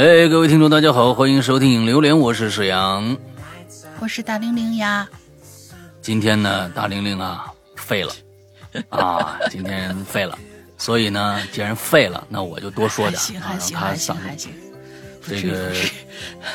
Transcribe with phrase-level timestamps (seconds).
[0.00, 3.18] 哎，各位听众，大家好，欢迎收听《影榴莲》，我是沈阳，
[3.98, 5.06] 我是大玲玲呀。
[6.00, 8.10] 今天呢，大玲玲啊废了。
[8.88, 10.38] 啊，今天废了，
[10.78, 14.50] 所以呢，既然废了，那我就多说点，行还行还行还行。
[15.20, 15.70] 这个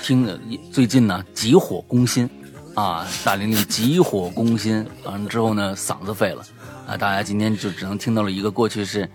[0.02, 0.28] 听
[0.74, 2.28] 最近呢，急火攻心
[2.74, 6.44] 啊，大玲玲急火攻心，完了之后呢，嗓子废了。
[6.88, 9.08] 啊，大家今天就只能听到了一个过去是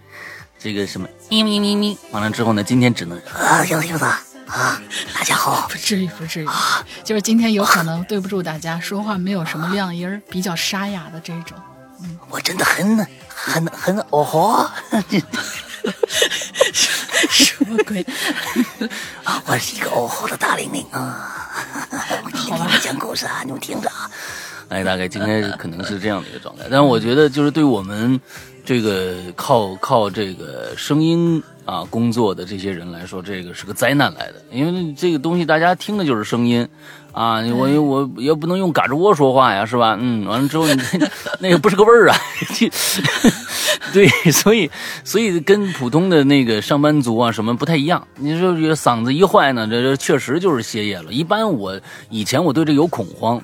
[0.62, 4.78] 这个什么咪咪咪咪，完了之后呢，今天只能啊，柚子柚子啊，
[5.14, 11.56] 大家好，不至于不至于啊，就是今天有可能对不住大家，说话没有什么亮音儿比较沙哑的这种。
[12.02, 14.68] 嗯，我真的很很很哦吼。
[17.30, 18.04] 什么鬼？
[19.24, 21.48] 啊，我是一个哦吼的大玲玲啊！
[22.34, 24.10] 好吧，讲故事啊，你们听着啊。
[24.68, 28.20] 哎，大概今天可能是这样的一个状态，但是我觉得就是对我们
[28.64, 36.66] 这个靠靠这个声音啊工作的这些人来说，这个是个灾难来的，因为这个东西大家听的就是声音
[37.12, 39.96] 啊，我我也不能用嘎吱窝说话呀，是吧？
[39.98, 40.80] 嗯，完了之后你
[41.40, 42.16] 那个不是个味儿啊。
[43.92, 44.70] 对，所以
[45.02, 48.06] 所以跟普通的那个上班族啊什么不太一样。
[48.16, 51.12] 你说这嗓子一坏呢，这这确实就是歇业了。
[51.12, 53.42] 一般我以前我对这有恐慌，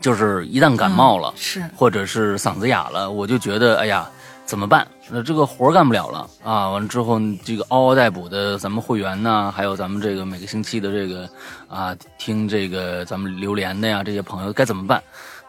[0.00, 4.08] 就是一旦感冒了，是或者是嗓子哑了，我就觉得哎呀
[4.44, 4.86] 怎么办？
[5.10, 6.68] 那这个活干不了了啊！
[6.70, 11.28] 完了之后，这个嗷嗷待哺的咱们会员呢，还有咱们这个每个星期的这个
[11.68, 15.02] 啊听这个咱们榴莲的呀这些朋友该怎么办？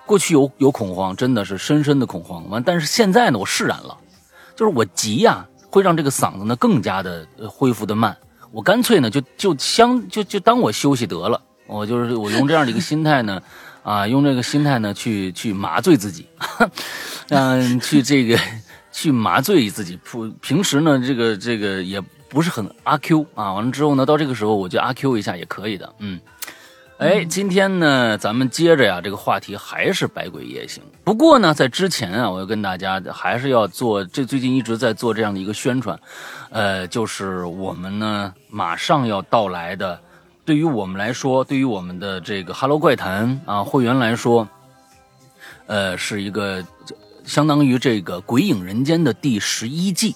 [0.06, 2.48] 过去有有恐慌，真的是深深的恐慌。
[2.50, 3.98] 完，但是现在呢，我释然了。
[4.56, 8.16] 就是我急呀，会让这个嗓子呢更加的恢复的慢。
[8.52, 11.42] 我干脆呢就就相就就当我休息得了。
[11.68, 13.42] 我就是我用这样的一个心态呢，
[13.84, 16.28] 啊，用这个心态呢去去麻醉自己，
[17.30, 18.40] 嗯，去这个
[18.96, 20.00] 去麻醉自己。
[20.06, 23.52] 普平时呢，这个这个也不是很阿 Q 啊。
[23.52, 26.18] 完了之后呢，到这个时候我就阿 Q 一下也可以的，嗯。
[26.98, 30.82] 哎，今天呢，咱们接着呀，这个话题还是《百鬼夜行》。
[31.04, 36.00] 不过呢，在之前啊，我要跟大家还是要做，这最近一直在做这样的一个宣传，
[36.52, 40.00] 呃，就是我们呢马上要到来的，
[40.46, 44.48] 对于我们来说，对于我们的这个《Hello 怪谈》啊会员来说，
[45.68, 46.64] 呃，是一个
[47.26, 50.16] 相当于这个《鬼影人间》的第十一季。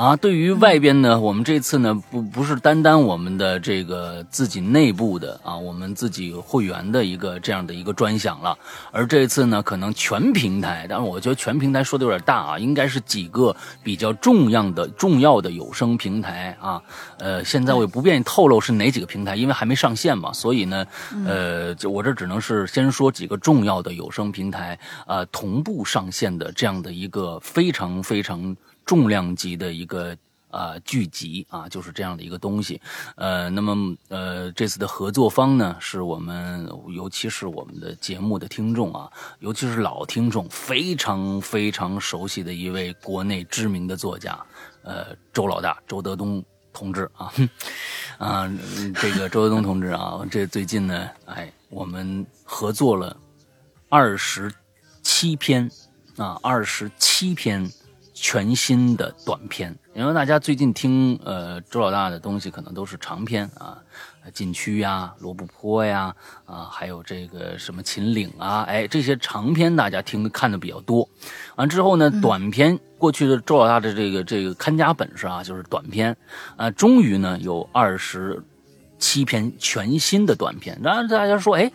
[0.00, 8.56] 啊，对于外边呢，我们这次呢不不是单单我们的这个自己内部的啊，我们自己会员的一个这样的一个专享了，
[8.92, 16.80] 而这次呢，可能全平台，但是我觉得全平台说的有点大啊，应该是几个比较重要的重要的有声平台啊，
[17.18, 20.86] 呃，现在我也不便透露是哪几个平台，因为还没上线嘛，所以呢，
[21.26, 28.56] 呃，就我这只能是先说几个重要的有声平台啊同步上线的这样的一个非常非常。
[28.90, 30.16] 重量级的一个
[30.50, 32.80] 啊剧集啊，就是这样的一个东西，
[33.14, 39.08] 呃，那么呃这次的合作方呢，是我们尤其是我们的节目的听众啊，
[39.38, 44.36] 尤其是老听众非常非常熟悉的一位国内知名的作家，
[44.82, 47.32] 呃，周老大周德东同志啊，
[48.18, 48.52] 啊，
[49.00, 53.16] 这个周德东同志啊，这最近呢，哎，我们合作了
[53.88, 54.52] 二十
[55.00, 55.70] 七篇
[56.16, 57.70] 啊，二十七篇。
[58.22, 63.78] 全新的短片，因为大家最近听呃周老大的东西，可能都是长篇啊，
[64.34, 66.14] 禁区呀、罗布泊呀
[66.44, 71.08] 啊，还有这个什么秦岭啊，哎，这些长篇大家听看的比较多。
[71.56, 76.14] 完之后呢，短篇过去的周老大的这个这个看家本事啊，就是短篇
[76.56, 78.42] 啊，终于呢有二十。
[79.00, 81.72] 七篇全新的短片，然后大家说，哎，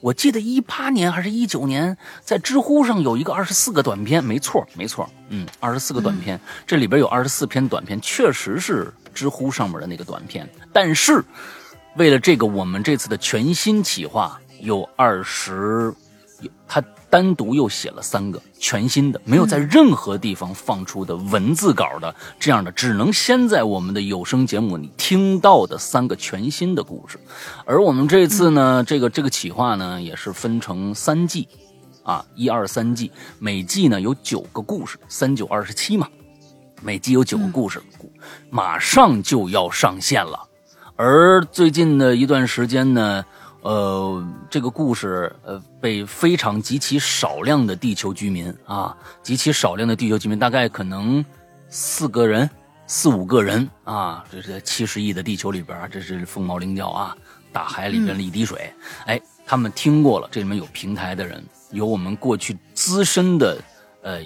[0.00, 11.22] 我记得一八年还是一九年，在知乎上有一个二十四个短片，没错，没错，嗯，二十四个短片，这里边有二十四篇短片，确实是知乎上面的那个短片，但是
[11.96, 15.92] 为了这个，我们这次的全新企划有二十，
[16.66, 16.82] 他。
[17.10, 27.18] 单独又写了三个全新的，没有在任何地方放出的文字稿的这样的，只能先在我们的有声节目里听到的三个全新的故事。
[27.64, 31.48] 而我们这次呢，这个这个企划呢，也是分成三季，
[32.02, 36.06] 啊，一二三季，每季呢有九个故事，三九二十七嘛，
[36.82, 37.82] 每季有九个故事，
[38.50, 40.44] 马上就要上线了。
[40.96, 43.24] 而最近的一段时间呢。
[43.62, 51.24] 呃，这个故事呃被非常极其少量的地球居民啊，极其少量的地球居民，大概可能
[51.68, 52.48] 四个人、
[52.86, 57.16] 四五个人啊，这是七十亿的地球里边，这是凤毛麟角啊，
[57.52, 58.72] 大海里边的一滴水。
[59.06, 63.58] 哎，他们听过了，这里面有平台的人，有我们过去资深的
[64.02, 64.22] 呃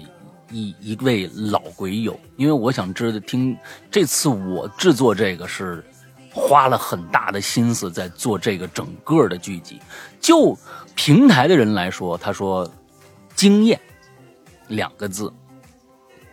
[0.51, 3.57] 一一位老鬼友，因为我想知道听
[3.89, 5.83] 这次我制作这个是。
[6.33, 9.79] 花了很大的心思在做这个整个的剧集。
[10.19, 10.57] 就
[10.95, 12.69] 平台的人来说，他说
[13.35, 13.79] 惊艳
[14.67, 15.31] 两个字；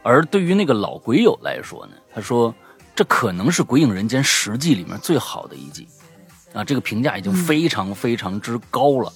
[0.02, 2.54] 而对于那个老鬼友来说呢，他说
[2.94, 5.86] 这可能是《鬼影人间》十季里面最好的一季。
[6.52, 9.12] 啊，这个评价已经非常非常之高了。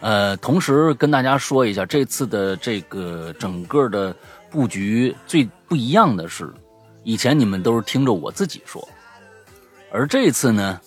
[0.00, 4.14] 呃，同时跟大家说一下，这次的这个整个的
[4.50, 6.54] 布局最不一样的是，
[7.02, 8.88] 以前你们都是听着我自己说，
[9.96, 10.78] 而这次呢，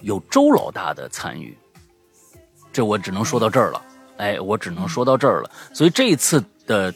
[0.00, 1.58] 有周老大的参与，
[2.72, 3.82] 这我只能说到这儿了。
[4.18, 5.50] 哎，我只能说到这儿了。
[5.72, 6.94] 所以这次的。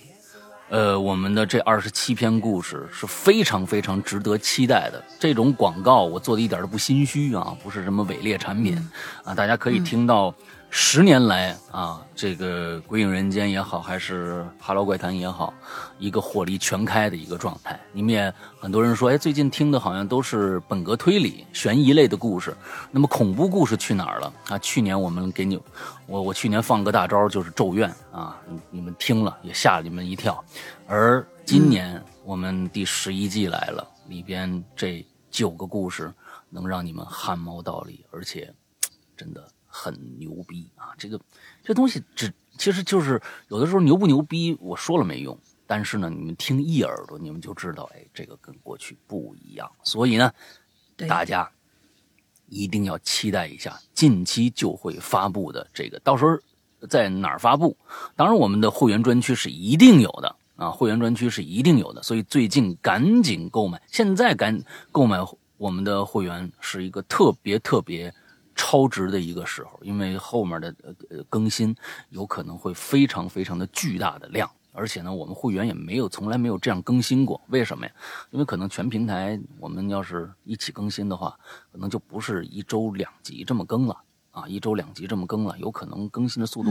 [0.69, 5.05] 呃，我们的这二十七篇故事是非常非常值得期待的。
[5.19, 8.79] 这种广告我做的一点都不心虚啊，不是什么伪劣产品
[9.23, 10.35] 啊，大家可以听到。
[10.75, 15.53] 十年来啊，这个《鬼影人间》也好，还是《哈喽怪谈》也好，
[15.99, 17.79] 一个火力全开的一个状态。
[17.93, 22.57] 你们也很多人说，哎，最近听的好像都是本格推理、悬疑类的故事。
[22.91, 24.59] 那么恐怖故事去哪儿了啊？
[24.61, 25.61] 去年我们给你，
[26.07, 28.41] 我我去年放个大招就是《咒怨》啊，
[28.71, 30.43] 你们听了也吓了你们一跳。
[30.87, 36.11] 而今年我们第十一季来了，里边这九个故事
[36.49, 38.51] 能让你们汗毛倒立，而且
[39.15, 39.47] 真的。
[39.75, 40.93] 很牛逼啊！
[40.99, 41.19] 这个
[41.65, 45.37] 这东西只其实就是有的时候牛不牛逼，我说了没用。
[45.67, 49.73] 但是呢，你们听一耳朵，你们就知道，哎，这个跟过去不一样。
[49.83, 50.31] 所以呢，
[51.09, 51.51] 大家
[52.49, 56.39] 一定要期待一下近期就会发布的这个，到时候
[56.87, 57.75] 在哪儿发布？
[58.15, 62.03] 当然，我们的会员专区是一定有的啊，会员专区是一定有的。
[62.03, 65.19] 所以最近赶紧购买，现在赶购买
[65.57, 68.13] 我们的会员是一个特别特别。
[68.55, 70.75] 超值的一个时候，因为后面的
[71.11, 71.75] 呃更新
[72.11, 77.41] 有可能会非常非常的巨大的量，而且呢，我们会员也没有从来没有这样更新过。
[77.49, 77.93] 为什么呀？
[78.31, 81.39] 因为可能全平台我们要是一起更新的话，
[81.71, 83.97] 可能就不是一周两集这么更了
[84.31, 86.71] 啊，一周两集这么更了，有可能更新的速度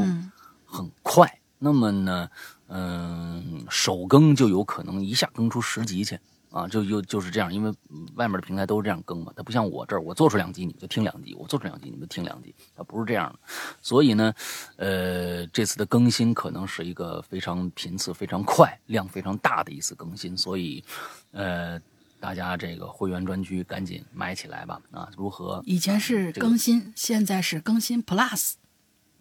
[0.65, 1.39] 很快。
[1.63, 2.29] 那么呢，
[2.67, 6.19] 嗯，首更就有可能一下更出十集去。
[6.51, 7.73] 啊，就就就是这样，因为
[8.15, 13.39] 外面的平台都是这样更嘛，它不像我这儿，我做出两集你们就听两集，我做出两集你们听两集，它不是这样的。
[13.81, 14.33] 所以呢，
[14.75, 20.83] 呃，这次的更新可能是一个非常频次非常快、量非常大的一次更新，所以，
[21.31, 21.79] 呃，
[22.19, 24.81] 大家这个会员专区赶紧买起来吧。
[24.91, 25.63] 啊，如何？
[25.65, 28.55] 以前是更新，现在是更新 Plus。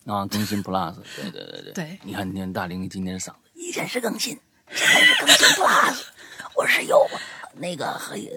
[0.05, 1.73] 啊，更新 Plus，对对对对。
[1.75, 4.37] 对，你看，你看大玲玲今天嗓子，以前是更新，
[4.73, 6.03] 现在是更新 Plus。
[6.61, 7.09] 我是有
[7.55, 7.87] 那个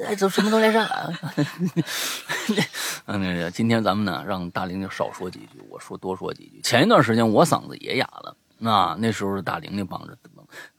[0.08, 1.14] 哎，走 什么东西来着？
[3.08, 6.62] 嗯，那个今天咱们呢，让大玲玲少说几句，我说多说几句。
[6.62, 10.18] 前一段时间我嗓子也哑了，那那时候大玲玲帮着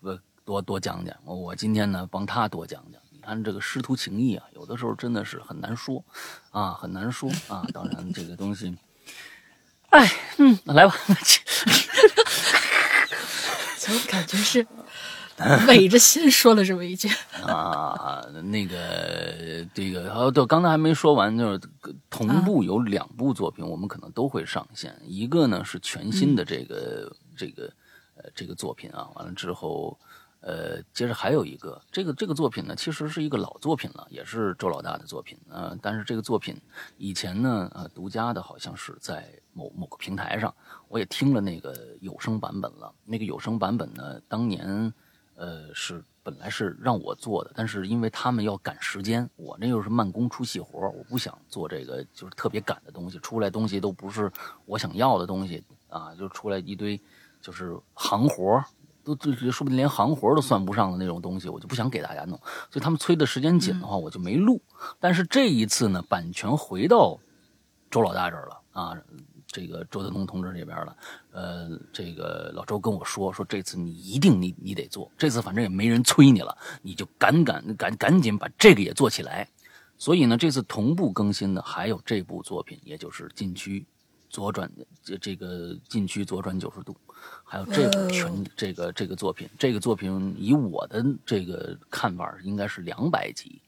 [0.01, 2.99] 不多多讲讲，我今天呢帮她多讲讲。
[3.11, 6.03] 你看这个师徒情谊啊，有的时候真的是很难说
[6.51, 7.63] 啊，很难说啊。
[7.75, 8.75] 当然这个东西，
[9.91, 10.97] 哎，嗯，来吧，
[13.77, 14.67] 怎么感觉是？
[15.67, 17.09] 违着心说了这么一句
[17.43, 21.61] 啊，那个这个哦，对，刚才还没说完，就是
[22.09, 24.97] 同步有两部作品，我们可能都会上线。
[25.05, 27.65] 一个呢是全新的这个这个
[28.17, 29.99] 呃这个作品啊，完了之后
[30.39, 35.77] 呃，接着还有一个这个这个作品呢，其实是一个老作品了，也是周老大的作品啊。
[35.83, 36.57] 但是这个作品
[36.97, 40.55] 以前呢呃独家的，好像是在某某个平台上，
[40.87, 42.95] 我也听了那个有声版本了。
[43.05, 44.95] 那个有声版本呢，当年。
[45.37, 54.31] 呃，是本来是让我做的，但是因为他们要赶时间，我那又是慢工出细活，我不想做这个就是特别赶的东西，出来东西都不是
[54.65, 57.01] 我想要的东西啊，就出来一堆
[57.41, 58.65] 就是行活，
[59.03, 62.39] 都都说不定连行活都算不上的那种东西，我就不想给大家弄，
[62.71, 64.63] 所以他们催的时间紧的话，我就没录。
[65.01, 67.19] 但是这一次呢，版权回到
[67.91, 68.97] 周老大这儿了啊。
[69.47, 70.97] 这个周德东同志这边了，
[71.35, 79.49] 呃，这个老周跟我说说，这次你一定你你得做，这次反正也没人催你了，你就赶赶赶赶紧把这个也做起来。
[79.99, 83.85] 所以呢，这次同步更新的还有这部作品，也就是禁区
[84.31, 84.71] 左转
[85.03, 86.97] 这这个禁区左转九十度，
[87.43, 93.61] 还有这个全这个这个作品，这个作品以我的这个看法应该是两百集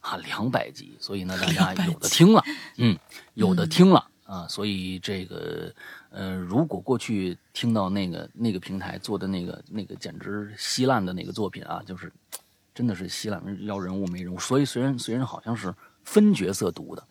[0.00, 2.44] 啊，两百集，所以呢，大家有的听了，
[2.76, 2.98] 嗯，
[3.32, 4.10] 有的听了。
[4.24, 5.70] 啊，所以这个，
[6.16, 12.12] 呃，如果过去听到那个那个平台做的那个那个简直稀烂的那个作品啊，就是
[12.72, 14.38] 真的是稀烂，要人物没人物。
[14.38, 17.04] 所以虽然虽然好像是分角色读的，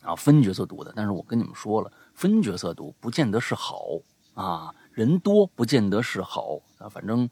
[0.00, 3.84] 啊，分角色读的，但是我跟你们说了，分角色读不见得是好
[4.32, 7.28] 啊，人多不见得是好啊，反正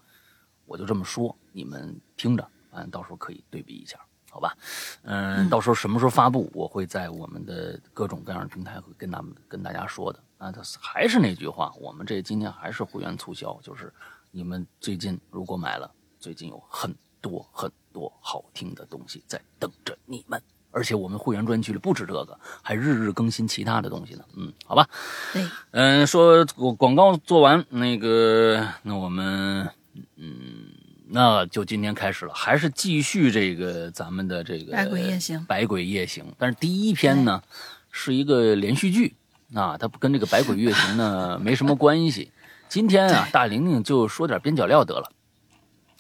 [0.67, 3.99] 我就这么说，你们听着，啊，到时候可以对比一下。
[4.35, 4.57] 好吧？
[5.03, 10.19] 嗯，到时候什么时候发布，我会在我们的各种各样的平台会跟他们跟大家说的。
[10.43, 13.93] 啊，他还是那句话，我们这今天还是会员促销，就是
[14.33, 20.43] 你们最近如果买了，最近有很多很多好听的东西在等着你们。
[20.73, 24.25] 而且我们会员专区里不止这个，还日日更新其他的东西呢。
[24.35, 24.89] 嗯，好吧。
[25.33, 29.69] 对，嗯，说广广告做完，那个，那我们，
[30.17, 30.73] 嗯，
[31.09, 37.43] 那就今天开始了，还是继续这个咱们的这个百鬼夜行百鬼夜行，但是第一篇呢
[37.91, 39.15] 是一个连续剧
[39.55, 42.33] 啊，它跟这个百鬼夜行呢没什么关系。
[42.69, 45.11] 今天啊，大玲玲就说点边角料得了，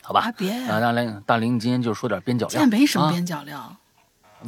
[0.02, 0.20] 好吧？
[0.22, 3.76] 啊别啊，大玲大玲今天就说点边角料，现在没什么啊边角料，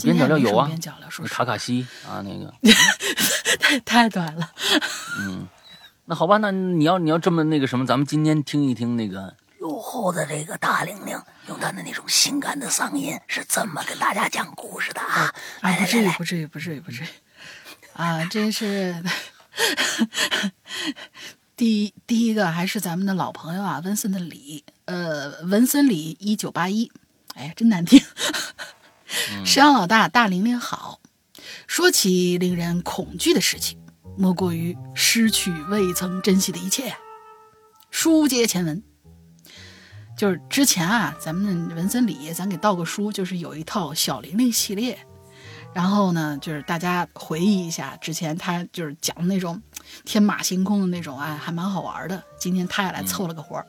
[0.03, 2.53] 边角料有啊边角料，说实卡卡西啊那个。
[3.61, 4.51] 太太短了。
[5.21, 5.47] 嗯
[6.07, 11.19] 那好吧，那你要你要这么那个什么，咱们今天听一听那个，入后的这个大玲玲
[11.49, 15.33] 用她的那种性感的嗓音是怎么跟大家讲故事的啊？
[15.63, 17.07] 啊，不至于，来来，不至于，不至于，不至于。
[17.95, 19.03] 啊，这是
[21.57, 26.91] 第第一个，还是咱们的老朋友啊，文森的李，呃，文森李一九八一，
[27.35, 28.03] 哎呀，真难听。
[29.45, 31.01] 石阳老大，大玲玲好。
[31.69, 33.79] 说起令人恐惧的事情，
[34.19, 36.97] 莫过于失去未曾珍惜的一切呀。
[37.91, 38.83] 书接前文，
[40.19, 45.07] 就是之前啊，咱们文森里咱给道个书，就是有一套小玲玲系列，
[45.75, 49.61] 然后呢，就是大家回忆一下之前他就是讲的那种
[50.05, 52.23] 天马行空的那种啊，还蛮好玩的。
[52.39, 53.67] 今天他也来凑了个活儿。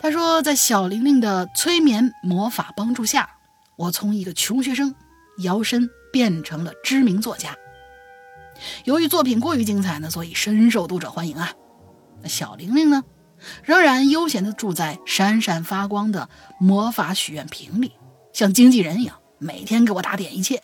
[0.00, 3.28] 他说，在小玲玲的催眠魔法帮助下，
[3.76, 4.94] 我从一个穷学生
[5.42, 7.54] 摇身变成了知名作家。
[8.84, 11.52] 由于作品过于精彩呢，所以深受读者欢迎啊。
[12.22, 13.04] 那小玲玲呢，
[13.62, 17.92] 仍然悠闲地住在闪闪发光的魔法许愿瓶里，
[18.32, 20.62] 像经纪人一样，每天给我打点一切。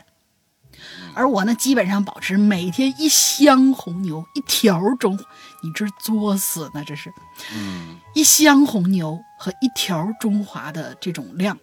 [1.14, 5.18] 而我呢，基本上保持每天一箱红牛，一条中，
[5.62, 7.10] 你这作死呢，这是
[7.54, 11.58] 嗯一箱红牛和一条中华的这种量，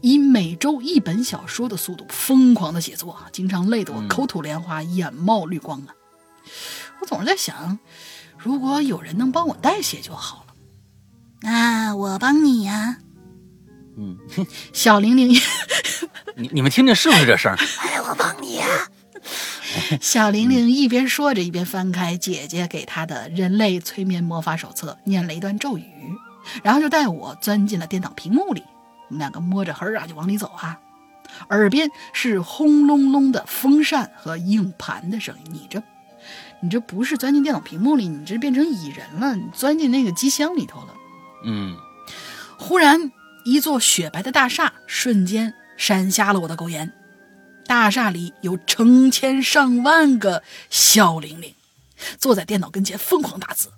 [0.00, 5.88] 以每周一本小说的速度疯狂的写作啊，经常累得我口吐莲花，眼冒绿光啊。
[7.00, 7.80] 我总是在想，
[8.38, 10.54] 如果有人能帮我代写就好了。
[11.40, 12.98] 那我帮你呀、
[13.96, 14.18] 嗯，
[14.72, 15.28] 小玲玲，
[16.36, 17.56] 你你们听听是不是这声儿？
[17.80, 18.66] 哎，我帮你呀、
[20.00, 25.84] 小玲玲一边说着，一边翻开姐姐给她的人类催眠魔法手册，念了一段咒语，
[26.62, 28.62] 然后就带我钻进了电脑屏幕里。
[29.08, 30.78] 我们两个摸着黑儿啊就往里走啊，
[31.48, 35.52] 耳边是轰隆隆的风扇和硬盘的声音。
[35.52, 35.82] 你这，
[36.60, 40.88] 你这不是钻进电脑屏幕里，你这变成蚁人了，你钻进那个机箱里头了。
[41.44, 41.76] 嗯
[42.58, 43.12] 忽然，
[43.46, 46.92] 一座雪白的大厦瞬间闪瞎了我的狗眼。
[47.64, 51.54] 大厦里有成千上万个小玲玲，
[52.18, 53.70] 坐在电脑跟前疯狂打字。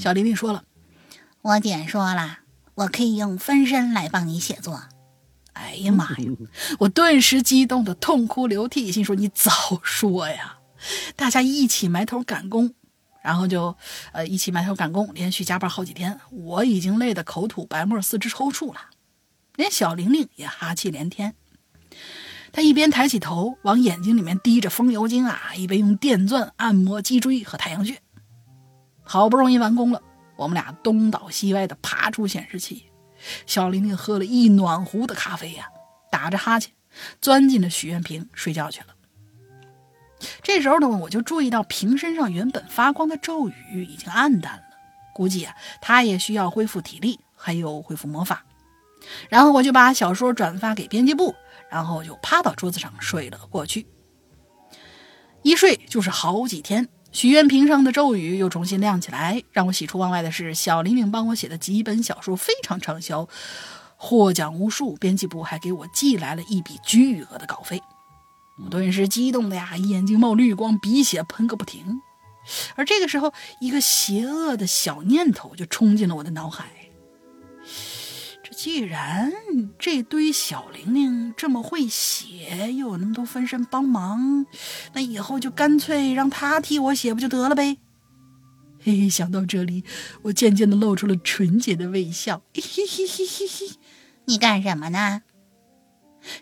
[0.00, 0.64] 小玲玲说了
[1.42, 2.38] 我姐说了，
[2.74, 4.84] 我可以用分身来帮你写作。
[5.52, 6.30] ：“哎呀妈呀！”
[6.80, 10.56] 我顿时激动的痛哭流涕，心说：“你早说呀！”
[11.16, 12.74] 大家一起埋头赶工，
[13.24, 13.74] 然后就
[14.12, 16.20] 呃一起埋头赶工，连续加班好几天。
[16.30, 18.90] 我已经累得口吐白沫，四肢抽搐了，
[19.56, 21.34] 连小玲玲也哈气连天。
[22.52, 27.98] 她一边抬起头往眼睛里面滴着风油精啊，一边用电钻按摩脊椎和太阳穴。
[29.02, 30.02] 好不容易完工了，
[30.36, 32.84] 我们俩东倒西歪的爬出显示器。
[33.46, 35.68] 小玲玲喝了一暖壶的咖啡呀、
[36.12, 36.72] 打着哈欠，
[37.22, 38.93] 钻进了许愿瓶睡觉去了。
[40.42, 44.62] 这时候呢，我就注意到瓶身上原本发光的咒语已经暗淡了，
[45.14, 48.44] 估计啊，他也需要恢复体力，还有恢复魔法。
[49.28, 51.34] 然后我就把小说转发给编辑部，
[51.70, 53.86] 然后就趴到桌子上睡了过去。
[55.42, 59.42] 一睡就是好几天，许愿瓶上的咒语又重新亮起来。
[59.52, 63.28] 让我喜出望外的是，小玲玲帮我写的几本小说非常畅销，
[63.96, 67.82] 获奖无数，编辑部还给我寄来了一笔巨额的稿费。
[68.62, 72.00] 我顿时激动的呀，眼睛冒绿光，鼻血喷个不停。
[72.76, 76.66] 而这个时候，一个邪恶的小念头就冲进了我的脑海。
[78.44, 79.32] 这既然
[79.78, 84.46] 这堆小玲玲这么会写，又有那么多分身帮忙，
[84.92, 87.78] 那以后就干脆让她替我写不就得了呗？
[88.80, 89.82] 嘿嘿，想到这里，
[90.22, 92.42] 我渐渐的露出了纯洁的微笑。
[92.54, 93.76] 嘿嘿嘿嘿嘿嘿。
[94.26, 95.22] 你干什么呢？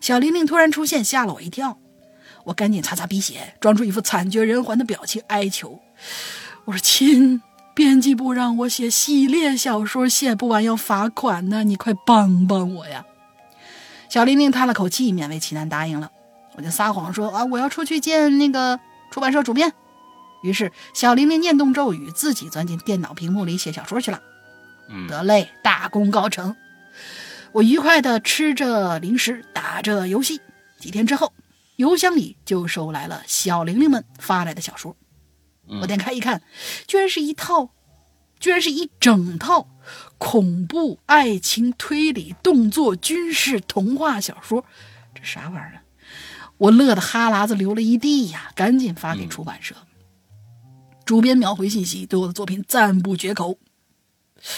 [0.00, 1.78] 小玲玲突然出现，吓了我一跳。
[2.44, 5.80] 我赶紧擦擦鼻血，装出一副惨绝人寰的表情，哀求
[6.66, 7.42] ：“我说亲，
[7.74, 13.04] 编辑部让我写系列小说，写不完要罚款呢，你快帮帮我呀！”
[14.10, 16.10] 小玲玲叹了口气，勉为其难答应了。
[16.54, 18.78] 我就撒谎说啊，我要出去见那个
[19.10, 19.72] 出版社主编。
[20.42, 24.20] 于是小玲玲念动咒语，自己钻进电脑屏幕里写小说去了。
[24.90, 26.54] 嗯，得嘞，大功告成。
[27.52, 30.40] 我愉快地吃着零食，打着游戏。
[30.78, 31.32] 几天之后，
[31.82, 34.96] 邮箱里就收来了小玲玲们发来的小说。
[35.68, 36.42] 嗯我点开一看，
[36.86, 37.70] 居然是一套，
[38.38, 39.68] 居然是一整套
[40.18, 44.64] 恐怖、爱情、推理、动作、军事、童话小说，
[45.14, 45.82] 这啥玩意儿啊？
[46.58, 49.74] 我乐得哈喇子流了一地呀，赶紧发给出版社。
[51.04, 53.58] 主编秒回信息，对我的作品赞不绝口。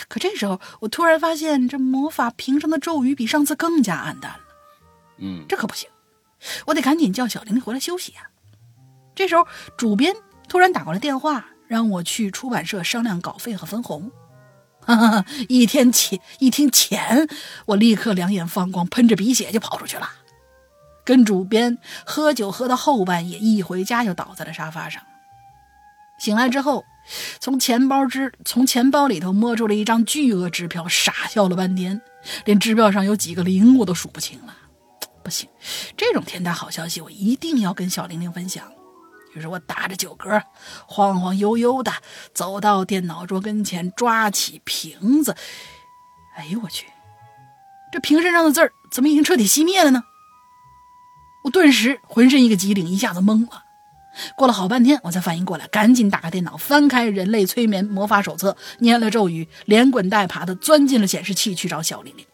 [0.08, 4.40] 可这时候，我突然发现，这魔法瓶上的咒语比上次更加暗淡了。
[5.18, 5.88] 嗯这可不行，
[6.66, 8.28] 我得赶紧叫小玲玲回来休息呀、
[9.14, 9.46] 这时候，
[9.76, 10.14] 主编
[10.48, 14.10] 突然打过来电话，让我去出版社商量稿费和分红。
[14.80, 15.24] 哈哈哈！
[15.48, 17.26] 一天钱，一听钱，
[17.66, 20.06] 我立刻两眼放光，喷着鼻血就跑出去了。
[21.06, 25.02] 跟主编喝酒喝到后半夜，一回家就倒在了沙发上。
[26.18, 26.84] 醒来之后，
[27.40, 32.02] 从钱包之从钱包里头摸出了一张巨额支票，傻笑了半天，
[32.44, 34.54] 连支票上有几个零我都数不清了。
[35.24, 35.48] 不行，
[35.96, 38.70] 这种天大好消息我一定要跟小玲玲分享。
[39.34, 40.42] 于是我打着酒嗝，
[40.86, 41.90] 晃晃悠悠的
[42.34, 45.34] 走到电脑桌跟前，抓起瓶子。
[46.36, 46.86] 哎呦我去，
[47.90, 50.04] 这瓶身上的字儿怎么已经彻底熄灭了呢？
[51.44, 53.64] 我顿时浑身一个机灵，一下子懵了。
[54.36, 62.24] 过了好半天，我才反应过来，赶紧打开电脑，翻开《人类催眠魔法手册》，念了咒语，连滚带爬的钻进了显示器去找小玲玲。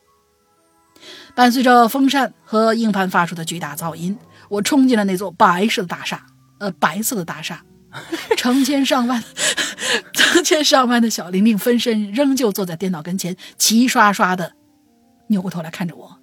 [1.35, 4.19] 伴随着风扇和硬盘发出的巨大噪音，
[4.49, 6.27] 我冲进了那座白色的大厦。
[6.59, 7.65] 呃，白色的大厦，
[8.37, 9.25] 成千上万、
[10.13, 14.53] 成千上万的小玲玲分身仍旧坐在电脑跟前，齐刷刷的
[15.29, 16.19] 扭过头来看着我，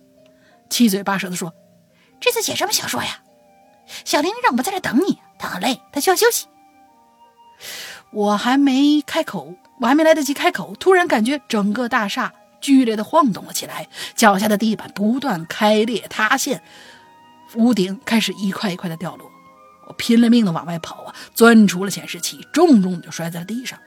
[0.70, 1.52] 七嘴八舌的说
[2.22, 3.22] ：“这次写什么小说呀？
[4.06, 6.46] 小玲玲让我们在这等你，她很累，她需要休息。
[8.12, 16.62] 我还没开口，我还没来得及开口，突然感觉整个大厦剧烈的晃动了起来，脚下的地板不断开裂塌陷，
[17.56, 19.32] 屋顶开始一块一块的掉落。
[19.88, 23.80] 我拼了命的往外跑啊，钻出了显示器，重重的就摔在了地上。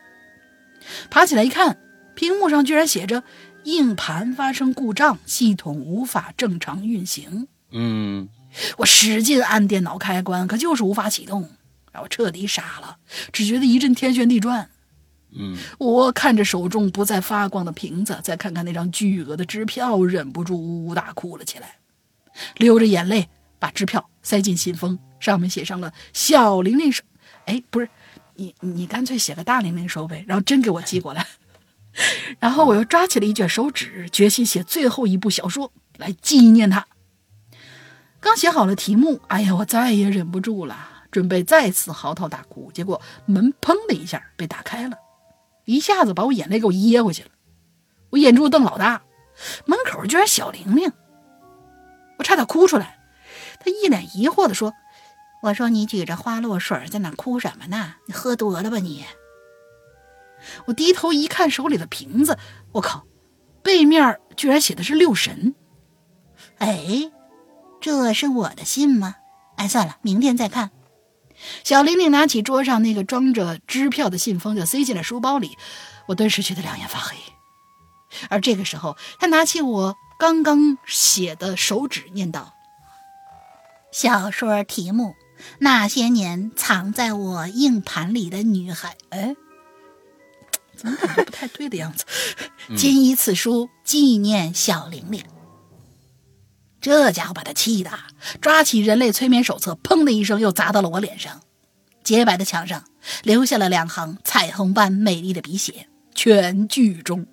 [1.10, 1.78] 爬起来一看，
[2.14, 3.22] 屏幕上居然写着
[3.64, 7.48] “硬盘发生故障，系统无法正常运行”。
[7.72, 8.28] 嗯
[8.78, 11.50] 我使劲按电脑开关，可就是无法启动，
[11.92, 12.96] 让我彻底傻了，
[13.30, 14.70] 只觉得一阵天旋地转。
[15.32, 21.76] 嗯我看着手中不再发光的瓶子，再看看那张巨额的支票，忍不住呜呜大哭了起来，
[22.56, 27.02] 流着眼泪把支票塞进信封，上面写上了“小玲玲收”。
[27.46, 27.88] 哎，不是，
[28.34, 31.26] 你你干脆写个大玲玲收呗，然后真给我寄过来。
[32.38, 36.86] 然后我又抓起了一卷手纸，决心写最后一部小说来纪念他。
[38.20, 40.76] 刚写好了题目，哎呀，我再也忍不住了，
[41.10, 44.96] 准备再次嚎啕大哭，结果门砰的一下被打开了，
[45.70, 47.30] 一下子把我眼泪给我噎回去了。
[48.10, 49.02] 我眼珠瞪老大，
[49.66, 50.92] 门口居然小玲玲，
[52.18, 52.98] 我差点哭出来。
[53.60, 54.72] 他一脸疑惑地说
[55.42, 57.94] ：“我说你举着花露水在那哭什么呢？
[58.06, 59.04] 你喝多了吧你？”
[60.66, 62.36] 我低头一看手里的瓶子，
[62.72, 63.06] 我靠，
[63.62, 65.54] 背面居然写的是六神。
[66.58, 67.12] 哎，
[67.80, 69.16] 这是我的信吗？
[69.56, 70.70] 哎，算了，明天再看。
[71.64, 75.56] 小玲玲拿起桌上那个装着支票的信封，就塞进了书包里。
[76.06, 77.16] 我顿时觉得两眼发黑。
[78.28, 82.54] 而这个时候，她拿起我刚刚写的手纸，念道
[83.92, 85.14] 小说题目：
[85.60, 88.96] 那些年藏在我硬盘里的女孩。
[89.10, 89.34] ：“哎，
[90.76, 92.04] 怎么感觉不太对的样子？”
[92.76, 95.24] 今以此书纪念小玲玲。
[96.80, 97.90] 这家伙把他气的，
[98.40, 101.42] 抓起人类催眠手册，砰的一声又砸到了我脸上。
[102.02, 102.84] 洁白的墙上
[103.22, 107.26] 留下了两行彩虹般美丽的鼻血，全剧终。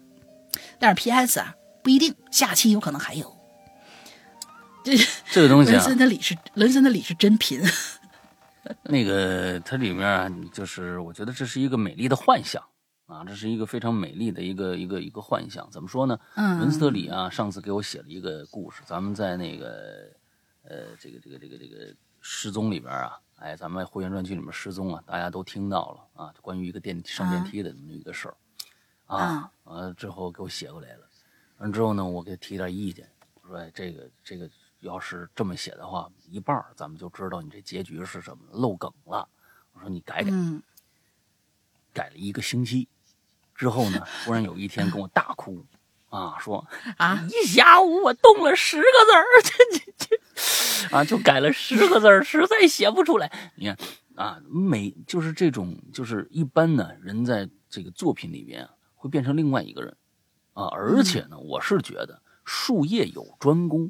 [0.77, 1.39] 但是 P.S.
[1.39, 3.35] 啊，不一定，下期有可能还有。
[4.83, 4.97] 这
[5.31, 7.61] 这个东西啊，伦森的理是伦森的理是真贫，
[8.83, 12.61] 那个它里面啊，就是我觉得这是一个美丽的幻想
[13.07, 15.69] 啊，这是一个非常美丽的一个一个一个幻想。
[15.71, 16.19] 怎么说呢？
[16.35, 20.11] 嗯文斯特里啊，上次给我写了一个故事，咱们在那个
[20.63, 28.35] 呃这个这个这个这个失踪里边啊，哎，咱们会员专区里面失踪啊，大家都听到了啊，关于一个电上电梯的这么一个事儿
[29.05, 31.07] 啊，完了之后给我写过来了，
[31.59, 33.09] 完了之后呢，我给他提点意见，
[33.41, 34.49] 我说哎，这个这个
[34.81, 39.29] 要是这么写的话，一半儿咱们就知道你这结局是什么了，漏梗了。
[39.71, 40.61] 我说你改改，嗯
[41.93, 42.87] 改了一个星期
[43.57, 45.65] 之后呢，忽然有一天跟我大哭，
[46.09, 46.65] 啊，说
[46.97, 53.31] 啊，一下午我动了十个字儿， 这这这啊，就改了十个字儿，实在写不出来。
[53.55, 53.75] 你看
[54.15, 59.97] 啊，每就是这种，就是一般呢，人在这个作品里面会变成另外一个人
[60.53, 63.89] 啊，而且呢，我是觉得术业有专攻，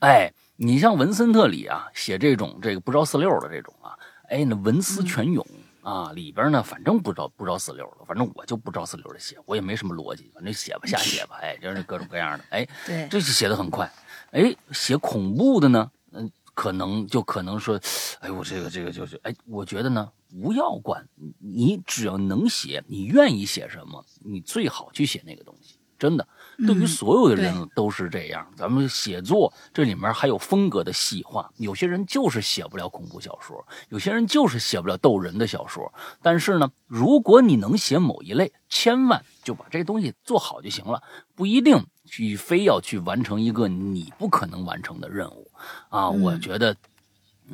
[0.00, 3.96] 哎，你像文森特里啊，写这种这个不着四六的这种啊，
[4.28, 5.46] 哎，那文思泉涌。
[5.82, 13.92] 啊，里边呢，反正不着不着四六的，反正我就不着四六的写，我也没什么逻辑，反正写吧，瞎写吧，哎，就是各种各样的，哎， 对，这就写的很快，
[14.30, 17.78] 哎，写恐怖的呢，嗯，可能就可能说，
[18.20, 21.06] 哎，我这个这个就是，哎，我觉得呢，不要管
[21.38, 26.26] 你，只要能写，你愿意写什么，你最好去写那个东西，真的。
[26.66, 28.46] 对于所有的人都是这样。
[28.56, 35.92] 咱们写作这里面还有风格的细化，有些人就是写不了恐怖小说，有些人就是写不了逗人的小说。
[36.20, 41.02] 但是呢，如果你能写某一类，千万就把这东西做好就行了，
[41.34, 45.50] 不一定去非要去完成一个你不可能完成的任务
[45.88, 46.08] 啊。
[46.08, 46.76] 我觉得。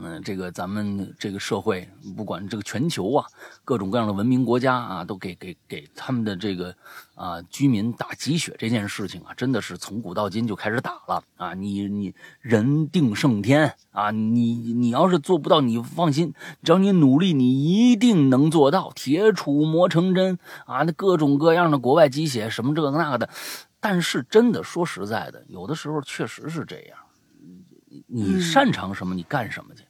[0.00, 3.26] 嗯，这个咱们这个社会，不管这个全球啊，
[3.64, 6.74] 各种各样的文明国家啊，都给给给他们的这个
[7.14, 11.54] 啊居民打鸡血这件事情啊，真的是从古到今就开始打了啊！
[11.54, 16.32] 你你人定胜天啊，你你要是做不到，你放心，
[16.62, 18.92] 只要你努力，你一定能做到。
[18.94, 23.28] 铁杵磨成针啊，那各种各样的国外鸡血什么这个那个的，
[23.80, 26.98] 但是真的说实在的，有的时候确实是这样。
[28.06, 29.82] 你擅长什么，你干什么去。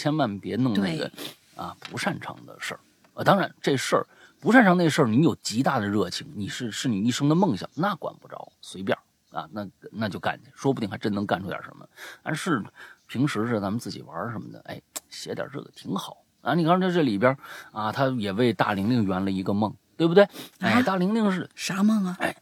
[0.00, 1.12] 千万别弄那个
[1.54, 2.80] 啊不擅长的事儿
[3.12, 3.22] 啊！
[3.22, 4.06] 当然，这事儿
[4.40, 8.96] 不擅长那事儿，你有极大的热情，你是是你一生的梦想，那管不着，随便
[9.30, 11.86] 啊，那那就干去，说不定还真能干出点什么。
[12.22, 12.62] 但是
[13.06, 16.54] 平时是咱们自己玩什么的，哎，写点这个挺好啊！
[16.54, 17.36] 你看这这里边
[17.72, 20.26] 啊，他也为大玲玲圆了一个梦，对不对？
[20.60, 22.16] 哎，大玲玲是啥梦啊？
[22.20, 22.34] 哎，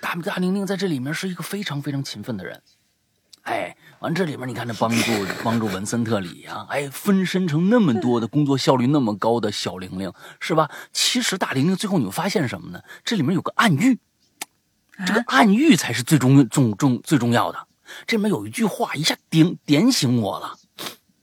[0.00, 2.62] 大大玲玲在这里面是一个非常非常勤奋的人，
[3.44, 3.76] 哎。
[4.00, 10.70] 完这里面你看，这帮助帮助文森特里呀，哎，分身成那么多的工作效率那么高的小玲玲，是吧？
[10.92, 12.82] 其实大玲玲最后你会发现什么呢？
[13.02, 13.98] 这里面有个暗喻，
[15.06, 17.66] 这个暗喻才是最重重重最重要的。
[18.06, 20.52] 这里面有一句话一下点点醒我了，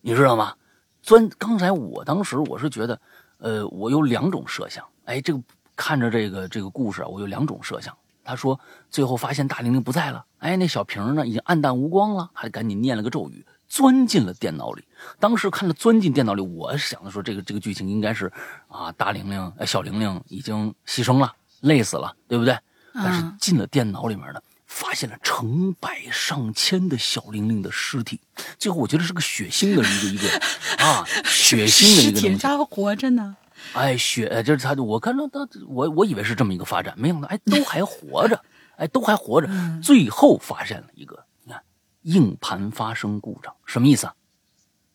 [0.02, 0.56] 你知道吗？
[1.04, 3.00] 钻刚才我当时我是觉得，
[3.38, 5.40] 呃，我有两种设想，哎，这个
[5.76, 7.96] 看着这个这个故事啊，我有两种设想。
[8.24, 14.84] 他说：“最后发现大玲玲不在了，哎，那小瓶呢，已经暗淡无光了，还赶紧念了个咒语，钻进了电脑里。
[15.20, 18.32] 当时看着钻进电脑里，我想的说，这个这个剧情应该是
[18.68, 22.58] 啊，大玲玲、小玲玲已经牺牲了，累死了，对不对？
[22.94, 28.20] 但是进了电脑里面呢，发现了成百上千的小玲玲的尸体。
[28.60, 30.28] 最后我觉得是个血腥的一个一个
[30.86, 32.48] 啊，血腥的一个东西。
[32.48, 33.38] 还活着呢。”
[33.74, 38.42] 哎，血就是他，我看到他，我我以为是这么一个发展，没想到哎，都还活着，
[38.76, 39.50] 哎，都还活着。
[39.82, 41.62] 最后发现了一个，你看，
[42.02, 44.14] 硬盘发生故障，什么意思啊？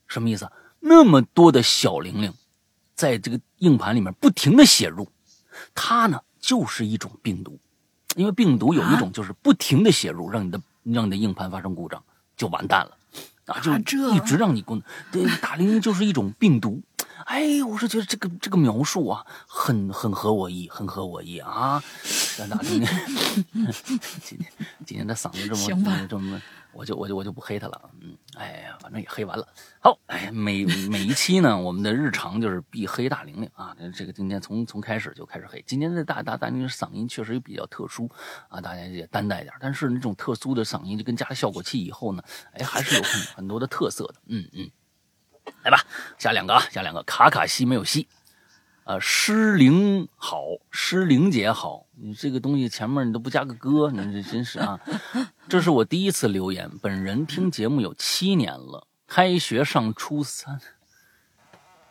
[0.07, 0.53] 什么意思啊？
[0.81, 2.33] 那么多的小玲玲，
[2.95, 5.09] 在这个硬盘里面不停的写入，
[5.75, 7.59] 它呢就是一种病毒，
[8.15, 12.03] 因为病毒有一种就是不停的写入，让你的让你的硬盘发生故障，
[12.37, 12.97] 就完蛋了，
[13.47, 13.73] 啊，就
[14.11, 16.83] 一直让你工，对，大玲玲就是一种病毒。
[17.27, 21.83] 哎，我是觉得这个这个描述啊，很很合我意，很合我意啊！
[22.49, 22.89] 大今天
[24.23, 24.53] 今天
[24.87, 26.41] 今天的嗓子这么这么，
[26.73, 29.47] 我就我就我就不黑他了，嗯，哎呀，反正也黑完了。
[29.81, 33.77] 好，哎，每每一期呢，我们的日常就是必黑大玲玲啊。
[33.93, 35.63] 这个今天从从开始就开始黑。
[35.67, 38.09] 今天的大大大玲玲嗓音确实也比较特殊
[38.49, 39.53] 啊，大家也担待一点。
[39.59, 44.71] 但是那种特殊的嗓音，就跟加了效果器以后呢，哎，还是有很很多的特色的，嗯嗯。
[45.63, 45.79] 来吧，
[46.19, 47.03] 下两个啊，下两个。
[47.03, 48.07] 卡卡西没有西，
[48.85, 51.87] 呃，诗玲好，诗玲姐好。
[51.99, 54.79] 你这个东西前面你都不加个哥，你这真是啊。
[55.49, 56.71] 这是我第一次留言。
[56.83, 60.61] 本人听节目有七年了，开学上初三。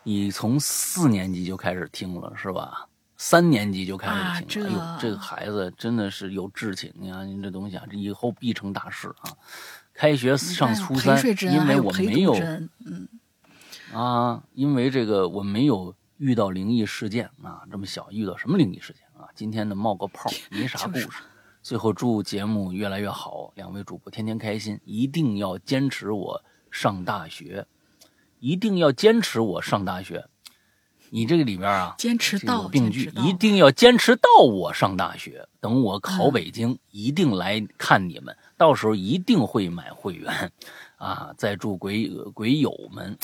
[0.03, 2.87] 你从四年级就开始听了是吧？
[3.17, 4.69] 三年级就开始听了。
[4.69, 6.93] 哎呦，这个孩子真的是有志气。
[6.95, 9.31] 你看，您这东西啊，这以后必成大事啊。
[9.93, 12.35] 开学上初三，因为我没有，
[12.85, 13.07] 嗯。
[13.93, 19.29] 啊，因为这个我没有遇到灵异事件啊，这么小遇到什么灵异事件啊？
[19.35, 21.09] 今天呢冒个泡，没啥故事。
[21.61, 27.65] 最后祝节目越来越好，两位主播天天开心，一定要坚持我上大学，
[28.39, 30.27] 一定要坚持我上大学。
[31.11, 35.47] 你这个里边啊，坚持到病句，一定要坚持到我上大学。
[35.59, 40.51] 等我考北京，一定来看你们，到时候一定会买会员。
[41.05, 43.15] 啊，在祝鬼鬼友们，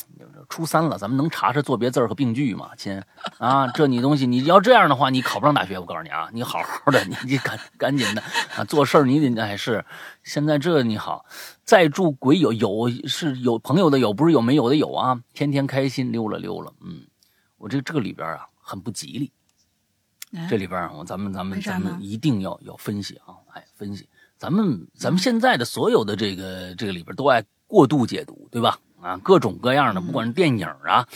[0.47, 3.01] 初三了，咱们能查查错别字和病句吗，亲？
[3.39, 5.79] 啊，这你东西，你要这样的话，你考不上大学。
[5.79, 8.21] 我告诉你啊，你好好的，你你赶赶紧的
[8.55, 9.83] 啊，做事儿你得哎是，
[10.23, 11.25] 现在这你好，
[11.63, 17.07] 在祝鬼友有是有朋友的有，不是有没有的有啊，天天开心溜了溜了，嗯，
[17.57, 19.31] 我这这个里边啊很不吉利，
[20.37, 24.07] 哎这里边啊，咱们咱们咱们一定要要分析啊，哎，分析。
[24.37, 28.77] 咱们咱们现在的所有的这个这个里边都爱过度解读，对吧？
[29.01, 31.07] 啊，各种各样的，不管是电影啊、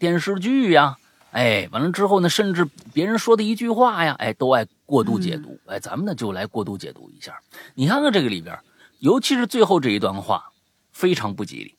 [0.00, 0.96] 电视剧呀、
[1.30, 5.56] 哎，完了之后呢，甚至别人说的一句话呀，哎，都爱过度解读。
[5.66, 7.38] 哎，咱们呢就来过度解读一下。
[7.76, 8.58] 你看看这个里边，
[8.98, 10.50] 尤其是最后这一段话，
[10.90, 11.76] 非常不吉利。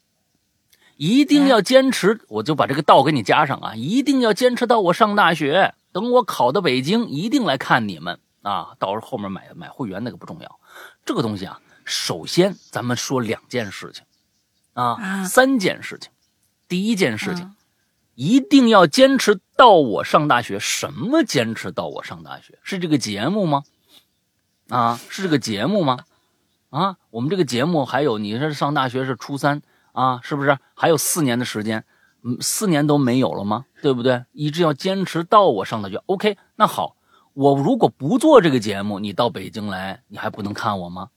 [0.96, 3.76] 一定要坚持，我就把这个道给你加上啊！
[3.76, 8.76] 一定要坚持到我上大学，等我考到北京，一定来看你们啊！
[8.80, 10.60] 到时候后面买买会员那个不重要，
[11.04, 14.04] 这个东西啊，首先咱们说两件事情
[14.74, 16.12] 啊，啊三件事情。
[16.68, 17.56] 第一件事情，啊
[18.16, 20.60] 一定要坚持到我上大学。
[20.60, 22.60] 什么坚持到我上大学？
[22.62, 23.64] 是这个节目吗？
[24.70, 26.00] 啊，是这个节目吗？
[26.70, 30.58] 啊，我们这个节目还有，你是上大学是初三啊，是不是？
[30.74, 31.84] 还有四年的时间，
[32.24, 33.66] 嗯，四年都没有了吗？
[33.82, 34.24] 对不对？
[34.32, 36.02] 一直要坚持到我上大学。
[36.06, 36.96] OK，那好，
[37.34, 41.10] 我如果不做这个节目，你到北京来，你还不能看我吗？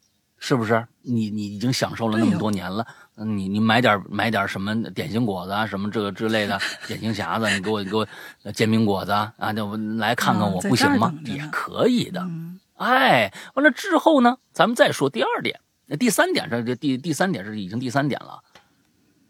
[0.47, 0.87] 是不是？
[1.01, 8.07] 你你已经享受了那么多年了，嗯你你买点买点什么点心果子啊，什么这个之类的 点心匣子，你给我给我
[8.43, 11.15] 呃煎饼果子啊，啊就来看看我不行吗？
[11.25, 12.21] 也可以的。
[12.21, 18.43] 嗯哎，完了之后呢，咱们再说第二点，那第三点这这第第三点是已经第三点了，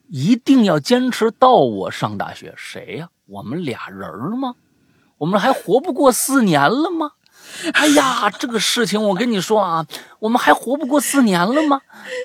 [0.09, 2.53] 一定要坚持到我上大学。
[2.57, 4.57] 谁呀、我们俩人吗？
[5.18, 7.12] 我们还活不过四年了吗？
[7.74, 9.86] 哎呀，这个事情我跟你说啊，
[10.18, 11.80] 我们还活不过四年了吗？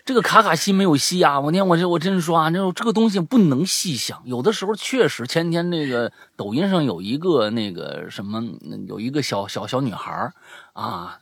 [0.05, 1.39] 这个卡卡西没有戏啊！
[1.39, 4.21] 我天，我这我真说啊，这这个东西不能细想。
[4.25, 8.43] 有的时候确实，前天那个抖音上有一个那个什么，
[8.87, 10.31] 有一个小小小女孩
[10.79, 11.19] 啊，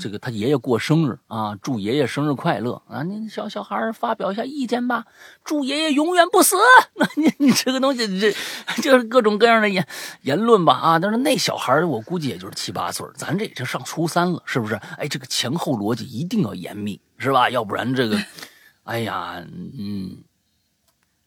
[0.00, 3.02] 这个他爷爷过生日啊，祝爷爷生日快乐啊！
[3.02, 5.04] 你小小孩儿发表一下意见吧，
[5.42, 6.54] 祝爷爷永远不死。
[6.94, 8.32] 那你你这个东西，这
[8.80, 9.84] 就是各种各样的言
[10.22, 10.98] 言论吧啊！
[11.00, 14.76] 但是那小孩儿我估计也就是七八岁，咱这已经上初三了，是不是？
[14.96, 17.50] 哎，这个前后逻辑一定要严密，是吧？
[17.50, 18.16] 要不然这个，
[18.84, 19.44] 哎呀，
[19.76, 20.18] 嗯，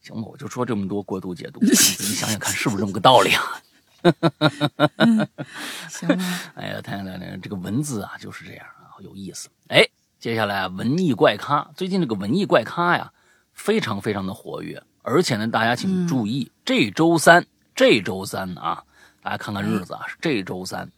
[0.01, 3.59] 行吧，我就说这么多过度解读，你想想看是不是这么个道理啊？
[5.89, 6.17] 行了，
[6.55, 9.49] 哎呀，太太太，这个文字啊就是这样啊，有意思。
[9.69, 9.87] 哎，
[10.19, 13.11] 接下来啊，文艺怪咖，最近这个文艺怪咖呀，
[13.53, 18.83] 非常非常的活跃，而且呢，大家请注意，这周三，这周三啊，
[19.21, 20.91] 大家看看日子啊，是这周三，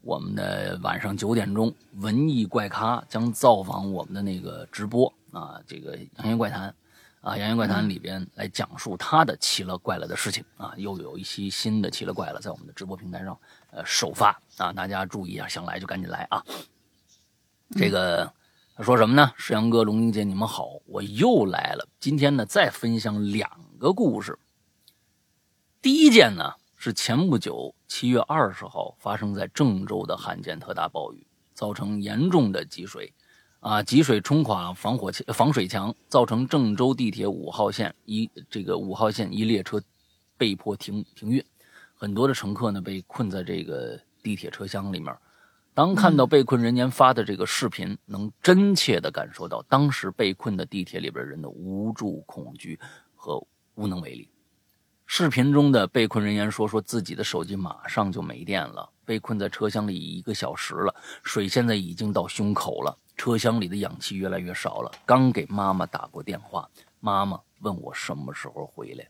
[0.00, 6.74] 我们的晚上九点钟，文艺怪咖将造访我们的那个直播啊，这个洋言怪谈。
[7.22, 13.38] 啊，洋言怪谈里边来讲述他的奇了怪了的事情啊，又有一期新的奇了怪了在我们的直播平台上
[13.70, 16.44] 呃首发啊，大家注意啊，想来就赶紧来啊。
[17.76, 18.32] 这个
[18.74, 19.32] 他说什么呢？
[19.36, 21.86] 石阳哥、龙英姐，你们好，我又来了。
[22.00, 24.36] 今天呢，再分享两个故事。
[25.80, 33.14] 第一件呢是前不久七月二十号发生在郑州的罕见特大暴雨，造成严重的积水。
[33.62, 39.80] 啊，积水冲垮防火墙、防水墙，造成郑州地铁五号线一这个五号线一列车
[40.36, 41.44] 被迫停停运，
[41.94, 45.16] 很多的乘客呢被困在这个地铁车厢里面。
[45.74, 52.76] 当看到被困人员发的这个视频，能真切地感受到当时被困的地铁里边人的无助、恐惧
[53.14, 53.40] 和
[53.76, 54.28] 无能为力。
[55.06, 64.90] 视频中的被困人员说：“说自己的手机马上就没电了，被困在车厢里一个小时了，水现在已经到胸口了，车厢里的氧气越来越少了。
[65.06, 66.68] 刚给妈妈打过电话，
[67.00, 69.08] 妈妈问我什么时候回来，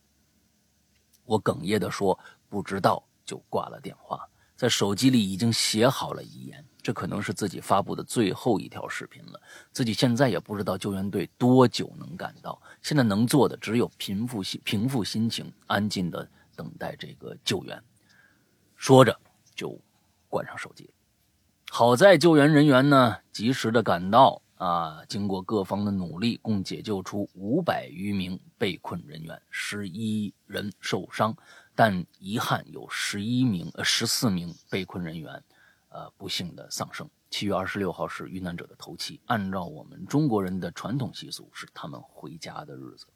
[1.24, 4.28] 我哽咽地说不知道，就挂了电话。
[4.54, 9.40] 在手机里已经写好了遗言，这可能是自己发布的最后一条视频了。
[9.72, 17.82] 自己现在也不知道救援队多久能赶到，现在能做的只有平复心平复心情，安静的等待这个救援。
[18.76, 19.18] 说着
[19.54, 19.76] 就
[20.28, 20.88] 关上手机。
[21.74, 31.34] 好在救援人员呢及时的赶到啊，经过各方的努力，共解救出五百余名被困人员，十一人受伤，
[31.74, 35.42] 但遗憾有十一名呃十四名被困人员，
[35.88, 37.08] 呃不幸的丧生。
[37.30, 43.06] 七月二十六号是遇难者的头七，按照我们中国人的传统习俗，是他们回家的日子。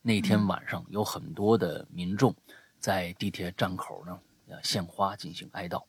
[0.00, 2.34] 那天晚上有很多的民众
[2.80, 4.18] 在地铁站口呢，
[4.48, 5.84] 呃献花进行哀悼。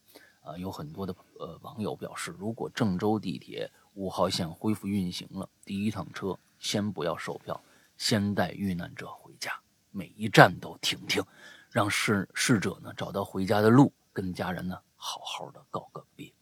[0.49, 7.61] 啊、有很多的呃网友表示，如果郑州地铁五号线恢复运行了，第一趟车先不要售票，
[7.97, 9.53] 先带遇难者回家，
[9.91, 11.23] 每一站都停停，
[11.69, 16.33] 让逝逝者呢找到回家的路，跟家人呢好好的告个别。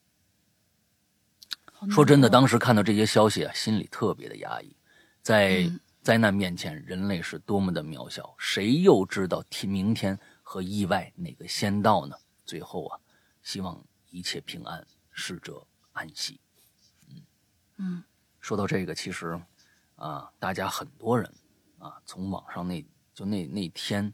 [1.90, 4.76] 说真的，当时看到这些消息啊，心里特别的压抑。
[5.22, 12.16] 在嗯灾难面前，人类是多么的渺小，谁又知道天明天和意外哪个先到呢？
[12.46, 12.98] 最后啊，
[13.44, 13.84] 希望
[14.18, 16.40] 一切平安，逝者安息。
[17.08, 17.22] 嗯
[17.78, 18.04] 嗯
[18.40, 19.40] 说到这个，其实
[19.96, 21.32] 啊，大家很多人
[21.78, 24.12] 啊，从网上那就那那天，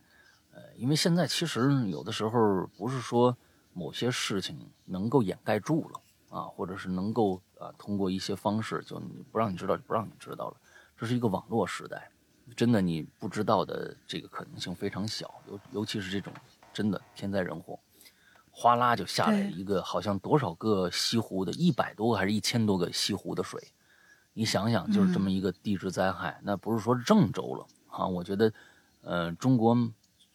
[0.52, 3.38] 呃，因为现在其实有的时候不是说
[3.72, 6.02] 某些事情能够掩盖住了
[6.38, 10.58] 啊，或者是能够啊通过一些方式就你不让你知道就不让你知道了，
[10.98, 12.12] 这是一个网络时代，
[12.58, 16.34] 真的你不知道的这个可能性非常小，尤尤其是这种
[16.74, 17.80] 真的天灾人祸。
[18.56, 23.60] 哗啦就下来对一个，好像多少个西湖的，一百多个还是一千多个西湖的水，
[24.34, 28.06] 你想想，就是这么一个地质灾害，那不是说郑州了啊？
[28.06, 28.54] 我觉得，
[29.02, 29.76] 呃，中国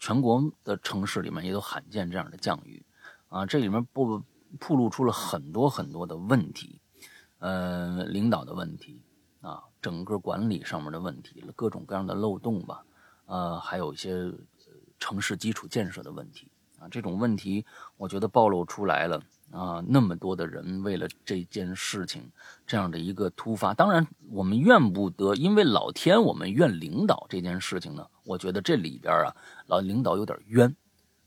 [0.00, 2.85] 全国的城市里面也都罕见这样的降雨
[3.28, 4.20] 啊，这里面不
[4.59, 6.81] 暴露出了很多很多的问题，
[7.38, 9.00] 呃，领导的问题
[9.40, 12.85] 啊，整个管理上面的问题，各种各样的漏洞吧，
[13.26, 14.35] 呃，还有一些呃
[14.98, 17.64] 城市基础建设的问题啊，这种问题
[17.97, 22.31] 我觉得暴露出来了啊，那么多的人为了这件事情。
[22.67, 29.35] 这样的一个突发，当然我们怨不得，因为老天，我们怨领导这件事情呢，我觉得这里边啊，
[29.69, 30.77] 老领导有点冤，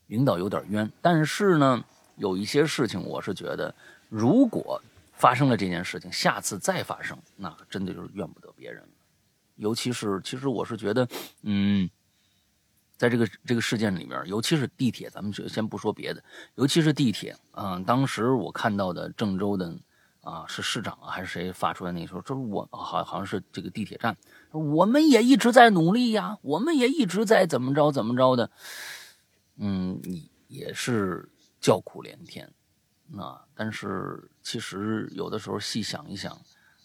[0.06, 0.92] 领导有点冤。
[1.02, 1.84] 但是呢，
[2.18, 3.74] 有一些事情，我是觉得，
[4.08, 4.80] 如果
[5.14, 8.90] 发生了这件事情，下次再发生，那真的就是怨不得别人了。
[9.56, 11.08] 尤其是，其实我是觉得，
[11.42, 11.90] 嗯，
[13.02, 19.76] 在这个这个事件里面，尤其是地铁，咱们就先不说别的，尤其是地铁，嗯、当时我看到的郑州的。
[20.24, 21.92] 啊，是市长啊，还是谁发出来？
[21.92, 24.16] 那时候，这是我好好像是这个地铁站，
[24.52, 28.52] 我们也一直在努力呀，我们也一直在怎么着怎么着的，
[29.58, 30.00] 嗯，
[30.48, 31.28] 也是
[31.60, 32.48] 叫苦连天
[33.18, 33.44] 啊。
[33.56, 36.40] 但是其实有的时候细想一想，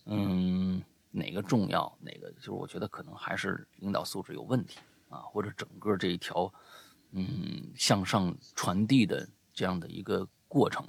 [0.07, 6.52] 嗯，哪个重要，哪个就是我觉得可能还是领导素质有问题啊，或者整个这一条
[7.12, 10.86] 嗯向上传递的这样的一个过程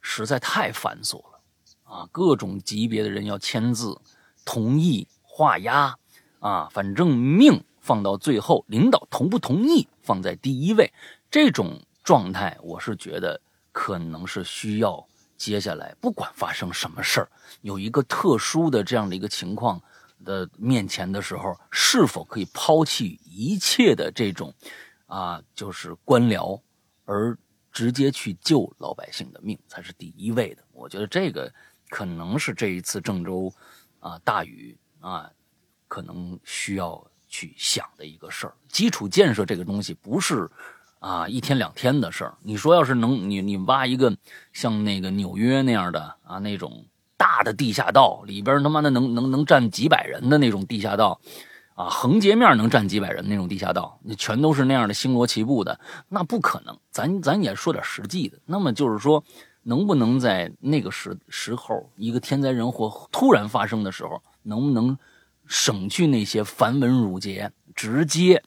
[0.00, 1.40] 实在太繁琐了。
[1.84, 4.00] 啊，各种级别的人要签字、
[4.46, 5.94] 同意、画押，
[6.40, 10.90] 啊，反正命放到最后，领导同不同意放在第一位，
[11.30, 13.38] 这种状态，我是觉得
[13.72, 17.28] 可能是需要接下来不管发生什么事儿，
[17.60, 19.82] 有一个特殊的这样的一个情况
[20.24, 24.54] 的面前的时候，是否可以抛弃一切的这种
[25.06, 26.60] 啊，就是官僚，
[27.04, 27.38] 而
[27.70, 30.62] 直接去救老百姓的命才是第一位的。
[30.72, 31.52] 我觉得这个。
[31.90, 33.52] 可能是这一次郑州
[34.00, 35.30] 啊大雨啊，
[35.88, 38.54] 可能需要去想的一个事儿。
[38.66, 40.50] 基础建设这个东西不是
[41.00, 42.34] 啊一天两天的事儿。
[42.40, 44.16] 你说要是能你你挖一个
[44.54, 46.86] 像那个纽约那样的啊那种
[47.22, 51.20] 大的地下道，里边他妈的能能能站几百人的那种地下道
[51.74, 56.76] 啊，横截面能站几百人那种地下道，那全都是那样的星罗棋布的，那不可能。
[56.90, 59.22] 咱咱也说点实际的，那么就是说。
[59.64, 64.98] 能不能在那个时时候，一个天灾人祸突然发生的时候，能不能
[65.46, 68.42] 省去那些繁文缛节，直接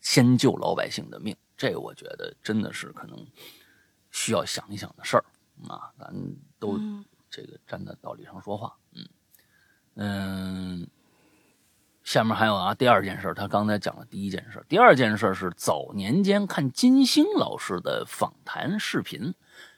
[0.00, 1.36] 先救老百姓的命？
[1.56, 3.24] 这我觉得真的是可能
[4.10, 5.24] 需要想一想的事儿
[5.68, 5.92] 啊！
[5.96, 6.12] 咱
[6.58, 6.76] 都
[7.30, 9.08] 这个站在道理上说话，嗯
[9.94, 10.88] 嗯。
[12.02, 19.34] 下面还有啊，第二件事，他刚才讲了第一件事，第二件事是早年间看金星老师的访谈视频。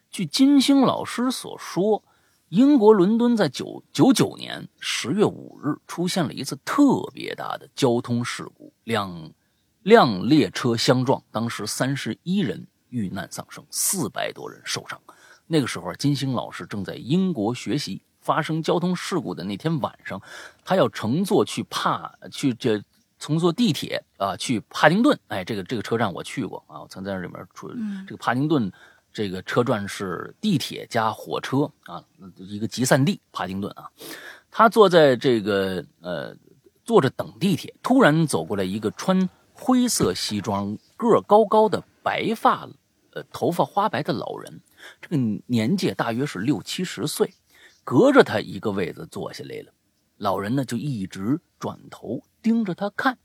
[0.09, 2.03] 据金星老师所说，
[2.49, 9.33] 英国伦敦在九九九年十月五日出现了一次特别大的交通事故，两
[9.83, 14.99] 辆列车相撞，当时三十一人遇难丧生，四百多人受伤。
[15.53, 18.01] 那个时候，金星老师正在英国学习。
[18.23, 20.23] 发生交通事故的那天晚上，
[20.65, 22.81] 他要乘坐去帕去这
[23.19, 25.19] 乘坐地铁啊去帕丁顿。
[25.27, 27.69] 哎，这个这个车站我去过啊，我曾在这里面出。
[28.07, 28.71] 这个帕丁顿
[29.13, 32.01] 这个车站是地铁加火车啊
[32.37, 33.21] 一个集散地。
[33.33, 33.91] 帕丁顿啊，
[34.53, 36.33] 他坐在这个呃
[36.85, 42.69] 坐着等地铁，突然走过来一个穿灰色西装、个儿高高的、白发
[43.15, 44.61] 呃头发花白的老人，
[45.01, 45.17] 这个
[45.47, 47.35] 年纪大约是六七十岁。
[47.85, 49.73] 隔着他一个位子坐下来了，
[50.17, 53.19] 老人呢就一直转头盯着他看。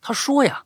[0.00, 0.64] 他说呀，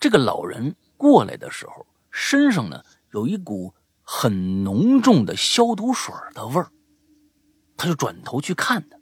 [0.00, 6.72] 这个老人过来的时候，身上呢有一股很浓重的消毒水的味儿。
[7.76, 8.96] 他就转头去看他，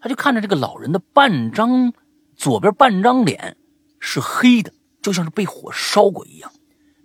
[0.00, 1.94] 他就看着这个老人的半张
[2.36, 3.56] 左边半张脸
[4.00, 6.52] 是黑的，就像是被火烧过一样，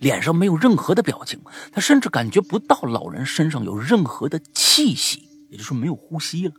[0.03, 1.39] 脸上没有任何的表情，
[1.71, 6.53] 他甚至感觉不到老人身上有任何的气息，也就是没有呼吸了。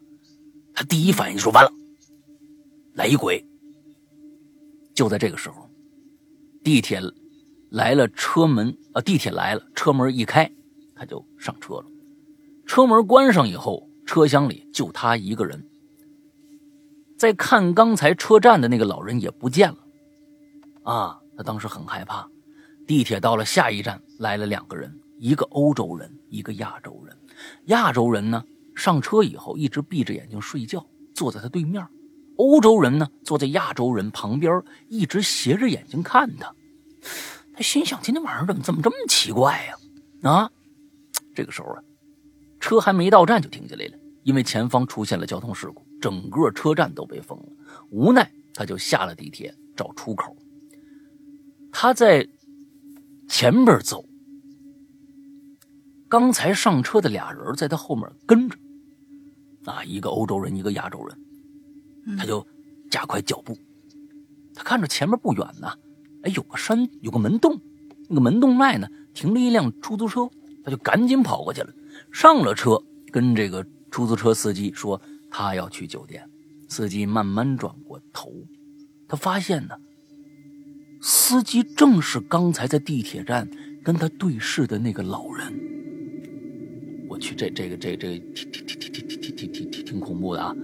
[0.72, 1.70] 他第一反应说：“完了，
[2.95, 3.45] 来一鬼！”
[4.97, 5.68] 就在这个时候，
[6.64, 7.03] 地铁
[7.70, 10.51] 来了，车门啊，地铁来了，车门一开，
[10.97, 11.84] 他就上车了。
[12.64, 15.68] 车门关上以后，车厢里就他一个人。
[17.18, 19.78] 再看刚才车站的那个老人也不见了，
[20.82, 22.26] 啊，他当时很害怕。
[22.87, 27.16] 地铁到了下一站，来了两个人，一个欧洲人，一个亚洲人。
[27.66, 31.87] 亚洲人呢，上车以后一直闭着眼睛睡觉，坐在他对面。
[32.37, 36.55] 欧洲人呢，坐在亚洲人旁边，一直斜着眼睛看他。
[37.55, 40.30] 他心想：今天晚上怎么这么奇怪呀？
[40.30, 40.51] 啊！
[41.35, 41.82] 这个时候啊，
[42.61, 45.82] 车还没到站就停下来了，因为前方出现了交通事故。
[46.01, 47.47] 整个车站都被封了，
[47.91, 50.37] 无奈他就下了地铁找出口。
[51.72, 52.28] 他在
[53.29, 54.05] 前边走，
[56.09, 58.57] 刚才上车的俩人在他后面跟着，
[59.64, 62.47] 啊，一个欧洲人，一个亚洲人，他就
[62.91, 63.57] 加快脚步。
[64.55, 65.68] 他看着前面不远呢，
[66.22, 67.61] 哎，有个山，有个门洞，
[68.09, 70.29] 那个门洞外呢停了一辆出租车，
[70.62, 71.72] 他就赶紧跑过去了，
[72.12, 75.01] 上了车，跟这个出租车司机说。
[75.37, 76.31] 他要去酒店，
[76.68, 78.31] 司机慢慢转过头，
[79.09, 79.77] 他发现呢，
[81.07, 83.46] 司机正是刚才在地铁站
[83.82, 85.52] 跟他对视的那个老人。
[87.07, 90.57] 我去，这这个这这挺挺挺挺挺挺挺挺挺挺恐怖的啊！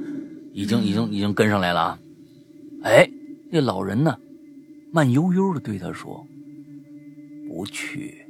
[0.54, 1.98] 已经已经已经跟上来了啊！
[2.84, 3.06] 哎，
[3.50, 4.16] 那老人呢，
[4.90, 6.26] 慢悠悠的对他说
[7.46, 8.24] ：“不去。”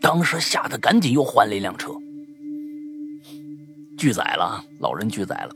[0.00, 1.92] 当时吓得赶紧又换了一辆车。
[3.98, 5.54] 拒载了，老人拒载了。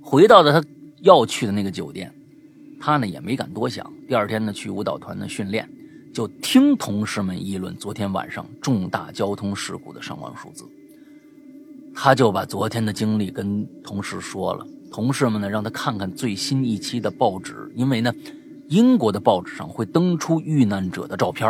[0.00, 0.68] 回到了他
[1.00, 2.14] 要去的那个酒店，
[2.80, 3.88] 他呢也没敢多想。
[4.08, 5.68] 第二天呢去舞蹈团的训练，
[6.12, 10.64] 就听同事们议论昨天晚上重大交通事故的伤亡数字。
[11.94, 18.12] 他就把昨天的经历跟同事说了，同事们呢让他看看最新一期的报纸，因为呢
[18.68, 21.48] 英国的报纸上会登出遇难者的照片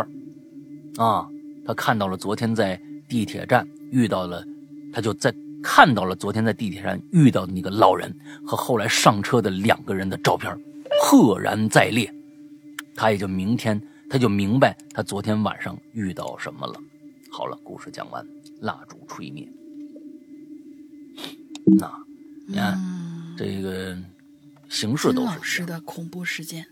[0.97, 1.29] 啊，
[1.65, 4.45] 他看到了昨天在地铁站遇到了，
[4.93, 5.33] 他就在。
[5.63, 8.11] 看到了昨天在地铁站遇到的那个老人
[8.47, 10.59] 和后来上车的两个人的照片，
[11.03, 12.15] 赫然在列，
[12.95, 16.79] 他也就明天他就明白他昨天晚上遇到什么了。
[17.33, 18.25] 好了，故事讲完，
[18.61, 19.51] 蜡烛吹灭。
[21.65, 21.91] 那
[22.47, 22.79] 你看
[23.37, 23.97] 这个
[24.69, 26.67] 形式都是老师的恐怖事件。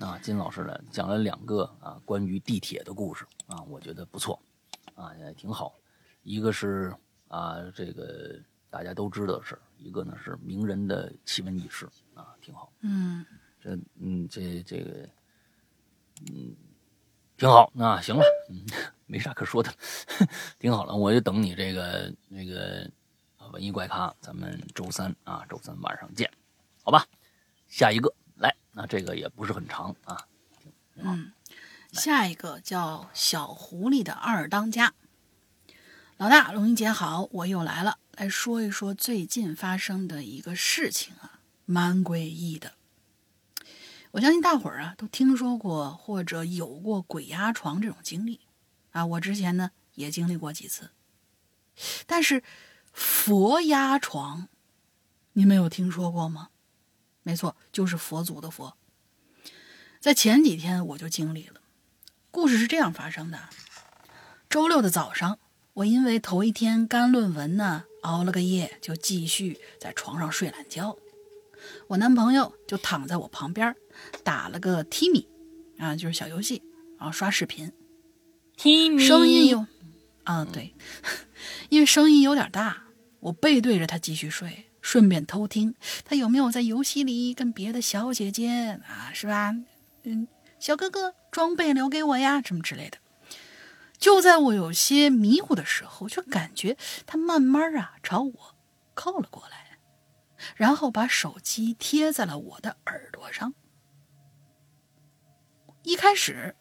[0.00, 4.40] 啊，金老师呢讲了两个啊关于地铁的故事啊，我觉得不错
[4.94, 5.74] 啊，也挺好。
[6.22, 6.92] 一个是。
[7.28, 8.38] 啊，这个
[8.68, 12.70] 大家都知道的事一个呢是名人的奇闻异事啊，挺好。
[12.82, 13.24] 嗯，
[13.62, 15.08] 这嗯这这个
[16.26, 16.56] 嗯
[17.36, 18.66] 挺好那行了，嗯，
[19.06, 19.72] 没啥可说的，
[20.58, 20.94] 挺好了。
[20.94, 22.90] 我就等你这个那个
[23.52, 26.28] 文艺怪咖，咱们周三啊，周三晚上见，
[26.82, 27.06] 好吧？
[27.68, 30.26] 下一个来，那这个也不是很长啊。
[30.96, 31.32] 嗯，
[31.92, 34.92] 下一个叫小狐狸的二当家。
[36.16, 42.72] 老大，龙英姐好，我又来了，来说一说最近发生的一个事情啊，蛮诡异的。
[44.12, 48.40] 我相信大伙儿啊都听说过或者有过鬼压床这种经历
[48.90, 50.90] 啊，我之前呢也经历过几次。
[52.06, 52.42] 但是
[52.92, 54.48] 佛压床，
[55.32, 56.50] 你们有听说过吗？
[57.22, 58.76] 没错，就是佛祖的佛。
[59.98, 61.62] 在前几天我就经历了，
[62.30, 63.48] 故事是这样发生的：
[64.50, 65.38] 周六的早上。
[65.74, 70.98] 我因为头一天干论文呢，熬了个夜，就继续在床上睡懒觉。
[71.86, 73.74] 我男朋友就躺在我旁边，
[74.24, 75.26] 打了个 Timi，
[75.78, 76.62] 啊，就是小游戏，
[76.98, 77.72] 然后刷视频。
[78.56, 79.66] Timi，声音有，
[80.24, 80.74] 啊，对，
[81.70, 82.84] 因为声音有点大，
[83.20, 85.74] 我背对着他继续睡，顺便偷听
[86.04, 89.54] 他有没有在游戏里跟别的小姐姐啊，是吧？
[90.04, 90.28] 嗯，
[90.60, 92.98] 小哥哥装备留给我呀，什么之类的。
[93.98, 96.76] 就在我有些迷糊的时候，就感觉
[97.06, 98.56] 他慢慢啊朝我
[98.94, 99.78] 靠了过来，
[100.56, 103.54] 然后把手机贴在了我的耳朵上。
[106.02, 106.56] 一开始，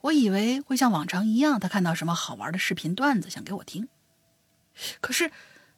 [0.00, 3.88] 我以为会像往常一样，他看到什么好玩的视频段子想给我听。
[5.02, 5.30] 可是，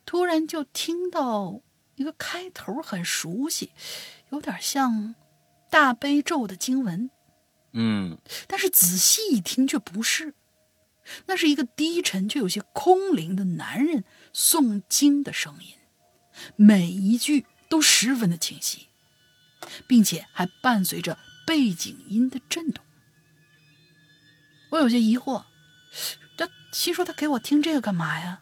[0.06, 1.60] 突然就听到
[1.96, 3.72] 一个开头很熟悉，
[4.30, 5.16] 有点像
[5.68, 7.10] 大悲咒的经文。
[7.72, 10.34] 嗯，但是仔细一听却不是。
[11.26, 15.74] 那是一个低沉却有些空灵的男人诵经的声音，
[16.54, 18.86] 每一句都十分的清晰，
[19.88, 22.84] 并且还伴随着背景音的震动。
[24.72, 25.44] 我有些疑惑，
[26.34, 28.40] 这心说他给我听这个干嘛呀？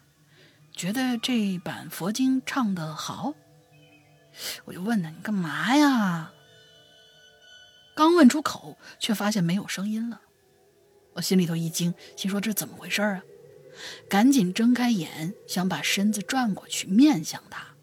[0.72, 3.34] 觉得这版佛经唱的好，
[4.64, 6.32] 我就问他：“你干嘛呀？”
[7.96, 10.20] 刚问出口，却发现没有声音了。
[11.14, 13.24] 我心里头一惊，心说这怎么回事啊？
[14.08, 17.74] 赶紧睁开眼，想把身子转过去面向他。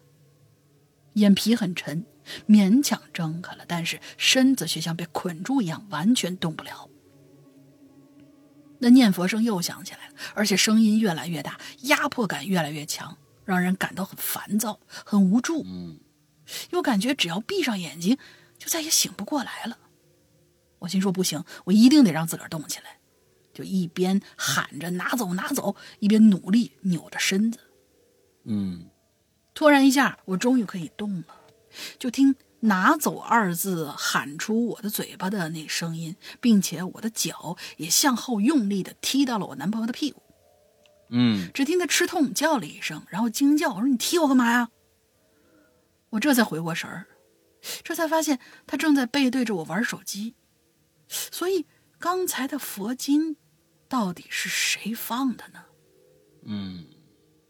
[1.12, 2.06] 眼皮很沉，
[2.48, 6.88] 勉强睁开了，但是身子却像被捆住一样，完全动不了。
[8.78, 15.62] 那念佛声又响起来了，而且声音越来越大，压迫感越来越强，让人感到很烦躁、很无助。
[15.64, 15.98] 嗯，
[16.70, 18.18] 又感觉只要闭上眼睛，
[18.56, 19.78] 就再也醒不过来了。
[20.80, 22.98] 我心说不行，我一定得让自个儿动起来，
[23.52, 27.58] 就一边喊着拿走拿走，一边努力扭着身子。
[28.44, 28.86] 嗯，
[29.54, 31.26] 突然一下，我终于可以动了，
[31.98, 40.22] 就听“拿走”二字喊出我的嘴巴的那声音，并且我的脚也向后用力的踢到了我男朋友的屁股。
[41.10, 44.70] 嗯，只听他吃痛叫了一声，然后惊叫：“我说你踢我干嘛呀？”
[46.10, 47.06] 我这才回过神儿，
[47.82, 50.34] 这才发现他正在背对着我玩手机。
[51.08, 51.66] 所以
[51.98, 53.36] 刚才的佛经
[53.88, 55.64] 到底是谁放的呢？
[56.44, 56.86] 嗯，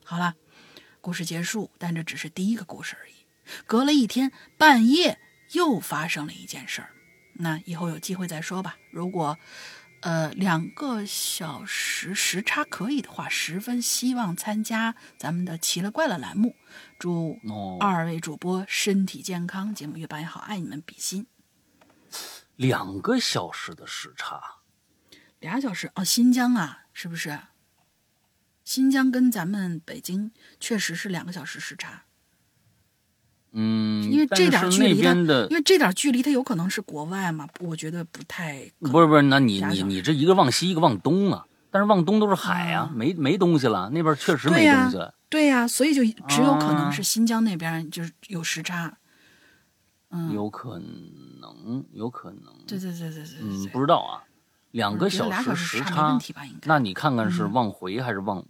[0.05, 0.35] 好了，
[1.01, 3.18] 故事结束，但这只是第一个故事而已。
[3.67, 5.19] 隔了一天，半夜
[5.53, 6.91] 又发生了一件事儿，
[7.35, 8.77] 那以后有机会再说吧。
[8.91, 9.39] 如果
[10.01, 16.55] 呃两个小时时差可以的话，十分希望参加咱们的奇了怪了栏目。
[16.99, 21.27] 祝哦，二位主播身体健康，节目越办越好，爱你们，比心。
[22.57, 24.41] 两个小时的时差，
[25.39, 27.39] 俩小时哦，新疆啊，是不是？
[28.65, 32.05] 新疆跟咱们北京确实是两个小时时差，
[33.53, 45.15] 嗯，因为这点距离的因为这点距离它有可能是国外嘛，我觉得不太可不是不是，那你你你这一个往西一个往东啊，但是往东都是海啊，啊没没东西了，那边确实没东西了。
[45.31, 48.97] 对呀、所以就只有可能啊是新疆那边就是有时差。
[50.11, 54.25] 嗯，有可能，有可能，对对对对对对嗯，对，不知道啊，
[54.71, 56.19] 两个小时时差。
[56.65, 58.45] 那你看看是嗯往回还是往，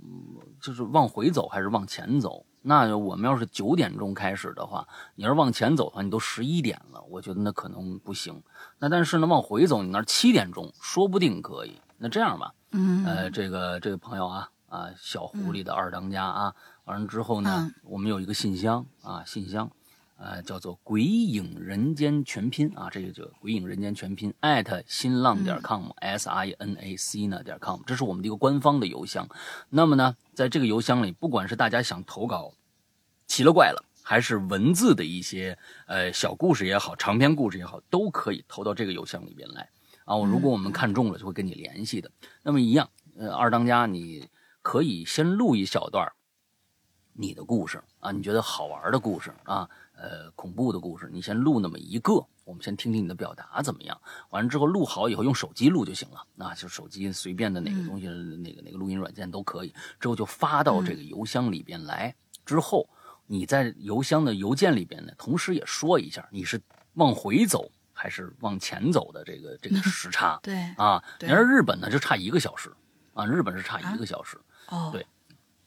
[0.61, 2.45] 就是往回走还是往前走？
[2.63, 8.43] 那我们要是九点钟开始的话，你要是往前走的话，你都十一点了，我觉得那可能不行。
[8.79, 11.81] 那但是呢，往回走，你那儿七点钟，说不定可以。
[11.97, 16.55] 那这样吧，嗯，呃，这个这个朋友啊啊，小狐狸的二当家啊，
[16.85, 19.71] 完了之后呢，嗯我们有一个信箱啊，信箱。
[20.21, 29.29] 呃，叫做“鬼影人间全拼”啊，这个就“鬼影人间全拼”艾特新浪点 com，s i n a c 呢点 com，这是我们的一个官方的邮箱。
[29.71, 32.53] 那么呢，在这个邮箱里，不管是大家想投稿
[33.29, 35.57] 奇了怪了，还是文字的一些
[35.87, 39.69] 呃小故事也好，长篇故事也好，都可以投到这个邮箱里边来
[40.05, 40.17] 啊。
[40.17, 42.11] 我如果我们看中了，就会跟你联系的。
[42.43, 44.29] 那么一样，呃，二当家你
[44.63, 46.13] 可以先录一小段儿
[47.21, 52.13] 你的故事啊，你觉得好玩的故事啊，呃，恐怖的故事，你先录那么一个，
[52.45, 54.01] 我们先听听你的表达怎么样。
[54.31, 59.75] 完了之后录好以后，用手机录就行了，啊就手机随便的哪个东西，那个那个录音软件都可以。
[59.99, 62.15] 之后就发到这个邮箱里边来。
[62.47, 62.89] 之后
[63.27, 66.63] 你在邮箱的邮件里边呢，同时也说一下你是
[66.95, 71.03] 往回走还是往前走的这个这个时差对，啊。
[71.19, 72.73] 你对要是日本呢，就差一个小时
[73.13, 74.41] 啊，日本是差一个小时。
[74.69, 75.05] 哦，对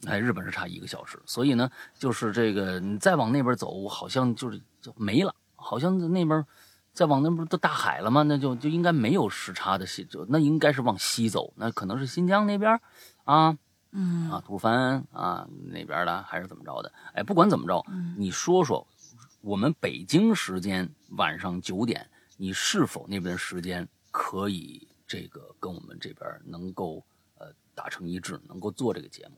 [0.08, 6.46] 哎，日本是差一个小时，所以呢，就是这个你再往那边走，好像就是就没了，好像那边
[6.92, 12.80] 再往那边都大海了嘛，那就就应该没有时差的西，就那应该是往西走，那可能是新疆那边
[13.26, 13.58] 啊
[13.92, 16.92] 嗯啊，吐蕃啊那边的，还是怎么着的？
[17.14, 18.88] 哎，不管怎么着，嗯你说说，
[19.42, 27.06] 我们北京时间晚上九点，你是否那边时间可以这个跟我们这边能够
[27.38, 29.36] 呃达成一致，能够做这个节目？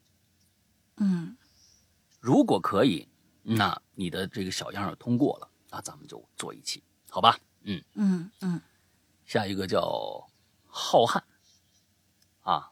[0.98, 1.36] 嗯
[2.20, 3.08] 如果可以，
[3.42, 7.38] 那你的这个小样儿通过了，那咱们就做一期，好吧？
[7.64, 8.62] 嗯，嗯嗯
[9.26, 9.82] 下一个叫
[10.66, 11.22] 浩瀚，
[12.42, 12.72] 啊，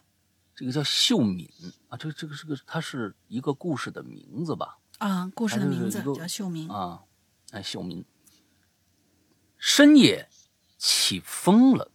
[0.55, 1.49] 这个叫秀敏
[1.89, 4.77] 啊，这个这个这个，它是一个故事的名字吧？
[4.99, 6.69] 啊，故事的名字叫秀敏。
[6.69, 7.03] 啊，
[7.51, 8.05] 哎，秀敏。
[9.57, 10.29] 深夜
[10.77, 11.91] 起风了，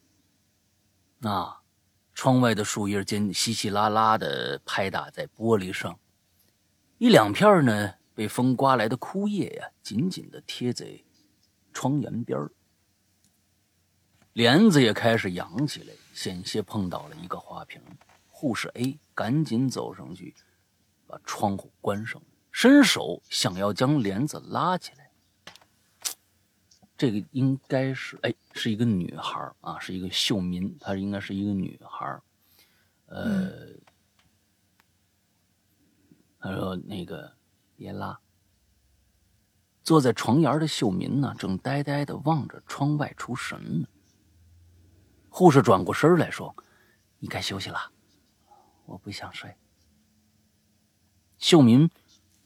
[1.23, 1.63] 啊，
[2.15, 5.99] 窗外的树叶间稀稀拉拉的拍打在玻璃上，
[6.99, 10.87] 一两片呢被风刮来的枯叶呀，紧紧的贴在
[11.73, 12.51] 窗沿边儿。
[14.33, 17.81] 帘子也开始扬起来，险些碰倒了一个花瓶。
[18.29, 20.35] 护士 A 赶紧走上去，
[21.07, 22.21] 把窗户关上，
[22.51, 25.11] 伸手想要将帘子拉起来。
[26.97, 32.23] 这个应该是哎，是一个女孩啊，是一个秀民，她应该是一个女孩儿。
[33.07, 33.53] 呃，
[36.39, 37.37] 他说那个
[37.75, 38.19] 别拉。
[39.83, 43.89] 坐在床沿的秀民呢，正呆呆的望着窗外出神呢。
[45.29, 46.57] 护士转过身来说
[47.21, 47.79] ：“你该休息了，
[48.85, 49.57] 我不想睡。”
[51.39, 51.89] 秀民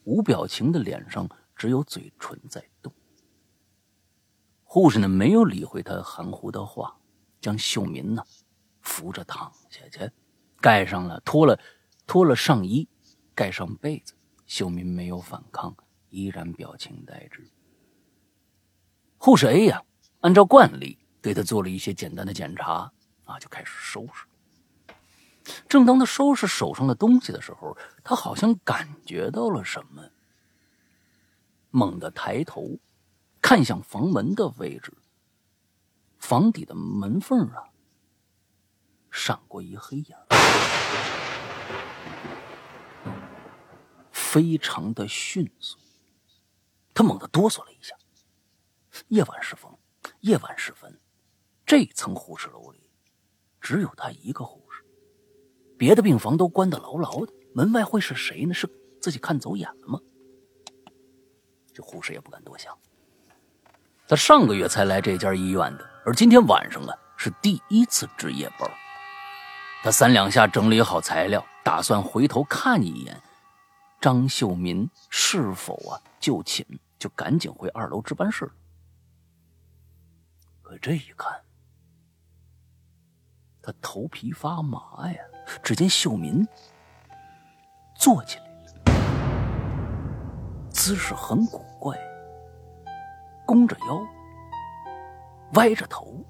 [0.05, 2.93] 无表情的脸上只有嘴唇在动。
[4.65, 7.01] 护士呢，没有理会他含糊的话，
[7.41, 8.23] 将秀民呢
[8.83, 10.13] 扶着躺下去，
[10.61, 11.59] 盖上了脱了
[12.07, 12.89] 脱了上衣，
[13.41, 14.13] 盖上被子。
[14.45, 15.75] 秀民没有反抗。
[16.11, 17.49] 依然表情呆滞。
[19.17, 19.83] 护士 A 呀，
[20.21, 22.93] 按照惯例对他做了一些简单的检查，
[23.25, 24.27] 啊，就开始收拾。
[25.69, 30.11] 正当他收拾手上的东西的时候，他好像感觉到了什么，
[31.71, 32.79] 猛地抬头，
[33.41, 34.93] 看向房门的位置。
[36.19, 37.71] 房底的门缝啊，
[39.11, 40.17] 闪过一黑影，
[44.31, 45.77] 非常的迅速。
[46.95, 47.97] 他猛地哆嗦了一下。
[49.09, 49.69] 夜晚时分，
[50.21, 51.01] 夜晚时分，
[51.67, 52.79] 这层护士楼里
[53.61, 54.85] 只有他一个护士，
[55.77, 57.33] 别的病房都关得牢牢的。
[57.53, 58.55] 门外会是谁呢？
[58.55, 58.69] 是
[59.03, 59.99] 自己看走眼了吗？
[61.75, 62.77] 这护士也不敢多想。
[64.07, 68.71] 他上个月才来这家医院的，而今天晚上啊是第一次值夜班。
[69.83, 73.21] 他三两下整理好材料，打算回头看一眼
[74.01, 76.67] 张秀民是否啊就寝。
[77.01, 78.47] 就赶紧回二楼值班室。
[80.61, 81.33] 可这一看，
[83.63, 85.19] 他头皮发麻呀！
[85.63, 86.47] 只见秀民
[87.97, 88.93] 坐起来了，
[90.69, 91.99] 姿势很古怪，
[93.47, 94.07] 弓着腰，
[95.55, 96.23] 歪着头，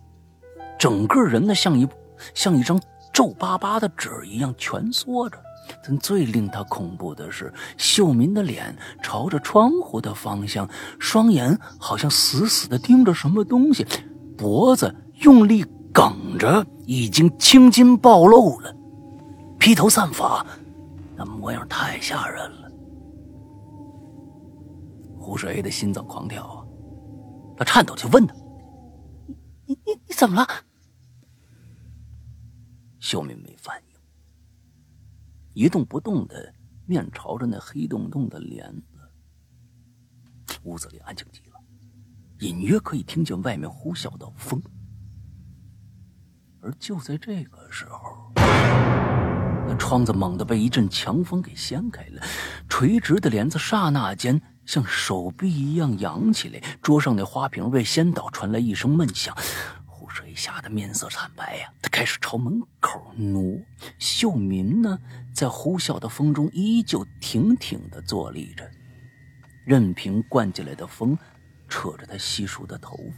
[0.78, 1.88] 整个人呢像一
[2.32, 2.80] 像一张
[3.12, 5.42] 皱巴巴的纸一样蜷缩着。
[5.82, 10.68] 但最令他恐怖的是，秀民的脸朝着窗户的方向，
[10.98, 13.86] 双眼好像死死的盯着什么东西，
[14.36, 18.74] 脖子用力梗着，已经青筋暴露了，
[19.58, 20.44] 披头散发，
[21.16, 22.70] 那模样太吓人了。
[25.18, 26.64] 胡水的心脏狂跳啊，
[27.56, 28.34] 他颤抖就问他
[29.66, 30.46] ：“你你你怎么了？”
[32.98, 33.89] 秀民没反应。
[35.60, 36.54] 一动不动的，
[36.86, 40.56] 面朝着那黑洞洞的帘子。
[40.62, 41.60] 屋子里安静极了，
[42.38, 44.58] 隐约可以听见外面呼啸的风。
[46.62, 52.22] 而就在这个时候，那窗子猛地被一阵强风给掀开了，
[52.66, 59.36] 垂直的帘子刹那间像手臂一样扬起来，桌上那花瓶被掀倒，传来一声闷响。
[59.84, 63.60] 胡水吓得面色惨白呀，他开始朝门口挪。
[63.98, 64.98] 秀民呢，
[65.34, 68.70] 在呼啸的风中依旧挺挺地坐立着，
[69.64, 71.16] 任凭灌进来的风
[71.68, 73.14] 扯着他稀疏的头发。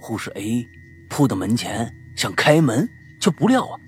[0.00, 0.66] 护士 A
[1.08, 2.88] 扑到门前想开门，
[3.20, 3.78] 却不料啊，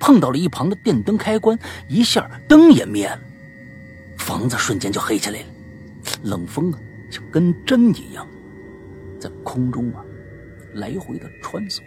[0.00, 1.58] 碰到了一旁的电灯开关，
[1.88, 3.20] 一下灯也灭了，
[4.18, 5.46] 房子瞬间就黑起来了。
[6.22, 6.78] 冷风啊，
[7.10, 8.26] 像跟针一样，
[9.20, 10.04] 在空中啊。
[10.74, 11.80] 来回的穿梭，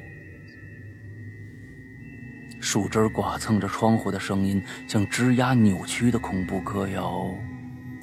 [2.72, 7.34] 树枝刮蹭着窗户的声音，像枝桠扭曲的恐怖歌谣。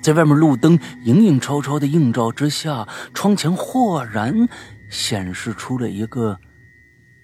[0.03, 4.35] 在外面路灯影影绰绰的映照之下，窗前豁然
[4.91, 6.37] 显示出了一个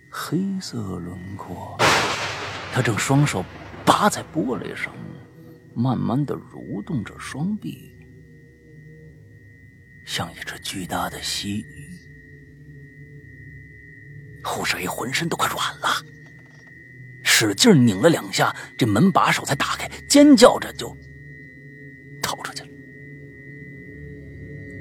[0.08, 1.76] 黑色轮廓。
[2.72, 3.44] 他正双手
[3.84, 4.94] 扒在玻璃上，
[5.74, 7.92] 慢慢的蠕动着双臂，
[10.06, 11.66] 像一只巨大的蜥蜴。
[14.48, 15.88] 护士 A 浑身都快软了，
[17.22, 20.94] 使劲拧了两下，这门把手才打开，尖叫着就
[22.22, 22.68] 逃出去了。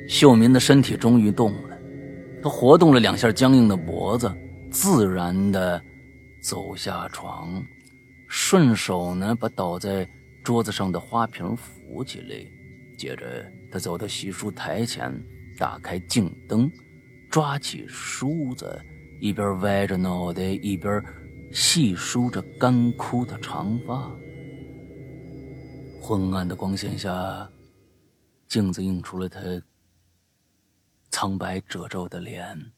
[0.08, 1.78] 秀民的身体终于动了，
[2.44, 4.32] 他活动了两下僵硬的脖子，
[4.70, 5.82] 自然的
[6.42, 7.64] 走下床，
[8.28, 10.08] 顺手呢把倒在
[10.44, 12.36] 桌子上的花瓶扶起来，
[12.98, 15.14] 接着他走到洗漱台前，
[15.58, 16.70] 打开镜灯，
[17.30, 18.80] 抓起梳子。
[19.20, 21.00] 一边歪着脑袋，一边
[21.54, 24.10] 细梳着干枯的长发。
[26.02, 27.50] 昏暗的光线下，
[28.48, 29.40] 镜子映出了他
[31.10, 32.72] 苍白褶皱的脸，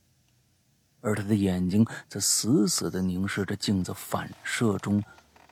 [1.02, 5.04] 而他的眼睛则死死地凝视着镜子反射中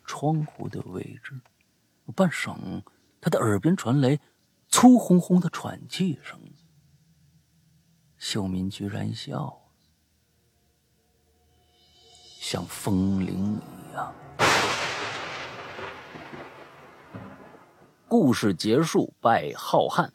[0.03, 1.39] 窗户的位置。
[2.15, 2.83] 半晌，
[3.21, 4.19] 他的耳边传来
[4.67, 6.39] 粗轰轰的喘气声。
[8.17, 9.60] 秀敏居然笑了，
[12.41, 14.11] 像风铃一样。
[18.07, 20.09] 故事结束，拜浩瀚。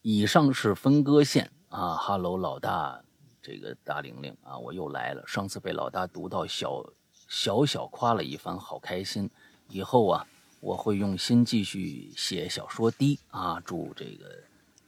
[0.00, 3.04] 以上是分割线啊哈喽，老大，
[3.42, 5.22] 这个大玲玲啊，我又来了。
[5.26, 6.82] 上次被老大读到小
[7.28, 9.30] 小小夸了一番，好开心。
[9.68, 10.26] 以后啊，
[10.60, 13.60] 我会用心继续写小说的啊。
[13.62, 14.24] 祝这个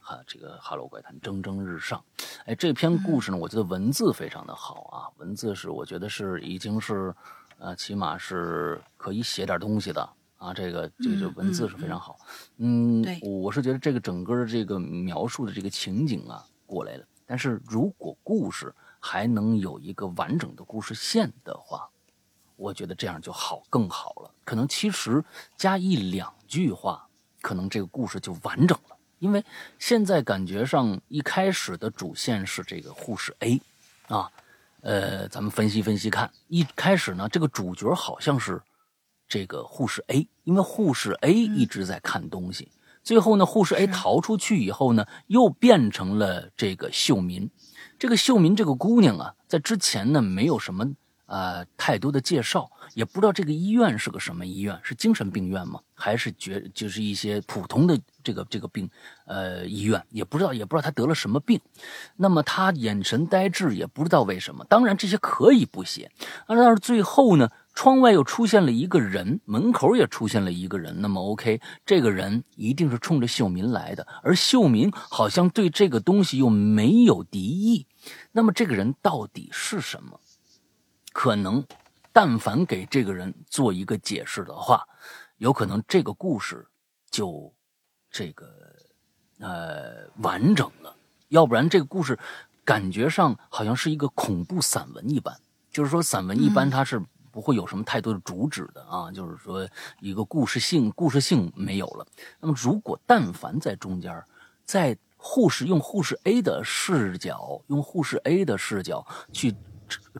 [0.04, 2.04] 哈这个哈喽怪谈蒸蒸日上。
[2.44, 7.14] 哎，这篇故事呢，我觉得文字非常的好啊，文字是我觉得是已经是
[7.58, 10.08] 呃，起码是可以写点东西的。
[10.36, 12.18] 啊，这个这个文字是非常好，
[12.58, 21.88] 嗯，对，我是觉得这个整个的这个描述的这个情景啊过来了，但是如果故事还能有一个完整的故事线的话，
[22.56, 24.30] 我觉得这样就好更好了。
[24.44, 25.24] 可能其实
[25.56, 27.08] 加一两句话，
[27.40, 28.93] 可能这个故事就完整了。
[29.24, 29.42] 因为
[29.78, 33.58] 现在感觉上一开始的主线是这个护士 A，
[34.08, 34.30] 啊，
[34.82, 38.60] 呃，咱们分析分析看，一开始呢，这个主角好像是。
[39.26, 42.70] 这个护士 A，因为护士 A 一直在看东西，
[43.02, 47.50] 最后呢，护士 A 逃出去以后呢，又变成了这个秀民。
[47.98, 50.92] 这个秀民这个姑娘啊，在之前呢，没有什么
[51.26, 55.80] 呃太多的介绍，也不知道这个医院是个什么医院，是精神病院吗？
[55.94, 58.90] 还是觉就是一些普通的这个这个病
[59.26, 61.60] 呃医院，也不知道，也不知道他得了什么病。
[62.16, 64.64] 那么他眼神呆滞，也不知道为什么。
[64.64, 66.10] 当然这些可以不写，
[66.46, 67.48] 但是最后呢？
[67.76, 71.00] 窗外又出现了一个人，门口也出现了一个人。
[71.00, 77.84] 那么，OK，这个人一定是冲着秀民来的，而秀民好像对这个东西又没有敌意。
[78.30, 80.20] 那么，这个人到底是什么？
[81.14, 81.64] 可能，
[82.12, 84.86] 但凡给这个人做一个解释的话，
[85.38, 86.66] 有可能这个故事
[87.10, 87.50] 就
[88.10, 88.46] 这个
[89.38, 90.94] 呃完整了。
[91.28, 92.18] 要不然，这个故事
[92.64, 95.34] 感觉上好像是一个恐怖散文一般。
[95.70, 97.00] 就是说，散文一般它是。
[97.34, 102.06] 不会有什么太多的主旨的啊，就是说一个故事性，故事性没有了。
[102.38, 104.24] 那么，如果但凡在中间，
[104.64, 109.52] 在护士用护士 A 的视角，用护士 A 的视角去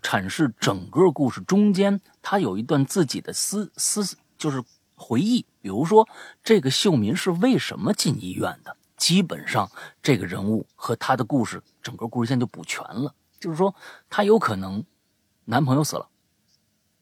[0.03, 4.63] 阐释整个故事中间，他有一段自己的思思，就是
[4.95, 5.45] 回忆。
[5.61, 6.09] 比如说，
[6.43, 8.77] 这个秀民是为什么进医院的？
[8.97, 9.71] 基本上，
[10.03, 13.15] 这个人物和他的故事，整个故事线就补全了。
[13.41, 13.75] 就是说，
[14.09, 14.83] 他有可能
[15.45, 16.09] 男朋友死了。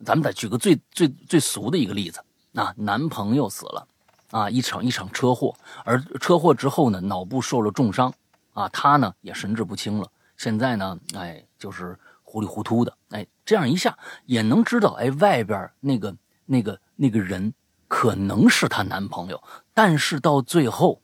[0.04, 3.86] 咱们再举个最最最俗的一个例子，啊，男朋友死了，
[4.32, 5.54] 啊，一场一场车祸，
[5.84, 8.12] 而车祸之后呢，脑部受了重伤，
[8.52, 11.96] 啊，他呢也神志不清了，现在呢，哎，就是
[12.32, 16.16] 糊里糊涂的，哎，这样一下也能知道，哎，外边那个
[16.46, 17.52] 那个那个人
[17.88, 19.42] 可能是她男朋友，
[19.74, 21.02] 但是到最后，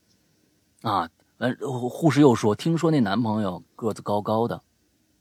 [0.80, 1.54] 啊，呃，
[1.90, 4.62] 护士又说，听说那男朋友个子高高的，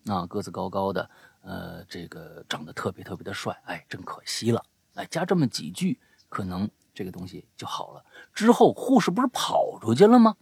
[0.05, 1.09] 啊，个子高高的。
[1.41, 4.63] 呃，这个长得特别特别的帅，哎，真可惜了，
[4.95, 5.99] 哎，加这么几句，
[6.29, 8.03] 可能这个东西就好了。
[8.33, 10.35] 之后护士不是跑出去了吗？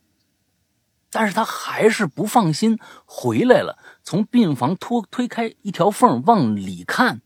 [1.16, 7.22] 但是他还是不放心，回来了，从病房拖推开一条缝往里看，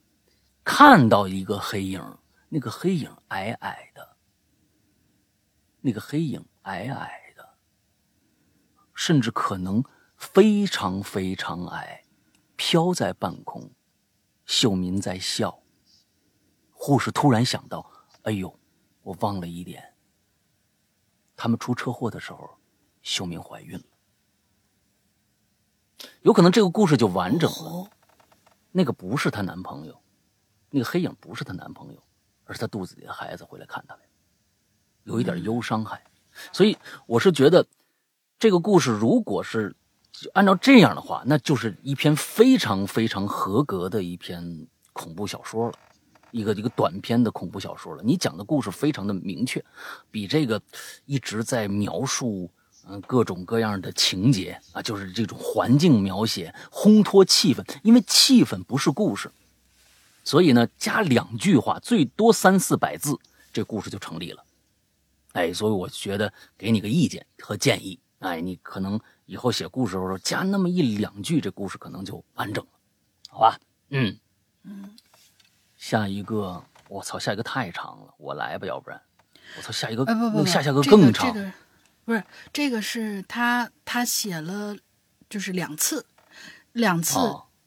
[0.64, 2.18] 看到一个黑影，
[2.50, 4.16] 那个黑影矮矮的，
[5.82, 7.56] 那个黑影矮矮的，
[8.94, 9.84] 甚至可能
[10.16, 12.04] 非常非常矮。
[12.56, 13.72] 飘在半空，
[14.46, 15.64] 秀民在笑。
[16.70, 17.90] 护士突然想到
[18.22, 18.56] ：“哎呦，
[19.02, 19.96] 我忘了一点。
[21.36, 22.59] 他们出车祸的时候，
[23.02, 23.84] 秀明怀孕了。
[26.22, 27.90] 有可能这个故事就完整了。
[28.72, 30.02] 那个不是她男朋友，
[30.70, 32.04] 那个黑影不是她男朋友，
[32.46, 34.02] 而是她肚子里的孩子回来看她来，
[35.04, 36.02] 有一点忧伤还。
[36.52, 37.66] 所以我是觉得，
[38.38, 39.76] 这个故事如果是……
[40.34, 45.80] 按照这样的话，那就是一篇非常非常合格的一篇恐怖小说了，
[46.32, 48.04] 一个一个短篇的恐怖小说了。
[48.04, 49.64] 你讲的故事非常的明确，
[50.12, 50.62] 比这个
[51.06, 52.52] 一直在描述
[52.90, 59.32] 嗯各种各样的情节啊，就是这种环境描写烘托气氛，因为气氛不是故事，
[60.24, 63.18] 所以呢加两句话，最多三四百字，
[63.54, 64.44] 这故事就成立了。
[65.34, 69.00] 哎，所以我觉得给你个意见和建议，哎，你可能。
[69.30, 72.72] 以后写故事的时候加那么一两句，这故事可能就完整了，
[73.30, 73.60] 好吧？
[73.90, 74.18] 嗯
[74.64, 74.90] 嗯，
[75.78, 79.00] 下一个，我操，下一个太长了，我来吧，要不然，
[79.56, 81.52] 我操，下一个，不不，下下个更长，这个
[82.10, 84.76] 不是这个是他他写了，
[85.30, 86.08] 就是两次，
[86.72, 87.20] 两次，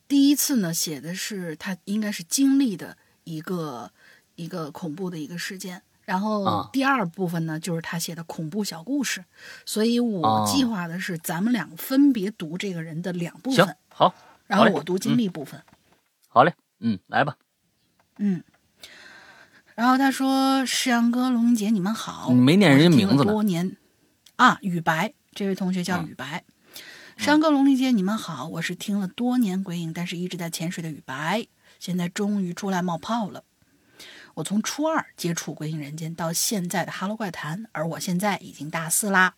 [0.08, 3.92] 第一次呢写的是他应该是经历的一个
[4.34, 9.24] 一个恐怖的一个事件，然后啊第二部分呢，就是他写的恐怖小故事，
[9.64, 14.14] 所以我哦计划的是咱们俩分别读这个人的两部分，，好，好
[14.48, 15.62] 然后我读经历部分。
[16.26, 17.36] 好嘞，嗯，来吧，
[18.18, 18.42] 嗯，
[19.76, 23.76] 然后他说：“石阳哥、龙姐，你们好。”你没念人家名字呢多年
[24.42, 26.42] 啊，雨白，这位同学叫雨白。
[27.16, 31.46] 石阳哥、龙丽姐，你们好，我是听了多年鬼影，但是一直在潜水的雨白，
[31.78, 33.44] 现在终于出来冒泡了。
[34.34, 39.36] 我从初二接触《鬼影人间》到现在的《哈喽怪谈》，而我现在已经大四啦。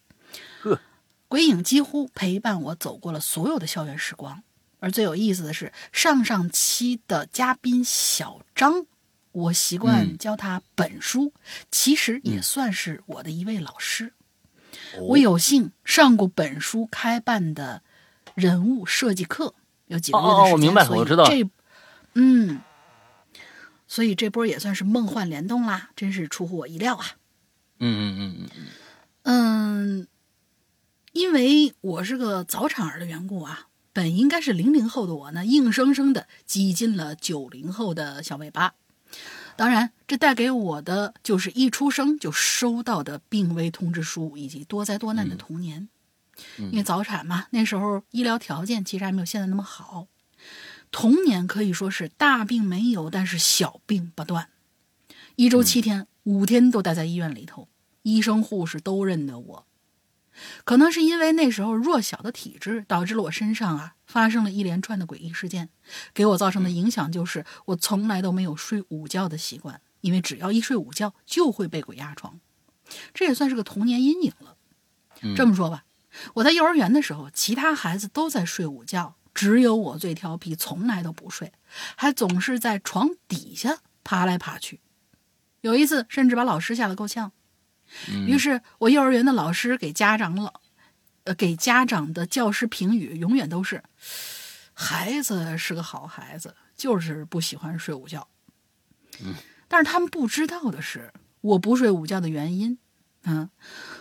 [0.62, 0.80] 呵，
[1.28, 4.42] 鬼影几乎陪伴我走过了所有的校园时光。
[4.80, 8.86] 而最有意思的是，上上期的嘉宾小张，
[9.32, 11.34] 我习惯嗯叫他本叔，
[11.70, 14.06] 其实也算是我的一位老师。
[14.06, 14.23] 哦
[15.00, 17.82] 我有幸上过本书开办的
[18.34, 19.54] 人物设计课，
[19.86, 20.44] 有几个月的时间。
[20.44, 21.48] 哦哦我明白所以我知道这，
[22.14, 22.60] 嗯，
[23.86, 27.06] 所以这波也算是梦幻联动啦，真是出乎我意料啊。
[27.78, 28.48] 嗯嗯嗯嗯
[29.24, 30.08] 嗯，嗯，
[31.12, 38.74] 因为我是个早产儿的缘故啊，本应该是零零后的我呢，硬生生的挤进了九零后的小尾巴。
[39.56, 45.88] 当然，这带给我的就是一出生就收到的病危通知书，以及多灾多难的童年。
[46.58, 50.08] 因为早产嘛，那时候医疗条件其实还没有现在那么好，
[50.90, 54.48] 童年可以说是大病没有，但是小病不断。
[55.36, 57.68] 一周七天，五天都待在医院里头，
[58.02, 59.66] 医生护士都认得我。
[60.64, 65.68] 可能是因为那时候弱小的体质，导致了我身上啊发生了一连串的诡异事件，
[66.12, 72.40] 给我造成的影响就是我从来都没有睡午觉的习惯，因为只要一睡午觉就会被鬼压床，
[73.12, 74.56] 这也算是个童年阴影了。
[75.36, 75.84] 这么说吧，
[76.34, 81.52] 我在幼儿园的时候，其他孩子都在睡午觉，只有我最调皮，从来都不睡，
[81.96, 84.80] 还总是在床底下爬来爬去。
[85.62, 87.32] 有一次，甚至把老师吓得够呛。
[88.26, 90.60] 于是我幼儿园的老师给家长了，
[91.24, 93.82] 呃，给家长的教师评语永远都是：
[94.72, 98.28] 孩子是个好孩子，就是不喜欢睡午觉。
[99.68, 102.78] 但是他们不知道的是，我不睡午觉的原因。
[103.22, 103.48] 嗯，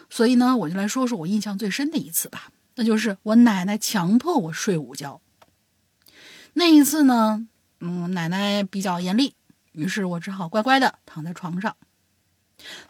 [0.10, 5.22] 所以呢，我就来说说我印象最深的一次吧，那就是我奶奶强迫我睡午觉。
[6.54, 7.48] 那一次呢，
[7.80, 9.36] 嗯，奶奶比较严厉，
[9.72, 11.78] 于是我只好乖乖的躺在床上。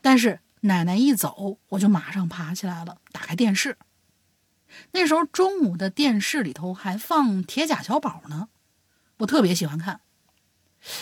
[0.01, 3.77] 但是奶奶一走，我就马上爬起来了，打开电视。
[4.91, 8.49] 那时候中午的电视里头还放《铁甲小宝》呢，
[9.17, 10.01] 我特别喜欢看。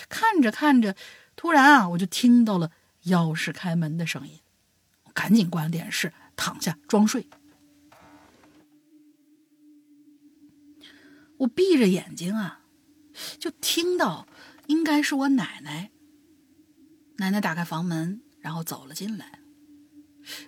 [0.10, 0.96] 看着看着，
[1.36, 2.72] 突然啊，我就听到了
[3.06, 4.40] 钥匙开门的声音，
[5.04, 7.28] 我赶紧关了电视，躺下装睡。
[11.38, 12.62] 我闭着眼睛啊，
[13.40, 14.28] 就听到
[14.68, 15.92] 应该是我奶奶。
[17.18, 19.40] 奶奶打开房门，然后走了进来，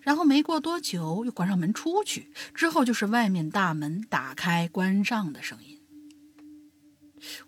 [0.01, 5.79] 然后没过多久又关上门出去，之后就是外面大门打开关上的声音。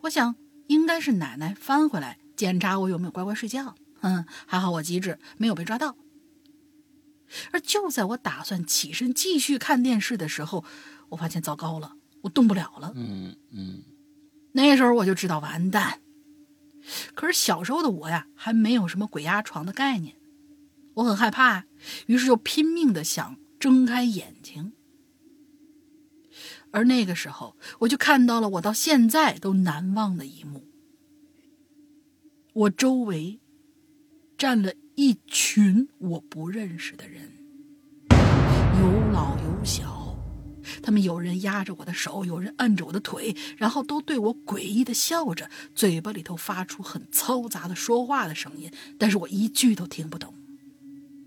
[0.02, 0.36] 我想
[0.68, 3.76] 应该是奶奶翻回来检查我有没有乖乖睡觉。
[4.02, 5.96] 嗯，还好我机智，没有被抓到。
[7.52, 10.64] 而就在我打算起身继续看电视的时候，
[11.10, 12.94] 我发现糟糕了，我动不了了。
[12.96, 13.84] 嗯嗯
[14.54, 16.02] 那时候我就知道完蛋。
[17.16, 20.16] 可是小时候的我呀，还没有什么鬼压床的概念，
[20.96, 21.66] 我很害怕，
[22.08, 24.74] 于是就拼命的想睁开眼睛。
[26.72, 30.68] 而那个时候，我就看到了我到现在都难忘的一幕：
[32.54, 33.40] 我周围
[34.38, 37.32] 站了一群我不认识的人，
[38.10, 40.04] 有老有小。
[40.82, 50.34] 他们有人压着我的手，有人摁着我的腿，然后都对我诡异的笑着，嘴巴里头发出很嘈杂的说话的声音，但是我一句都听不懂。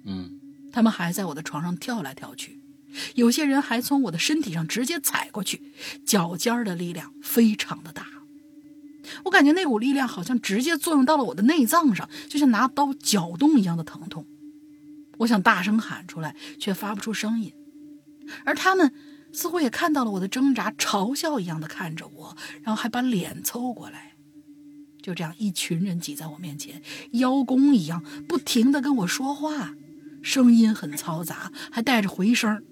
[0.05, 0.40] 嗯
[0.72, 2.61] 他们还在我的床上跳来跳去，
[3.14, 5.62] 有些人还从我的身体上直接踩过去，
[6.05, 8.07] 脚尖的力量非常的大。
[9.24, 14.26] 我感觉那股力量好像直接作用到了我的内脏上，就像拿刀搅动一样的疼痛。
[15.18, 17.53] 我想大声喊出来，却发不出声音，
[18.44, 18.92] 而他们
[19.32, 24.12] 似乎也看到了我的挣扎，嘲笑一样的看着我，然后还把脸凑过来。
[25.01, 26.82] 就这样，一群人挤在我面前，
[27.12, 29.74] 邀功一样，不停的跟我说话，
[30.29, 32.62] 声音很嘈杂，还带着回声。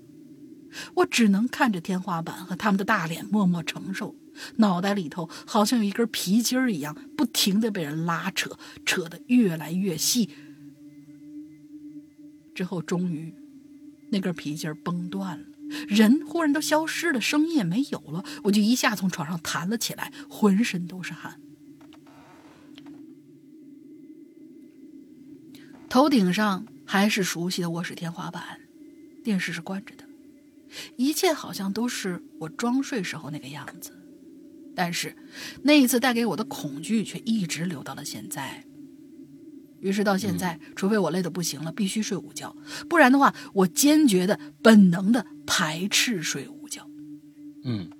[0.96, 4.14] 我只能看着天花板和他们的大脸，默默承受。
[4.56, 10.28] 脑袋里头好像有一根皮筋儿一样，不停的被人拉扯，扯得越来越细。
[12.54, 13.34] 之后，终于，
[14.10, 15.46] 那根皮筋儿崩断了，
[15.88, 18.22] 人忽然都消失了，声音也没有了。
[18.44, 21.40] 我就一下从床上弹了起来，浑身都是汗。
[25.88, 28.60] 头顶上还是熟悉的卧室天花板，
[29.24, 30.04] 电视是关着的，
[30.96, 33.92] 一切好像都是我装睡时候那个样子。
[34.74, 35.16] 但是
[35.62, 38.64] 那一次带给我的恐惧却一直留到了现在。
[39.80, 42.56] 于是到现在，除非我累得不行了，必须睡午觉，
[42.88, 46.88] 不然的话，我坚决的、本能的排斥睡午觉。
[47.64, 47.90] 嗯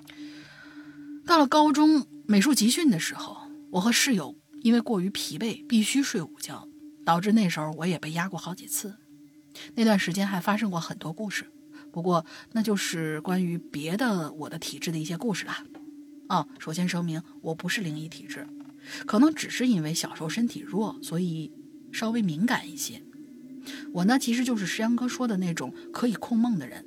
[1.27, 3.37] 到了高中美术集训的时候，
[3.73, 6.69] 我和室友因为过于疲惫，必须睡午觉，
[7.07, 8.97] 导致那时候我也被压过好几次。
[9.77, 11.47] 那段时间还发生过很多故事，
[11.93, 15.65] 不过那就是关于别的我的体质的一些故事啦。
[16.27, 18.47] 啊，首先声明，我不是灵异体质，
[19.07, 21.53] 可能只是因为小时候身体弱，所以
[21.93, 23.01] 稍微敏感一些。
[23.93, 26.85] 我呢，其实就是石阳哥说的那种可以控梦的人。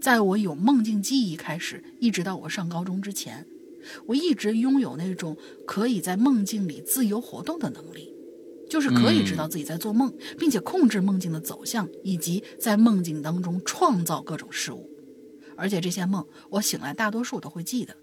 [0.00, 3.44] 在我有梦境记忆开始，一直到我上高中之前，
[4.06, 5.36] 我一直拥有那种
[5.66, 8.14] 可以在梦境里自由活动的能力，
[8.68, 14.88] 就是可以知道自己在做梦，并且控制梦境的走向，以及在梦境当中创造各种事物。
[15.56, 17.96] 而且这些梦，我醒来大多数都会记得。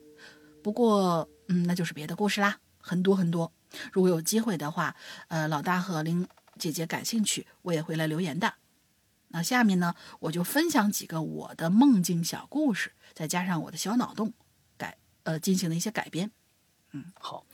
[0.62, 3.54] 不过，嗯，那就是别的故事啦，很多很多。
[3.92, 4.96] 如果有机会的话，
[5.28, 8.56] 呃，老大和林姐姐感兴趣，我也会来留言的。
[9.30, 14.34] 那下面呢，我就分享几个我的梦境小故事，再加上我的小脑洞
[14.78, 16.32] 改呃进行了一些改编。
[17.20, 17.46] 好，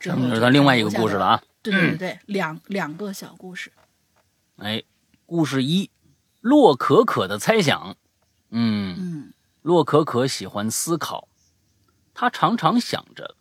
[0.00, 1.42] 之后就下面是咱另外一个故事了啊。
[1.70, 3.72] 对对对对，两两个小故事。
[4.56, 4.82] 哎，
[5.24, 5.90] 故事一，
[6.40, 7.96] 洛可可的猜想。
[8.50, 11.28] 嗯，嗯洛可可喜欢思考，
[12.14, 13.34] 他常常想着，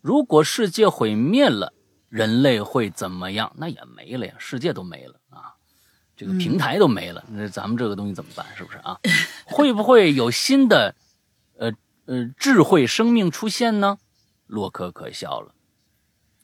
[0.00, 1.72] 如果世界毁灭了，
[2.08, 3.52] 人类会怎么样？
[3.56, 5.54] 那也没了呀，世界都没了啊，
[6.16, 8.44] 这个平台都没了，那咱们这个东西怎么办？
[8.56, 8.98] 是不是啊？
[9.46, 10.94] 会不会有新的，
[11.56, 11.72] 呃
[12.06, 13.98] 呃，智慧生命出现呢？
[14.46, 15.54] 洛可可笑了。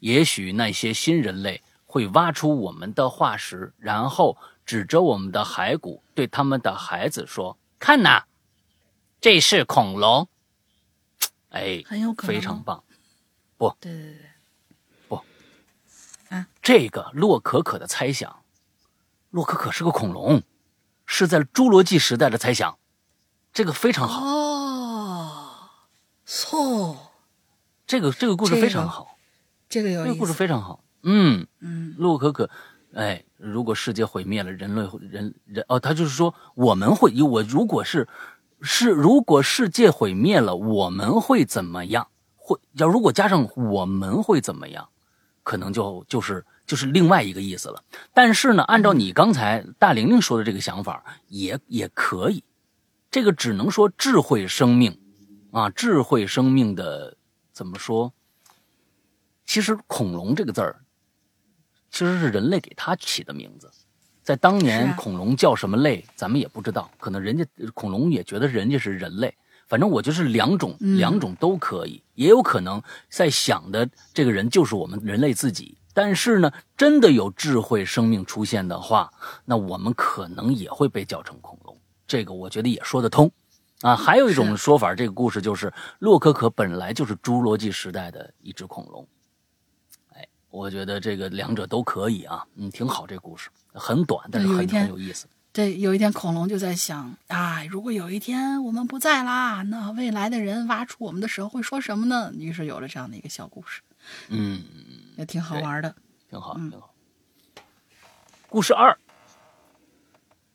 [0.05, 4.37] 也许那些新人类会挖出我们的化石，然后
[4.67, 8.25] 指着我们的骸骨，对他们的孩子说：“看呐，
[9.19, 10.29] 这是恐龙。”
[11.49, 12.85] 哎，很有可能非常棒。
[13.81, 14.03] 对对
[15.09, 15.19] 对
[16.29, 18.45] 对，这个洛可可的猜想，
[19.31, 20.43] 洛可可是个恐龙，
[21.07, 22.79] 是在侏罗纪时代的猜想，
[23.55, 24.21] 这个非常好。
[24.23, 25.71] 哦，
[26.27, 27.13] 错，
[27.87, 29.14] 这个这个故事非常好，
[29.69, 30.33] 这个有这个故事。
[30.33, 30.85] 非常好。
[31.03, 32.49] 嗯，嗯洛可可，
[32.95, 38.09] 哎，如果世界毁灭了，人类会人人哦，他就是说我们会，我如果是
[38.63, 42.09] 是如果世界毁灭了，我们会怎么样？
[42.37, 44.89] 会要如果加上我们会怎么样，
[45.43, 47.83] 可能就就是就是另外一个意思了。
[48.13, 52.43] 但是呢，按照你刚才大玲玲说的这个想法，也也可以，
[53.11, 54.99] 这个只能说智慧生命
[55.53, 57.17] 啊，智慧生命的
[57.53, 58.13] 怎么说？
[59.47, 60.77] 其实“恐龙”这个字儿，
[61.91, 63.71] 其实是人类给它起的名字。
[64.23, 66.91] 在当年，啊恐龙叫什么类，咱们也不知道。
[66.99, 69.35] 可能人家恐龙也觉得人家是人类。
[69.67, 72.03] 反正我就是两种，嗯两种都可以。
[72.15, 75.77] 也有可能在想的这个人就是我们人类自己。
[75.93, 79.11] 但是呢，真的有智慧生命出现的话，
[79.45, 81.79] 那我们可能也会被叫成恐龙。
[82.07, 83.31] 这个我觉得也说得通。
[83.83, 89.07] 啊，还有一种说法，这个故事就是洛可可本来就是侏罗纪时代的一只恐龙。
[90.55, 93.07] 哎，我觉得这个两者都可以啊，嗯，挺好。
[93.07, 95.27] 这故事很短，但是很有很有意思。
[95.53, 102.33] 对，有一天恐龙就在想，啊，如果有一天我们不在啦，那未来的人挖出我们的时候会说什么呢？
[102.39, 103.83] 于是有了这样的一个小故事，
[104.29, 104.63] 嗯，
[105.17, 105.95] 也挺好玩的。
[106.31, 106.95] 挺好，嗯挺好。
[108.49, 108.97] 故事二：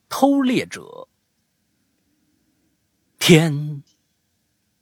[0.08, 1.08] 偷猎者。
[3.20, 3.84] 天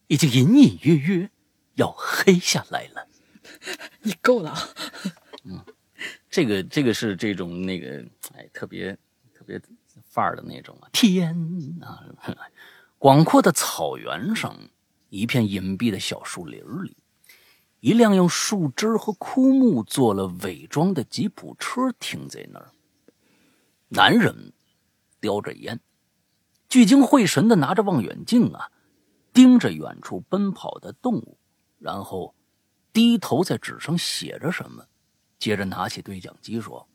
[0.07, 1.29] 已经隐隐约约
[1.73, 3.06] 要黑下来了。
[4.01, 4.53] 你够了
[5.43, 5.59] 嗯，
[6.29, 8.03] 这个这个是这种那个
[8.35, 8.93] 哎特别
[9.33, 9.61] 特别
[10.03, 11.35] 范儿的那种啊，天
[11.81, 12.05] 啊！
[12.97, 14.55] 广阔的草原上，
[15.09, 16.97] 一片隐蔽的小树林里，
[17.79, 22.71] 一辆用树枝和枯木做了伪装的吉普车停在那儿。
[23.89, 24.51] 男人
[25.21, 25.79] 叼着烟，
[26.67, 28.71] 聚精会神的拿着望远镜啊，
[29.31, 31.37] 盯着远处奔跑的动物，
[31.79, 32.33] 然后
[32.97, 34.83] 低头在纸上写着什么。
[35.37, 36.89] 接着拿起对讲机说：“，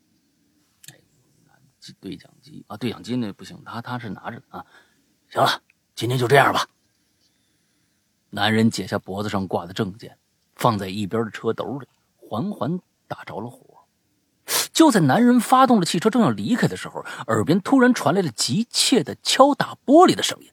[2.01, 4.65] 对讲机啊，对讲机那不行，他他是拿着啊。
[5.29, 5.63] 行了，
[5.95, 6.67] 今天就这样吧。”
[8.31, 10.17] 男人解下脖子上挂的证件，
[10.57, 11.87] 放在一边的车斗里，
[12.17, 12.77] 缓缓
[13.07, 13.87] 打着了火。
[14.73, 20.51] 就在男人发动了汽车正要离开的时候，耳边突然传来了急切的敲打玻璃的声音。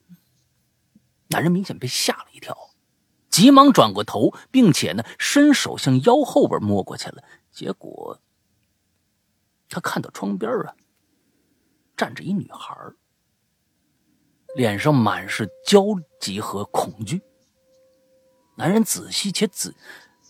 [1.27, 2.57] 男人明显被吓了一跳，
[3.31, 7.23] 急忙转过头，并且呢伸手向腰后边摸过去了。
[7.51, 8.19] 结果，
[9.69, 10.75] 他看到窗边啊，
[11.95, 12.75] 站着一女孩，
[14.55, 15.81] 脸上满是焦
[16.19, 17.21] 急和恐惧。
[18.55, 19.73] 男人仔细且仔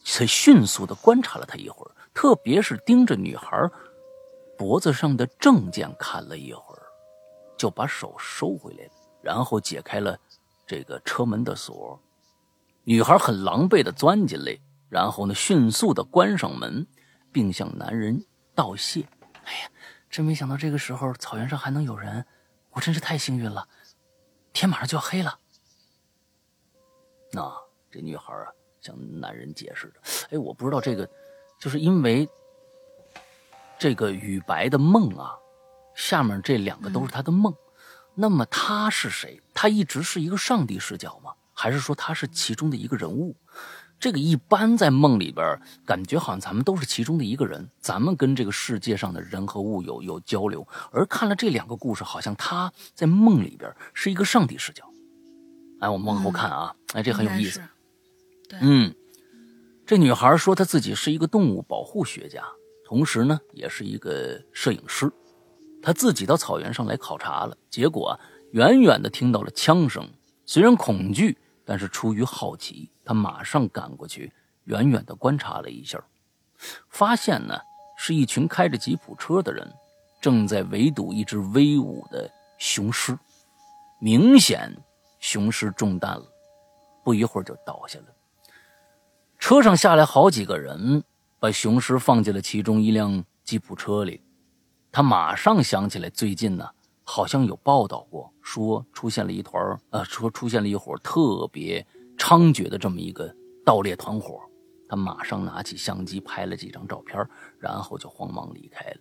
[0.04, 3.70] 且迅速的观察了她一会儿，特别是盯着女孩
[4.58, 6.84] 脖子上的证件看了一会儿，
[7.58, 8.92] 就把手收回来了，
[9.22, 10.18] 然后解开了
[10.68, 12.00] 这个车门的锁。
[12.84, 14.58] 女孩很狼狈地钻进来，
[14.90, 16.88] 然后呢，迅速地关上门，
[17.32, 18.26] 并向男人
[18.56, 19.08] 道谢。
[19.44, 19.70] 哎呀，
[20.10, 22.26] 真没想到这个时候草原上还能有人，
[22.72, 23.68] 我真是太幸运了。
[24.52, 25.40] 天马上就要黑了。
[27.32, 27.54] 那
[27.92, 28.48] 这女孩啊，
[28.82, 30.02] 向男人解释着
[30.36, 31.08] ：“哎，我不知道这个，
[31.60, 32.28] 就是因为
[33.78, 35.36] 这个雨白的梦啊，
[35.96, 37.56] 下面这两个都是他的梦。
[38.16, 39.42] 那么他是谁？
[39.54, 41.34] 他一直是一个上帝视角吗？
[41.62, 43.36] 还是说他是其中的一个人物？”
[44.02, 50.68] 这个一般在梦里边，感觉好像咱们都是其中的一个人，咱们跟这个世界上的人和物有有交流。
[50.92, 54.84] 而看了这两个故事，好像他在梦里边是一个上帝视角。
[55.82, 57.62] 哎，我们往后看啊，哎，这很有意思。
[58.50, 58.92] 对，嗯，
[59.86, 62.44] 这女孩说她自己是一个动物保护学家，
[62.84, 65.12] 同时呢也是一个摄影师。
[65.80, 68.20] 她自己到草原上来考察了，结果
[68.54, 70.10] 远远的听到了枪声，
[70.44, 71.38] 虽然恐惧。
[71.66, 74.32] 但是出于好奇，他马上赶过去，
[74.66, 76.02] 远远地观察了一下，
[76.90, 77.60] 发现呢
[77.98, 79.72] 是一群开着吉普车的人，
[80.22, 83.18] 正在围堵一只威武的雄狮。
[84.00, 84.76] 明显，
[85.20, 86.26] 雄狮中弹了，
[87.04, 88.06] 不一会儿就倒下了。
[89.38, 91.04] 车上下来好几个人，
[91.40, 94.22] 把雄狮放进了其中一辆吉普车里。
[94.92, 96.70] 他马上想起来，最近呢。
[97.04, 101.86] 好像有报道过，说出现了一团呃，说出现了一伙特别
[102.18, 103.36] 猖獗的这么一个
[103.66, 104.40] 盗猎团伙。
[104.88, 107.26] 他马上拿起相机拍了几张照片，
[107.58, 108.98] 然后就慌忙离开了。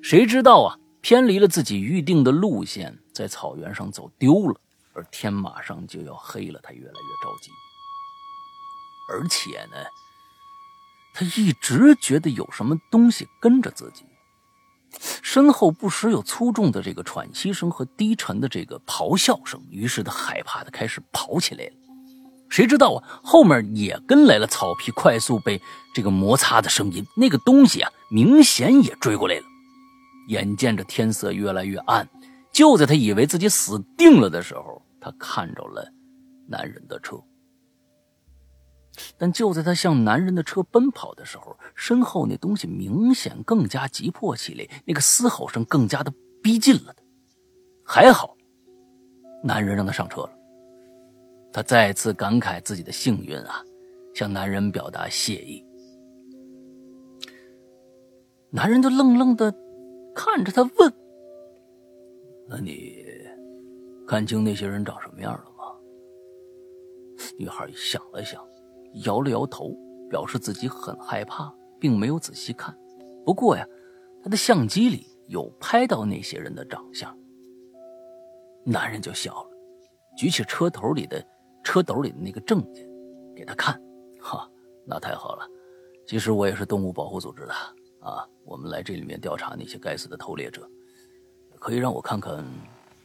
[0.00, 4.60] 谁知道啊，偏离了自己预定的路线，在草原上走丢了。
[4.92, 7.50] 而天马上就要黑了，他越来越着急。
[9.12, 9.76] 而且呢，
[11.12, 14.05] 他一直觉得有什么东西跟着自己。
[15.22, 21.72] 身后不时有粗重的这个喘息声和低沉的这个咆哮声，于是他害怕的开始跑起来了。
[22.48, 25.60] 谁知道啊，后面也跟来了草皮快速被
[25.94, 29.42] 这个摩擦的声音，那个东西啊，明显也追过来了。
[30.28, 32.08] 眼见着天色越来越暗，
[32.52, 35.92] 就在他以为自己死定了的时候，他看着了
[36.48, 37.16] 男人的车。
[39.18, 46.94] 但就在他向男人的车奔跑的时候，身后那东西明显更加急迫起来，那个嘶吼声更加的逼近了。
[47.84, 48.36] 还好，
[49.42, 50.30] 男人让他上车了。
[51.52, 53.62] 他再次感慨自己的幸运啊，
[54.14, 55.64] 向男人表达谢意。
[58.50, 59.54] 男人就愣愣的
[60.14, 60.92] 看着他问
[62.48, 63.04] ：“那你
[64.06, 65.64] 看清那些人长什么样了吗？”
[67.38, 68.42] 女孩想了想。
[69.04, 69.76] 摇了摇头，
[70.08, 72.76] 表示自己很害怕，并没有仔细看。
[73.24, 73.66] 不过呀，
[74.22, 77.16] 他的相机里有拍到那些人的长相。
[78.64, 79.50] 男人就笑了，
[80.16, 81.24] 举起车头里的
[81.62, 82.88] 车斗里的那个证件，
[83.34, 83.80] 给他看。
[84.20, 84.50] 哈，
[84.86, 85.46] 那太好了。
[86.06, 87.52] 其实我也是动物保护组织的
[88.00, 90.68] 啊，我们来这里面调查那些该死的偷猎者。
[91.58, 92.44] 可以让我看看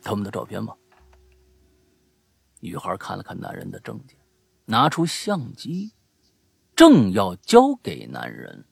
[0.03, 0.75] 他们的照片吗？
[2.59, 4.20] 女孩看了看男人的证件。
[4.71, 5.91] 拿出相机，
[6.77, 8.63] 正要交给男人，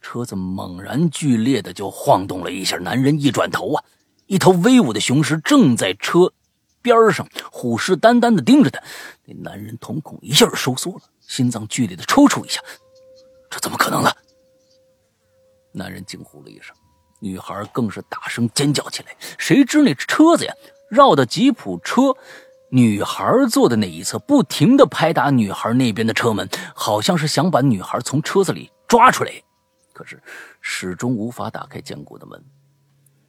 [0.00, 2.78] 车子猛然剧烈的就晃动了一下。
[2.78, 3.84] 男人一转头啊，
[4.24, 6.32] 一头威武的雄狮正在车
[6.80, 8.82] 边上虎视眈眈的盯着他。
[9.26, 12.62] 那男人瞳孔一下收缩了，心脏剧烈的抽搐一下。
[13.50, 14.10] 这怎么可能呢？
[15.70, 16.74] 男人惊呼了一声，
[17.20, 19.14] 女孩更是大声尖叫起来。
[19.36, 20.54] 谁知那车子呀，
[20.88, 22.16] 绕到吉普车。
[22.70, 29.32] 女孩坐的那一侧，不停的拍打女孩那边的车门，好像是想把女孩从车子里抓出来，
[29.92, 30.20] 可是
[30.60, 32.44] 始终无法打开坚固的门。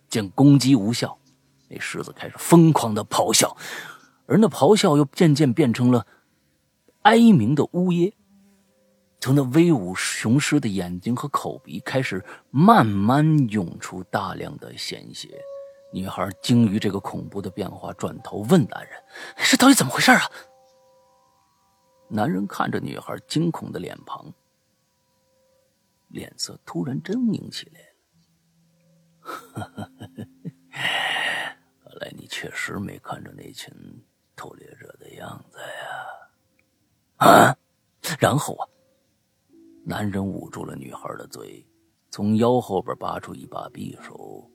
[0.10, 1.18] 见攻击无效，
[1.68, 3.56] 那狮子开始疯狂的咆哮，
[4.26, 6.08] 而那咆哮又渐渐变成了
[7.04, 8.14] 哀鸣的呜咽。
[9.20, 15.30] 从那威武雄狮的眼睛和口鼻开始慢慢涌出大量的鲜血。
[15.92, 19.04] 女孩惊于这个恐怖的变化，转头问男人
[19.50, 20.22] ：“这到底怎么回事啊？”
[22.10, 24.34] 男人看着女孩惊恐的脸庞，
[26.10, 27.82] 脸色突然狰狞起来
[29.62, 29.92] 了。
[30.72, 33.74] 看来你确实没看着那群
[34.36, 37.26] 偷猎者的样子呀！
[37.28, 37.58] 啊！
[38.20, 38.68] 然后啊，
[39.84, 41.68] 男人捂住了女孩的嘴，
[42.10, 44.50] 从腰后边拔出一把匕首。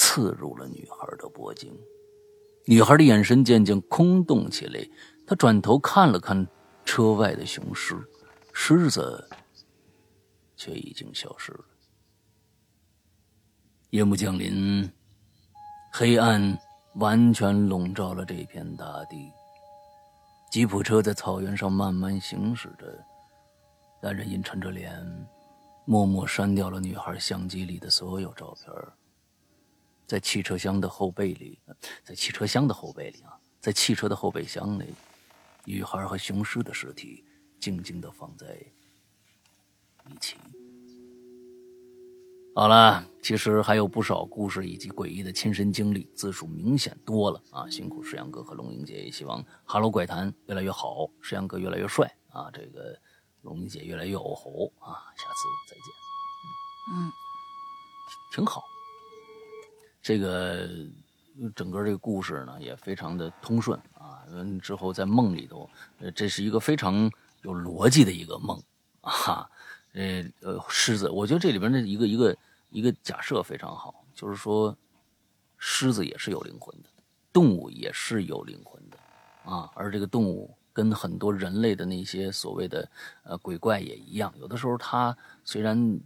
[0.00, 1.78] 刺入了女孩的脖颈。
[2.64, 4.80] 女孩的眼神渐渐空洞起来，
[5.26, 6.46] 她转头看了看
[6.86, 7.94] 车外的雄狮，
[8.54, 9.28] 狮子
[10.56, 11.64] 却已经消失了。
[13.90, 14.90] 夜幕降临，
[15.92, 16.58] 黑暗
[16.94, 19.30] 完全笼罩了这片大地。
[20.50, 22.86] 吉普车在草原上慢慢行驶着，
[24.02, 24.98] 男人阴沉着脸，
[25.84, 28.66] 默默删掉了女孩相机里的所有照片。
[30.10, 31.56] 在汽车厢的后背里，
[32.02, 34.86] 在汽车厢的后背里啊，在汽车的后备箱里，
[35.64, 37.24] 女孩和雄狮的尸体
[37.60, 38.58] 静静的放在
[40.08, 40.36] 一起。
[42.56, 47.70] 好了，其实还有不少故事以及诡异的亲身经历，字数明显多了啊！
[47.70, 52.50] 辛苦石阳哥和龙英姐，也希望《哈喽怪谈》越来越好，石阳哥越来越帅啊！
[52.52, 52.98] 这个
[53.42, 55.06] 龙英姐越来越欧猴啊！
[55.16, 55.94] 下次再见。
[56.94, 57.12] 嗯，
[58.34, 58.64] 挺好。
[60.02, 60.68] 这个
[61.54, 64.24] 整个这个故事呢，也非常的通顺啊。
[64.30, 65.68] 嗯，之后在梦里头，
[65.98, 67.10] 呃，这是一个非常
[67.42, 68.62] 有逻辑的一个梦
[69.00, 69.48] 啊。
[69.92, 72.36] 呃呃，狮子，我觉得这里边的一个一个
[72.70, 74.76] 一个假设非常好，就是说，
[75.58, 76.88] 狮子也是有灵魂的，
[77.32, 78.96] 动物也是有灵魂的
[79.50, 79.68] 啊。
[79.74, 82.88] 而这个动物跟很多人类的那些所谓的
[83.24, 86.00] 呃鬼怪也一样，有的时候它虽然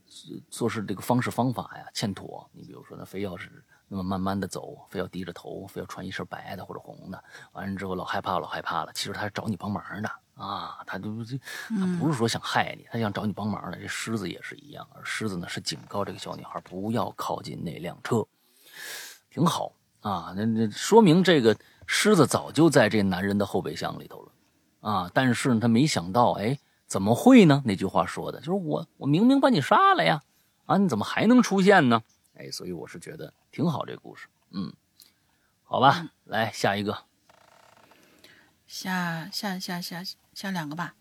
[0.48, 10.10] 做事这个方式方法呀欠妥，你比如说呢，非要是那么慢慢的走，非要低着头，非要穿一身白的或者红的，完了之后老害怕老害怕了，其实他是找你帮忙的。
[10.34, 11.38] 啊，他就这，
[11.68, 13.78] 他不是说想害你，他想找你帮忙的。
[13.78, 18.26] 这狮子也是一样，而狮子呢是警告这个小女孩不要靠近那辆车，
[19.30, 20.34] 挺好啊。
[20.36, 21.56] 那那说明这个
[21.86, 24.32] 狮子早就在这男人的后备箱里头了
[24.80, 25.10] 啊。
[25.14, 26.58] 但是他没想到，哎，
[26.88, 27.62] 怎么会呢？
[27.64, 30.20] 那句话说的就是我，我明明把你杀了呀，
[30.66, 32.02] 啊，你怎么还能出现呢？
[32.36, 34.72] 哎，所以我是觉得挺好，这故事，嗯，
[35.64, 37.04] 好吧，来下一个，
[38.66, 40.02] 下下下下。
[40.34, 40.96] 下两个吧，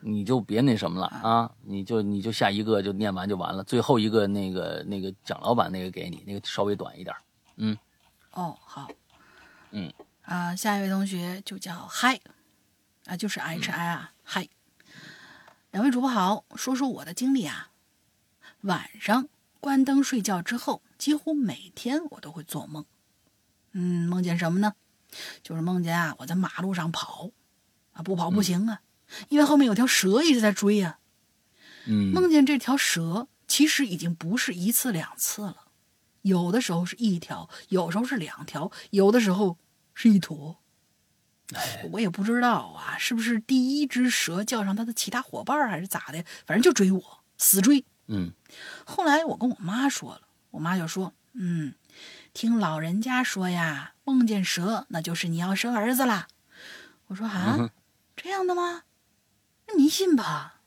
[0.00, 1.50] 你就别那什么了啊！
[1.62, 7.16] 你就你就下一个就念完就完了，最后一个那个那个蒋老板那个给你，那个稍微短一点。
[7.56, 7.74] 嗯，
[8.32, 8.86] 哦好，
[9.70, 12.20] 嗯啊，下一位同学就叫嗨
[13.06, 14.46] 啊，就是 H I 啊嗨。
[15.70, 17.70] 两位主播好，说说我的经历啊。
[18.60, 19.26] 晚上
[19.60, 22.84] 关灯睡觉之后，几乎每天我都会做梦。
[23.72, 24.72] 嗯，梦见什么呢？
[25.42, 27.30] 就是梦见啊，我在马路上跑。
[27.92, 28.80] 啊不跑不行啊，
[29.28, 30.98] 因为后面有条蛇一直在追呀。
[31.86, 35.66] 嗯，梦见这条蛇其实已经不是一次两次了，
[36.22, 39.58] 有的时候是一条，有时候是两条，有的时候
[39.92, 40.56] 是一坨。
[41.90, 46.24] 我也不知道啊，是不是第一只蛇叫上它的其他伙伴，还是咋的？
[46.46, 47.84] 反正就追我，死追。
[48.12, 48.32] 嗯，
[48.84, 51.74] 后来我跟我妈说了，我妈就说：“嗯，
[52.34, 56.26] 听老人家说呀，梦见蛇那就是你要生儿子啦。”
[57.06, 57.70] 我说：“啊。”
[58.16, 58.82] 这样的吗？
[59.68, 60.60] 那迷信吧。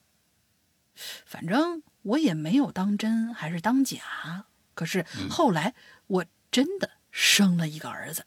[1.26, 4.46] 反正我也没有当真还是当假。
[4.74, 5.76] 可是后来
[6.08, 8.26] 我真的生了一个儿子，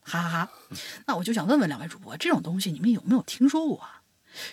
[0.00, 0.50] 哈哈哈。
[1.06, 3.86] 那我就想问问两位主播，这种东西你们有没有听说过？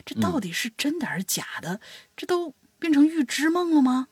[0.05, 1.81] 这到底是真的还是假的？
[2.15, 4.07] 这都变成预知梦了吗？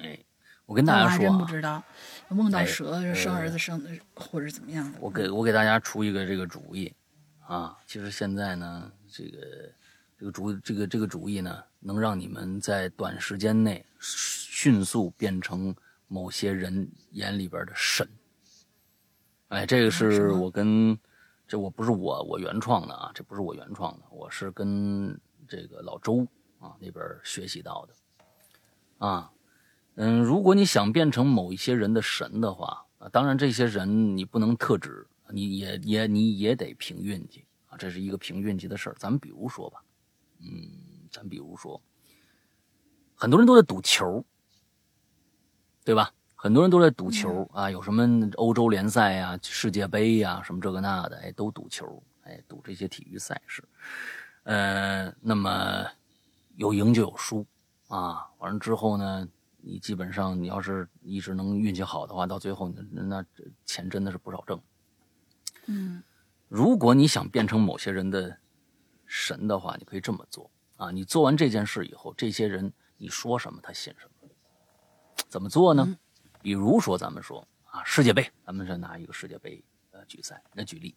[0.00, 0.18] 哎，
[0.64, 1.84] 我跟大家说，还真不知道。
[2.30, 4.98] 梦到蛇生儿子生的，或者怎么样的？
[4.98, 6.90] 我给我给大家出一个这个主意
[7.46, 7.76] 啊。
[7.86, 8.90] 其实现在呢。
[9.14, 9.38] 这个
[10.18, 15.76] 这个主这个这个主意呢，能让你们在短时间内迅速变成
[16.08, 18.08] 某些人眼里边的神。
[19.48, 20.98] 哎，这个是我跟
[21.46, 25.14] 这我不是我我原创的啊，这不是我原创的，我是跟
[25.46, 26.26] 这个老周
[26.62, 29.06] 啊那边学习到的。
[29.06, 29.30] 啊，
[29.96, 37.76] 嗯，如果你想变成某一些人的神的话啊，当然这些人你不能特指，你也也你也得凭运气啊。
[37.76, 39.82] 这是一个凭运气的事儿，咱们比如说吧，
[40.40, 40.48] 嗯，
[41.10, 41.82] 咱比如说，
[43.14, 44.24] 很多人都在赌球，
[45.84, 46.12] 对吧？
[46.34, 53.62] 很多人都在赌球啊，有什么欧洲联赛呀、世界杯呀，什么这个那的，哎，都赌球，哎，赌这些体育赛事。
[54.42, 55.86] 呃，那么
[56.62, 57.44] 有赢就有输
[57.88, 63.26] 啊，完了之后呢，你基本上你要是一直能运气好的话，到最后那那
[63.64, 64.62] 钱真的是不少挣。
[65.66, 66.00] 嗯。
[66.46, 68.38] 如果你想变成某些人的
[69.06, 70.92] 神的话，你可以这么做啊！
[70.92, 74.28] 你做完这件事以后，这些人你说什么他信什么。
[75.28, 75.98] 怎么做呢？
[76.42, 80.94] 比如说咱们说啊，世界杯，咱们是拿一个世界杯呃举赛那举例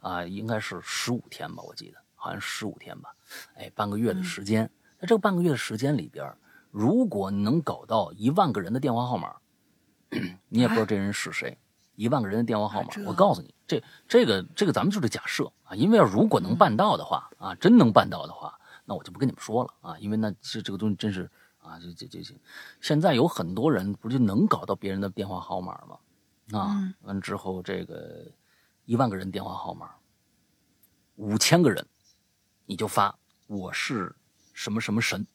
[0.00, 3.14] 啊，应该是十五天吧，我记得好像十五天吧，
[3.54, 4.68] 哎，半个月的时间。
[5.04, 6.34] 在这个半个月的时间里边，
[6.70, 9.36] 如果能搞到一万个人的电话号码，
[10.48, 11.58] 你也不知道这人是谁
[11.94, 22.34] 一万个人的电话号码啊，我告诉你，这这个这个咱们就是假设啊，因为要如果能办到的话啊，真能办到的话，那我就不跟你们说了啊，因为那这这个东西真是啊，这这这这，
[22.80, 26.58] 现在有很多人不就能搞到别人的电话号码吗？
[26.58, 28.26] 啊嗯，完之后这个
[28.86, 29.90] 一万个人电话号码，
[31.16, 31.86] 五千个人，
[32.64, 33.14] 你就发
[33.46, 34.16] 我是
[34.54, 35.26] 什么什么神，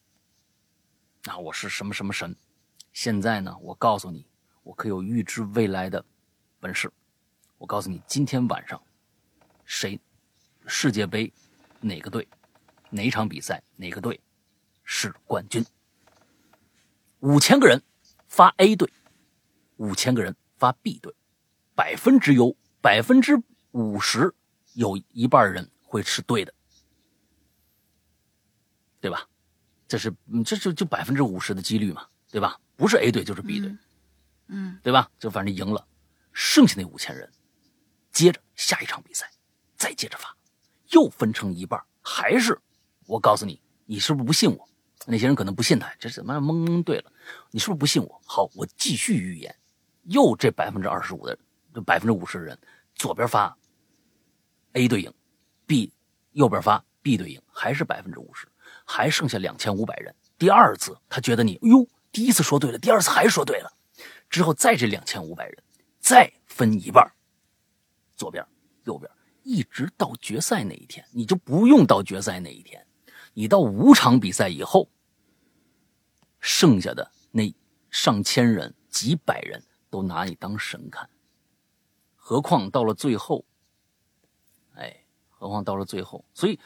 [1.26, 2.34] 啊，我是什么什么神，
[2.90, 4.26] 现在呢，我告诉你，
[4.62, 6.02] 我可有预知未来的
[6.58, 6.90] 本事。
[7.58, 8.82] 我告诉你，今天晚上
[9.66, 10.00] 谁
[10.66, 11.30] 世界杯
[11.80, 12.26] 哪个队
[12.88, 14.18] 哪场比赛哪个队
[14.84, 15.62] 是冠军？
[17.18, 17.80] 五千个人
[18.26, 18.90] 发 A 队，
[19.76, 21.14] 五千个人发 B 队，
[21.74, 23.38] 百分之有百分之
[23.72, 24.34] 五十
[24.72, 26.54] 有一半人会是对的，
[29.00, 29.26] 对吧？
[29.88, 32.60] 这是嗯这就就百分之五十的几率嘛，对吧？
[32.76, 33.76] 不是 A 队就是 B 队，
[34.48, 35.10] 嗯对吧？
[35.18, 35.86] 就反正赢了，
[36.32, 37.28] 剩下那五千人，
[38.12, 39.30] 接着下一场比赛，
[39.76, 40.36] 再接着发，
[40.90, 42.56] 又分成一半，还是
[43.06, 44.68] 我告诉你，你是不是不信我？
[45.06, 47.12] 那些人可能不信他，这怎么蒙蒙对了？
[47.50, 48.20] 你是不是不信我？
[48.24, 49.54] 好，我继续预言，
[50.04, 51.36] 又这百分之二十五的，
[51.74, 52.58] 这百分之五十的人，
[52.94, 53.56] 左边发
[54.74, 55.12] A 队赢
[55.66, 55.92] ，B
[56.32, 58.46] 右边发 B 队赢，还是百分之五十，
[58.90, 60.12] 还剩下两千五百人。
[60.36, 63.72] 第二次他觉得你，哎呦，第一次说对了，第二次还说对了，
[64.28, 65.62] 之后再这两千五百人，
[66.00, 67.08] 再分一半，
[68.16, 68.44] 左边、
[68.82, 69.08] 右边，
[69.44, 72.84] 一直到决赛那一天，你就不用到决赛那一天，
[73.32, 74.90] 你到五场比赛以后，
[76.40, 77.54] 剩下的那
[77.90, 81.08] 上千人、几百人都拿你当神看，
[82.16, 83.44] 何况到了最后，
[84.74, 86.58] 哎，何况到了最后，所以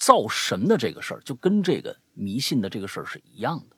[0.00, 3.76] 造神的这个事儿就跟这个迷信的这个事儿是一样的。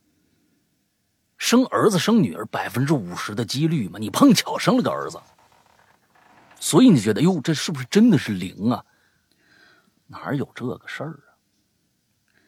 [1.36, 5.20] 生儿子生女儿百分之五十的几率嘛，你碰巧生了个儿子，
[6.60, 8.84] 所以你觉得哟，这是不是真的是灵啊？
[10.06, 11.34] 哪有这个事儿啊？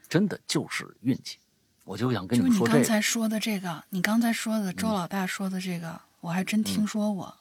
[0.08, 1.38] 真的就是运气。
[1.82, 7.36] 我就想跟你说这个，刚才说的这个，你刚才说的周老大说的这个，我还真听说过。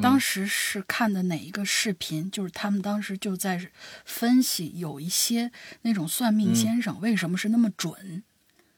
[0.00, 2.30] 当时是看的哪一个视频？
[2.30, 3.68] 就是他们当时就在
[4.04, 5.50] 分析有一些
[5.82, 8.22] 那种算命先生为什么是那么准，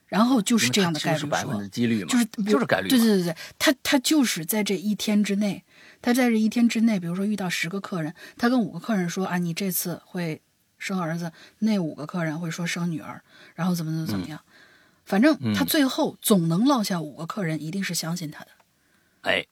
[0.06, 5.64] 然后就是这样的概率是百分之说，几率嘛，就是就是概率，对对对对，他他就是在这一天之内，
[6.02, 10.40] 他在这一天之内，比如说遇到十个客人，他跟五个客人说啊，你这次会
[10.78, 13.22] 生儿子，那五个客人会说生女儿，
[13.54, 14.40] 然后怎么怎么怎么样，
[15.04, 18.50] 反正他最后总能落下五个客人一定是相信他的，
[19.22, 19.46] 哎，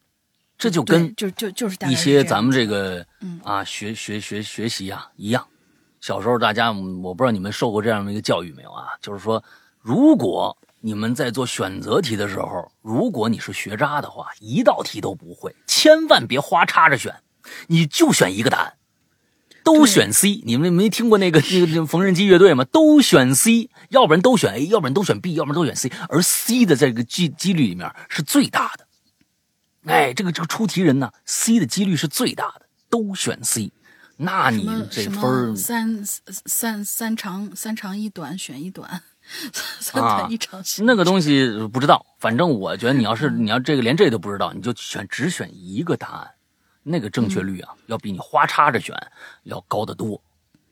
[0.63, 5.45] 这就跟就就就是一些咱们这个嗯啊学学学学习啊一样。
[6.01, 8.85] 小时候大家嗯我不知道你们受过这样的一个教育没有啊？
[9.01, 9.43] 就是说，
[9.81, 17.13] 如果你们在做选择题的时候，如果你是学渣的话，一道题都不会，千万别花叉着选，
[17.67, 18.75] 你就选一个答案。
[19.65, 22.65] 都选 C，你们没听过那个那个那个缝纫机乐队吗？
[22.65, 28.87] 都选 C，要不然都选 A，要不然都选 B，要不然都选 C，而 C 的这个几几率里面是最大的。
[29.87, 33.73] 哎，这个这个出题人呢，C 的几率是最大的，都选 C，
[34.17, 39.03] 那你这分儿三三三长三长一短选一短，
[39.81, 46.31] 三啊短一长选那个东西不知道，反正我觉得你要是你要这个连这都不知道，你就选只选一个答案，
[46.83, 48.97] 那个正确率啊，要比你花叉着选
[49.43, 50.23] 要高得多。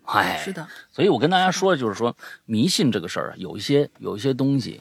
[0.04, 4.80] 哎，是的，所以我跟大家说，就是说迷信这个事儿啊，有一些有一些东西，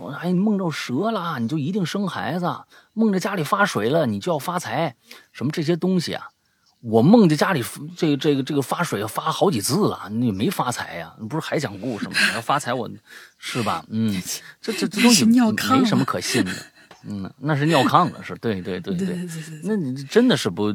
[0.00, 2.46] 我说：“哎，你梦着蛇了，你就一定生孩子；
[2.94, 4.96] 梦着家里发水了，你就要发财。
[5.32, 6.28] 什么这些东西啊？
[6.82, 7.62] 我梦着家里
[7.94, 11.14] 这、这个、这个发水发好几次了，你没发财呀？
[11.20, 12.14] 你不是还讲故事吗？
[12.34, 12.90] 要发财，我
[13.36, 13.84] 是吧？
[13.90, 14.18] 嗯，
[14.62, 16.52] 这、这、这东西没什么可信的。
[17.04, 19.28] 嗯，那是尿炕了，是对、对、对、对。
[19.64, 20.72] 那你真的是不、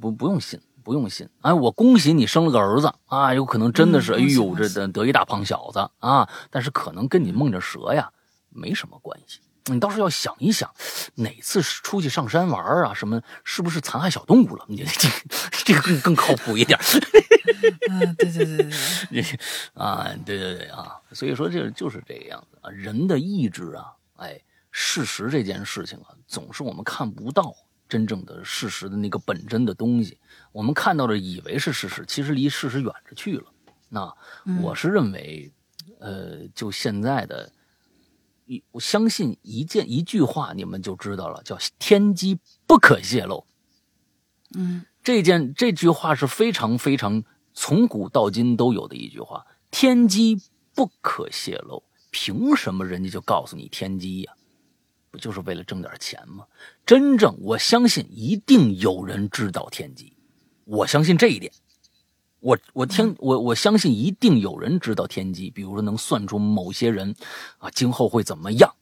[0.00, 1.28] 不、不用信，不用信。
[1.40, 3.34] 哎，我恭喜你生了个儿子啊！
[3.34, 6.28] 有可能真的是，哎呦，这得一大胖小子啊！
[6.50, 8.08] 但是可能跟你梦着蛇呀。”
[8.58, 9.40] 没什么关系。
[9.70, 10.72] 你倒是要想一想，
[11.16, 14.64] 哪次出去上山玩啊，什么是不是残害小动物了？
[14.68, 15.08] 你 这
[15.64, 16.78] 这个更更靠谱一点。
[17.90, 18.70] 嗯，对对对对
[19.10, 19.38] 对，
[19.74, 24.40] 啊，对对对啊，所以说这就是这个样子啊，人的意志啊，哎，
[24.70, 27.54] 事实这件事情啊，总是我们看不到
[27.88, 30.18] 真正的事实的那个本真的东西，
[30.52, 33.44] 我们看到的以为是事实，其实离事实远着去了。
[33.90, 34.10] 那
[34.62, 35.52] 我是认为，
[35.98, 37.50] 呃，就现在的，
[38.48, 43.46] 一我相信一件一句话，你们就知道了，叫天机不可泄露。
[44.56, 47.22] 嗯这件这句话是非常非常
[47.52, 50.40] 从古到今都有的一句话：天机
[50.74, 51.84] 不可泄露。
[52.10, 54.32] 凭什么人家就告诉你天机呀、
[55.10, 56.46] 不就是为了挣点钱吗？
[56.86, 60.14] 真正我相信一定有人知道天机，
[60.64, 61.52] 我相信这一点。
[62.40, 67.14] 我我听我我相信一定有人知道天机，比如说能算出某些人
[67.58, 68.74] 啊今后会怎么样。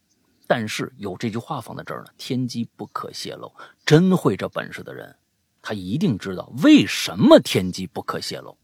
[0.45, 3.51] 但是有这句话放在这儿呢，天机不可泄露。
[3.85, 5.13] 真会这本事的人，
[5.61, 8.57] 他一定知道为什么天机不可泄露。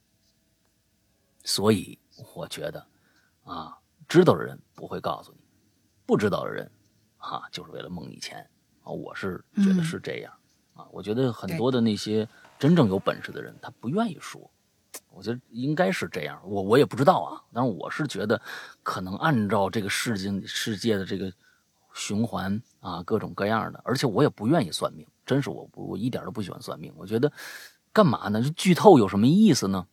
[1.43, 1.99] 所以
[2.35, 2.87] 我觉得
[3.43, 5.39] 啊，知道的人不会告诉你，
[6.05, 6.71] 不知道的人
[7.17, 8.49] 啊，就是为了蒙你钱
[8.83, 8.91] 啊。
[8.91, 10.31] 我是觉得是这样
[10.73, 10.87] 啊。
[10.91, 12.25] 我觉得很多的那些
[12.57, 14.49] 真正有本事的人，他不愿意说。
[15.15, 17.41] 我觉得应该是这样，我我也不知道啊。
[17.53, 18.41] 但是我是觉得，
[18.81, 21.31] 可能按照这个世界世界的这个
[21.93, 26.91] 循环啊，各种各样的，而且我也不愿意算命，真是我不我一点都不喜欢算命。
[26.97, 27.31] 我觉得
[27.91, 28.41] 干嘛呢？
[28.41, 29.85] 这剧透有什么意思呢？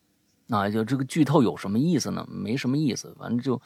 [0.49, 2.27] 啊，就这个剧透有什么意思呢？
[2.27, 3.61] 没什么意思，反正就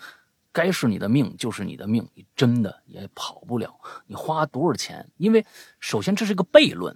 [0.51, 3.79] 该是你的命就是你的命，你真的也跑不了。
[4.07, 5.09] 你花多少钱？
[5.17, 5.45] 因为
[5.79, 6.95] 首先这是一个悖论，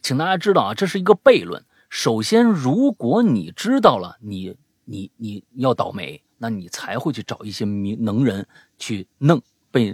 [0.00, 1.64] 请大家知道啊，这是一个悖论。
[1.88, 4.54] 首先，如果你知道了，你
[4.84, 8.46] 你你要倒霉，那你才会去找一些名能人
[8.78, 9.40] 去弄，
[9.70, 9.90] 被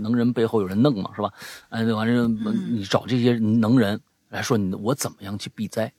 [0.00, 1.30] 能人背后有人弄嘛，是吧？
[1.68, 2.28] 哎，完了，
[2.70, 4.00] 你找这些能人
[4.30, 5.92] 来说，你我怎么样去避灾？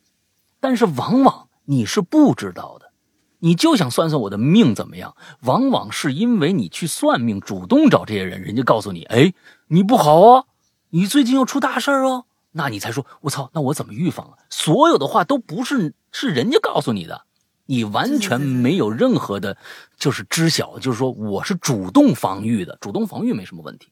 [0.60, 2.92] 但是往往你是不知道的，
[3.40, 5.16] 你就想算算我的命怎么样？
[5.42, 9.34] 往往是因为你去算命，主动找这些人，人家告诉你，哎，
[9.68, 10.46] 你不好啊，
[10.90, 12.26] 你最近要出大事哦。
[12.58, 14.38] 那你才说，我操，那我怎么预防啊？
[14.50, 17.26] 所有的话都不是是人家告诉你的，
[17.66, 19.58] 你完全没有任何的，
[19.98, 23.92] 就是知晓，就是说我是主动防御的，主动防御没什么问题。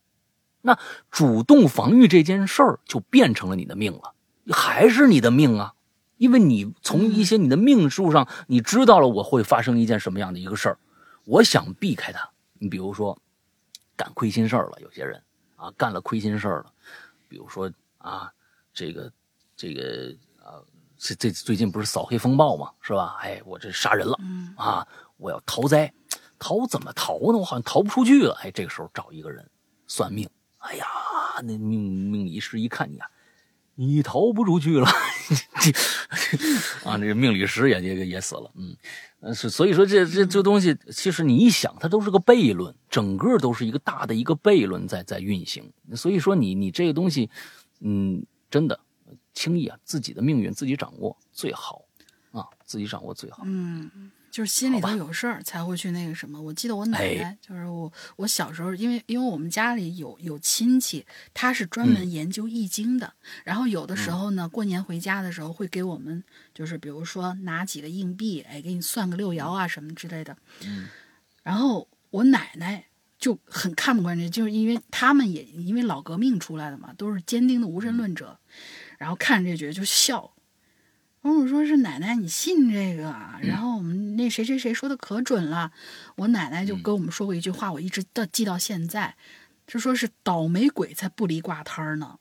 [0.62, 0.80] 那
[1.12, 4.14] 主动防御这件事儿就变成了你的命了，
[4.54, 5.74] 还是你的命啊？
[6.16, 10.78] 因为你从一些你的命数上，你知道了我会发生一件什么样的一个事儿，
[11.26, 12.30] 我想避开它。
[12.60, 13.20] 你比如说
[13.98, 15.22] 干亏心事儿了，有些人
[15.58, 16.72] 啊干了亏心事儿了，
[17.28, 18.32] 比如说啊。
[18.74, 19.12] 这个，
[19.56, 20.58] 这个啊，
[20.98, 23.18] 这这最近不是扫黑风暴嘛，是吧？
[23.22, 24.18] 哎，我这杀人了，
[24.58, 24.88] 啊，
[25.18, 25.94] 我要逃灾，
[26.40, 27.38] 逃怎么逃呢？
[27.38, 28.34] 我好像逃不出去了。
[28.42, 29.48] 哎，这个时候找一个人
[29.86, 30.28] 算命，
[30.58, 30.86] 哎呀，
[31.44, 33.08] 那命命理师一看你啊，
[33.76, 34.88] 你逃不出去了，
[36.84, 45.72] 啊，这个命理师也也也死了，嗯，是，所以说这这这东西，其实你一想，它都是个悖论，整个都是一个大的一个悖论在在运行。
[45.96, 47.30] 所以说你你这个东西，
[47.82, 48.26] 嗯。
[48.54, 48.80] 真的，
[49.34, 51.82] 轻易啊，自己的命运自己掌握最好，
[52.32, 53.42] 啊，自己掌握最好。
[53.48, 56.40] 嗯，就是心里头有事儿才会去那个什么。
[56.40, 61.04] 我记得我奶奶，就是我，我小时候，因为因为我们家里有有亲戚，
[61.34, 63.12] 他是专门研究易经的。
[63.44, 66.24] 然后有的时候呢，过年回家的时候会给我们，
[66.54, 70.38] 就是比如说拿几个硬币，哎，给你算个六爻啊什么之类的。
[70.64, 70.90] 嗯。
[71.42, 72.86] 然后我奶奶。
[73.24, 78.38] 就很看不惯这，就是因为他们也因为老革命出来的嘛，都是坚定的无神论者，
[78.98, 80.34] 然后看着这觉得就笑。
[81.22, 83.04] 然后我说是奶奶，你信这个？
[83.42, 85.72] 然后我们那谁谁谁说的可准了。
[86.18, 89.16] 我奶奶就跟我们说过一句话，我一直到记到现在，
[89.66, 92.20] 就说是倒霉鬼才不离挂摊儿呢。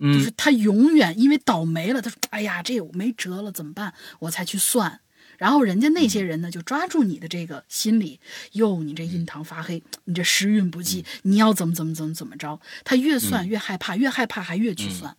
[0.00, 5.00] 就是他永远因为倒霉了，他说：“哎呀，这我没辙了，怎么办？”我才去算。
[5.40, 8.20] 然后人家那些人呢，就抓住你的这个心理，
[8.52, 12.60] 哟，你这印堂发黑，你这时运不济，你要怎么怎么怎么怎么着？
[12.84, 15.16] 他越算越害怕，越害怕还越去算，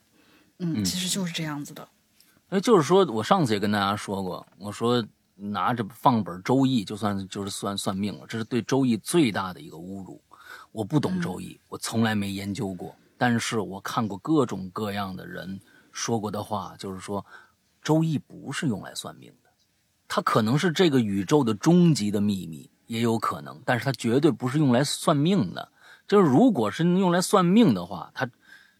[0.59, 1.89] 嗯，其实就是这样子的。
[2.49, 5.03] 哎，就是说我上次也跟大家说过，我说
[5.35, 10.21] 拿着放本《周易》就算就是算算命了，这是对《周易》最大的一个侮辱。
[10.71, 15.59] 我不懂《周易》，我从来没研究过，但是我看过各种各样的人
[15.91, 17.23] 说过的话，就是说
[17.81, 19.33] 《周易》不是用来算命。
[20.13, 25.71] 它可能是这个宇宙的终极的秘密，也有可能，但是它绝对不是用来算命的。
[26.05, 28.29] 就是如果是用来算命的话，它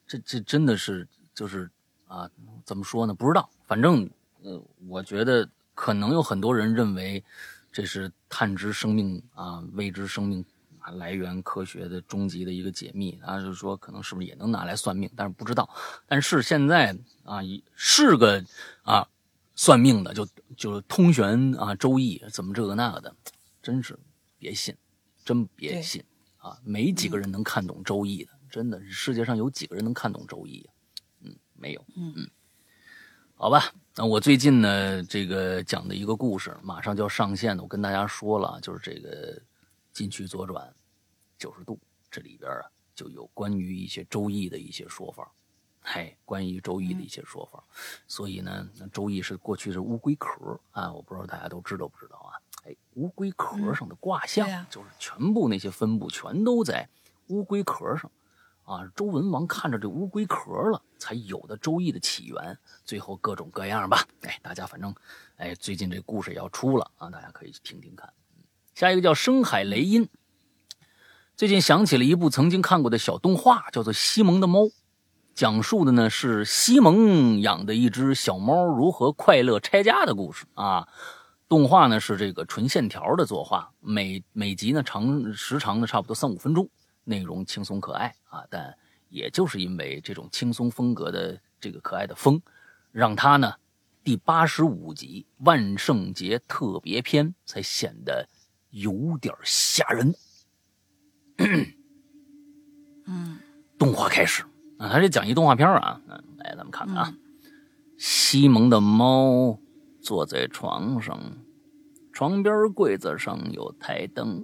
[0.06, 1.72] 这这真的是就是
[2.06, 2.30] 啊，
[2.66, 3.14] 怎么说呢？
[3.14, 4.10] 不知道，反正
[4.44, 7.24] 呃，我觉得可能有很多人认为
[7.72, 10.44] 这是探知生命啊、未知生命
[10.80, 15.70] 啊来源科学的终极的一个解密啊，就是说可能是不是也能拿来算命，但是不知道。
[16.06, 16.94] 但是现在
[17.24, 17.40] 啊，
[17.74, 18.44] 是个
[18.84, 19.08] 啊。
[19.62, 20.28] 算命的就
[20.58, 23.16] 就通玄啊，周易怎么这个那个的，
[23.62, 23.96] 真是
[24.40, 24.76] 别信，
[25.24, 26.04] 真别信
[26.38, 26.60] 啊！
[26.64, 30.74] 没几个人能看懂周易的，真的，世界上有几个人能看懂周易啊？
[31.20, 31.86] 嗯，没有。
[31.96, 32.28] 嗯嗯，
[33.36, 39.40] 好吧，那我最近呢，这个讲的一个故事马上就要上线了，我跟大家说了，就是这个
[39.94, 40.74] 禁区左转
[41.38, 41.80] 九十度，
[42.10, 42.66] 这里边啊
[42.96, 45.32] 就有关于一些周易的一些说法。
[45.82, 47.64] 嘿，关于周易的一些说法，
[48.08, 52.38] 所以呢，周易是过去是乌龟壳啊，我不知道大家都知道不知道啊？
[52.66, 56.88] 哎，乌龟壳上的卦象，就是全部那些分布全都在
[57.28, 58.10] 乌龟壳上。
[58.64, 62.58] 啊，周文王看着这乌龟壳了，才有的《周易》的起源。
[62.86, 64.96] 最后各种各样吧，哎，大家反正，
[65.36, 68.14] 哎，最近这故事也要出了啊，大家可以听听看。
[68.76, 70.08] 下一个叫深海雷音，
[71.36, 74.62] 最近想起了一部曾经看过的小动画，叫做《西蒙的猫》，
[75.34, 80.88] 讲述的呢是西蒙养的一只小猫如何快乐拆家的故事啊。
[81.48, 86.70] 动画呢是这个纯线条的作画，每每集呢长时长呢差不多三五分钟。
[87.04, 88.78] 内容轻松可爱啊，但
[89.10, 92.42] 也就是因为这种轻松风格的这个可爱的风，
[92.92, 93.54] 让他呢
[94.04, 98.30] 第八十五集万圣节特别篇才显得
[98.70, 100.14] 有点吓人。
[103.08, 103.40] 嗯，
[103.80, 104.46] 动画开始
[104.82, 107.14] 啊，他这讲一动画片啊，嗯，来咱们看看啊，
[107.98, 109.60] 西蒙的猫
[110.02, 111.20] 坐在床上，
[112.12, 114.44] 床边柜子上有台灯。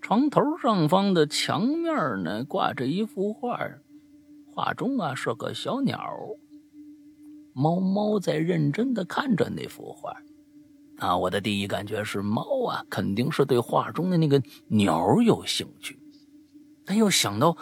[0.00, 3.58] 床头上方的墙面呢，挂着一幅画，
[4.50, 5.98] 画中啊是个小鸟。
[7.52, 10.16] 猫猫在认真的看着那幅画，
[10.96, 15.98] 啊，我的第一感觉是猫啊肯定是对画中的那个鸟有兴趣，
[16.86, 17.56] 但又想到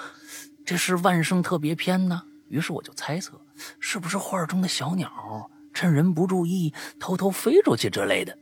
[0.64, 3.40] 这是万圣特别篇呢，于是我就猜测，
[3.80, 8.38] 是不是画中的小鸟趁人不注意偷偷飞出去之类的。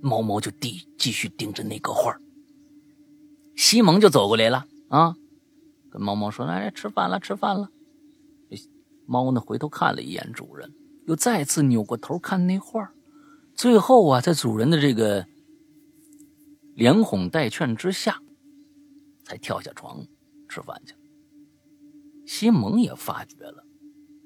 [0.00, 2.18] 猫猫就继继续盯着那个画。
[3.54, 5.14] 西蒙就走过来了啊，
[5.90, 7.70] 跟猫猫说：“来吃饭了，吃饭了。”
[9.06, 10.72] 猫呢回头看了一眼主人，
[11.06, 12.92] 又再次扭过头看那画
[13.54, 15.26] 最后啊，在主人的这个
[16.74, 18.22] 连哄带劝之下，
[19.24, 20.06] 才跳下床
[20.48, 20.99] 吃饭去了。
[22.32, 23.66] 西蒙也发觉了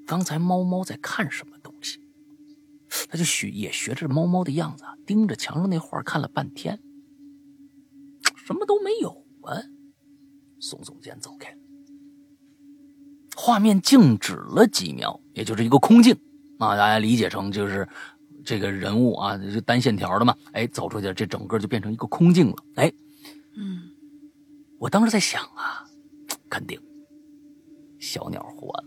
[0.06, 1.98] 刚才猫猫在看什么东西，
[3.08, 6.78] 他就学也学着猫猫的样子，盯着墙上那画看了半天，
[8.36, 9.24] 什么都没有。
[9.44, 9.56] 啊！
[10.60, 11.56] 耸耸肩走开。
[13.34, 16.14] 画面静止了几秒，也就是一个空镜
[16.58, 17.88] 啊，大家理解成就是
[18.44, 20.36] 这个人物啊，就单线条的嘛。
[20.52, 22.56] 哎，走出去，这整个就变成一个空镜了。
[22.74, 22.92] 哎，
[23.56, 23.90] 嗯，
[24.78, 25.88] 我当时在想啊，
[26.50, 26.78] 肯定
[28.04, 28.84] 小鸟活了。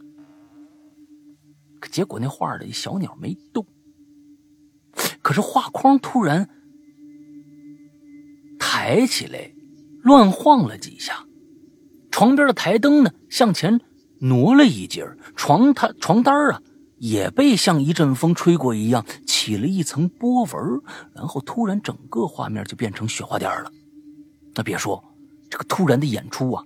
[1.79, 3.65] 可结果那画里小鸟没动，
[5.21, 6.49] 可是画框突然
[8.59, 9.53] 抬起来。
[10.03, 11.25] 乱晃了几下，
[12.11, 13.81] 床边的台灯呢向前
[14.21, 16.61] 挪了一截床榻床单啊
[16.97, 20.81] 也被像一阵风吹过一样起了一层波纹，
[21.13, 23.69] 然后突然整个画面就变成雪花点了。
[24.55, 25.03] 那别说
[25.49, 26.63] 这个突然的演出啊，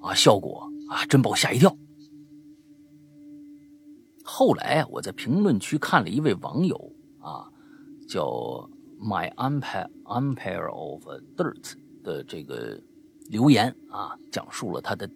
[0.00, 1.76] 啊效果啊真把我吓一跳。
[4.28, 6.76] 后来啊，我在评论区看了一位网友
[7.20, 7.46] 啊，
[8.08, 8.68] 叫
[9.00, 11.74] My Empire Empire of Dirt。
[12.06, 12.80] 的这个
[13.30, 15.10] 留言啊，讲述了他的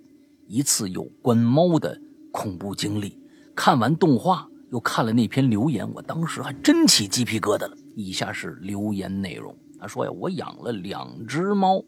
[0.49, 1.97] 一次有关猫的
[2.33, 3.17] 恐怖经历。
[3.55, 7.77] 看完动画，又看了那篇留言，我当时还真起鸡皮疙瘩了。
[7.95, 11.81] 以下是留言内容：他说呀，我养了两只猫，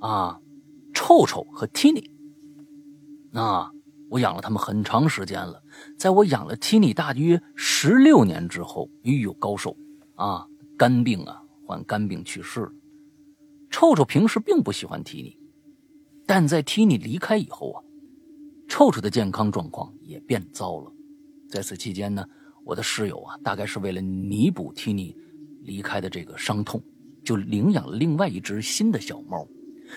[0.00, 0.40] 啊，
[0.94, 2.10] 臭臭和 Tini，
[3.34, 3.70] 啊，
[4.08, 5.62] 我养了它们很长时间了。
[5.96, 9.76] 在我养了 Tini 大约十六年之后，哎呦，高寿
[10.14, 10.46] 啊，
[10.76, 12.72] 肝病啊，患肝病去世了。
[13.70, 15.38] 臭臭平时并不喜欢提尼，
[16.26, 17.82] 但在提尼离开以后啊，
[18.68, 20.92] 臭臭的健康状况也变糟了。
[21.48, 22.24] 在此期间呢，
[22.64, 25.16] 我的室友啊，大概是为了弥补提尼
[25.62, 26.82] 离开的这个伤痛，
[27.24, 29.46] 就领养了另外一只新的小猫。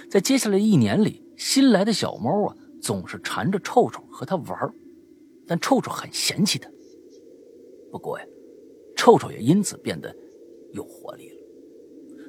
[0.09, 4.73] 在接下来一年里，新来的小猫啊，总是缠着臭臭和它玩，
[5.49, 6.69] 但臭臭很嫌弃它。
[7.91, 8.25] 不过呀，
[8.95, 10.15] 臭臭也因此变得
[10.73, 11.35] 有活力了。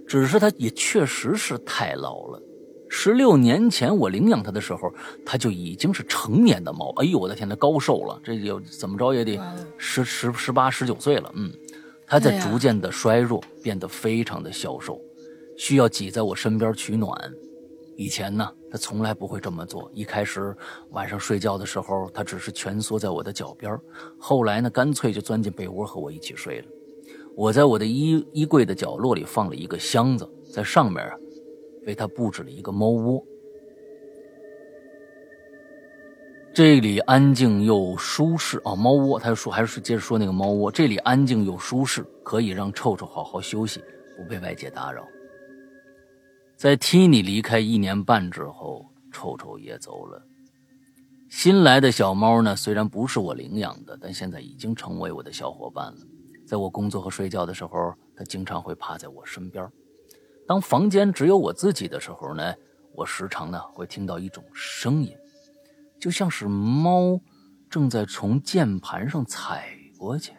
[0.09, 2.43] 只是它也确实是太老了。
[2.89, 4.93] 十六年前我领养它的时候，
[5.25, 6.93] 它就已经是成年的猫。
[6.97, 9.39] 哎呦，我的天，它高寿了，这有怎么着也得
[9.77, 11.31] 十十十八十九岁了。
[11.37, 11.53] 嗯，
[12.07, 15.01] 它在逐渐的衰弱，变得非常的消瘦，
[15.57, 17.33] 需要挤在我身边取暖。
[18.01, 19.91] 以前呢，他从来不会这么做。
[19.93, 20.57] 一开始
[20.93, 23.79] 晚上睡觉的时候，他只是蜷缩在我的脚边
[24.19, 26.67] 后来呢，干脆就钻进被窝和我一起睡了。
[27.37, 31.15] 我在我的衣衣柜的角落里放了一个箱子，在上面啊，
[31.87, 33.23] 为他布置了一个猫窝。
[36.55, 39.21] 这里安静又舒适哦，猫窝。
[39.21, 43.85] 他说还是接着说那个猫窝，这里安静又舒适，可以让臭臭好好休息，
[44.17, 45.07] 不被外界打扰。
[46.61, 50.23] 在 Tini 离开一年半之后，臭臭也走了。
[51.31, 55.99] 新来的小猫呢，虽然不是我领养的，但现在已经成为我的小伙伴了。
[56.47, 59.67] 在我工作和睡觉的时候，它经常会趴在我身边。
[60.47, 62.55] 当房间只有我自己的时候呢，
[62.93, 65.17] 我时常呢会听到一种声音，
[65.99, 67.19] 就像是猫
[67.71, 69.67] 正在从键盘上踩
[69.97, 70.35] 过去。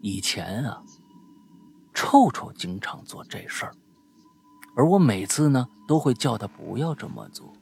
[0.00, 0.84] 以前啊，
[2.00, 3.74] 臭臭经常做这事儿，
[4.76, 7.52] 而我每次呢都会叫他不要这么做。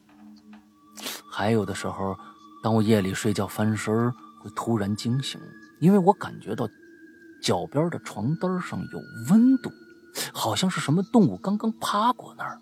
[1.33, 2.15] 还有的时候，
[2.63, 5.41] 当我夜里睡觉翻身会突然惊醒，
[5.81, 6.69] 因为我感觉到
[7.43, 9.01] 脚边的床单上有
[9.31, 9.71] 温度，
[10.35, 12.61] 好像是什么动物刚刚趴过那儿。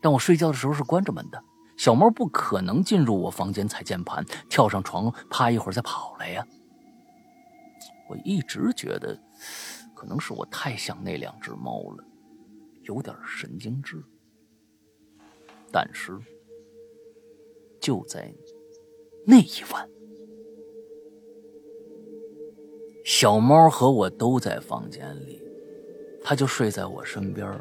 [0.00, 1.42] 但我睡觉的时候是关着门的，
[1.76, 6.46] 小猫不可能进入我房间踩键盘，跳上床趴一会儿再跑来呀。
[8.08, 9.20] 我一直觉得，
[10.00, 12.02] 可能是我太像那两只猫了，
[12.84, 14.02] 有点神经质。
[15.70, 16.18] 但是，
[17.78, 18.34] 就在
[19.26, 19.86] 那一晚，
[23.04, 25.42] 小猫和我都在房间里，
[26.24, 27.60] 它就睡在我身边。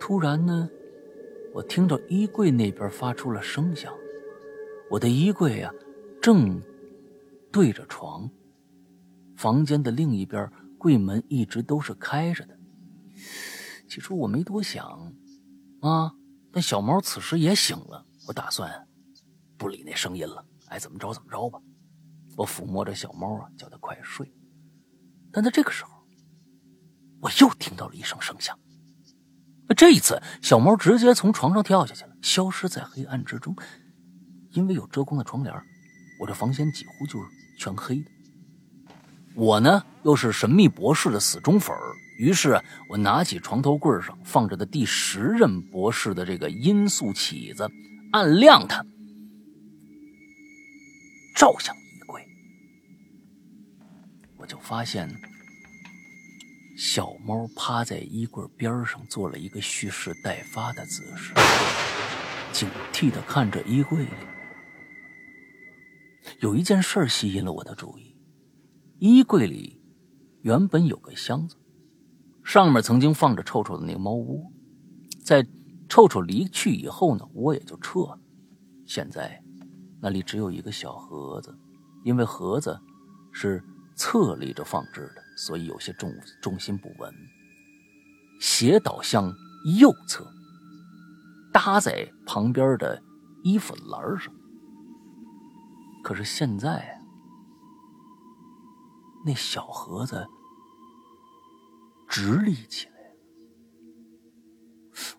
[0.00, 0.68] 突然呢，
[1.52, 3.94] 我听到衣柜那边发出了声响，
[4.90, 5.72] 我的衣柜呀，
[6.20, 6.60] 正
[7.52, 8.28] 对着床。
[9.36, 10.50] 房间的另一边，
[10.84, 12.54] 柜门一直都是开着的。
[13.88, 15.10] 起初我没多想，
[15.80, 16.12] 啊，
[16.52, 18.04] 但小猫此时也醒了。
[18.28, 18.86] 我打算
[19.56, 21.58] 不理那声音了，爱怎么着怎么着吧。
[22.36, 24.30] 我抚摸着小猫啊，叫它快睡。
[25.32, 25.90] 但在这个时候，
[27.22, 28.54] 我又听到了一声声响。
[29.74, 33.56] 这一次，小猫直接从床上跳下去了，消失在黑暗之中。
[34.50, 35.54] 因为有遮光的窗帘，
[36.20, 37.26] 我这房间几乎就是
[37.58, 38.10] 全黑的。
[39.36, 47.68] 我呢，又是神秘博士的死忠粉儿，于是我拿起床头柜上放着的第十任博士的这个音速起子，
[48.12, 48.86] 按亮它，
[51.34, 52.24] 照向衣柜，
[54.36, 55.12] 我就发现
[56.78, 61.32] 小猫趴在衣柜边上，做了一个蓄势待发的姿势，
[62.52, 64.10] 警惕的看着衣柜里。
[66.38, 68.03] 有一件事吸引了我的注意。
[69.06, 69.78] 衣柜里
[70.40, 71.56] 原本有个箱子，
[72.42, 74.50] 上面曾经放着臭臭的那个猫窝。
[75.22, 75.46] 在
[75.90, 78.18] 臭臭离去以后呢，窝也就撤了。
[78.86, 79.44] 现在
[80.00, 81.54] 那里只有一个小盒子，
[82.02, 82.80] 因为盒子
[83.30, 83.62] 是
[83.94, 86.10] 侧立着放置的，所以有些重
[86.40, 87.12] 重心不稳，
[88.40, 89.30] 斜倒向
[89.78, 90.26] 右侧，
[91.52, 93.02] 搭在旁边的
[93.42, 94.32] 衣服篮上。
[96.02, 96.93] 可是现在。
[99.24, 100.26] 那小盒子
[102.06, 103.16] 直立起来了，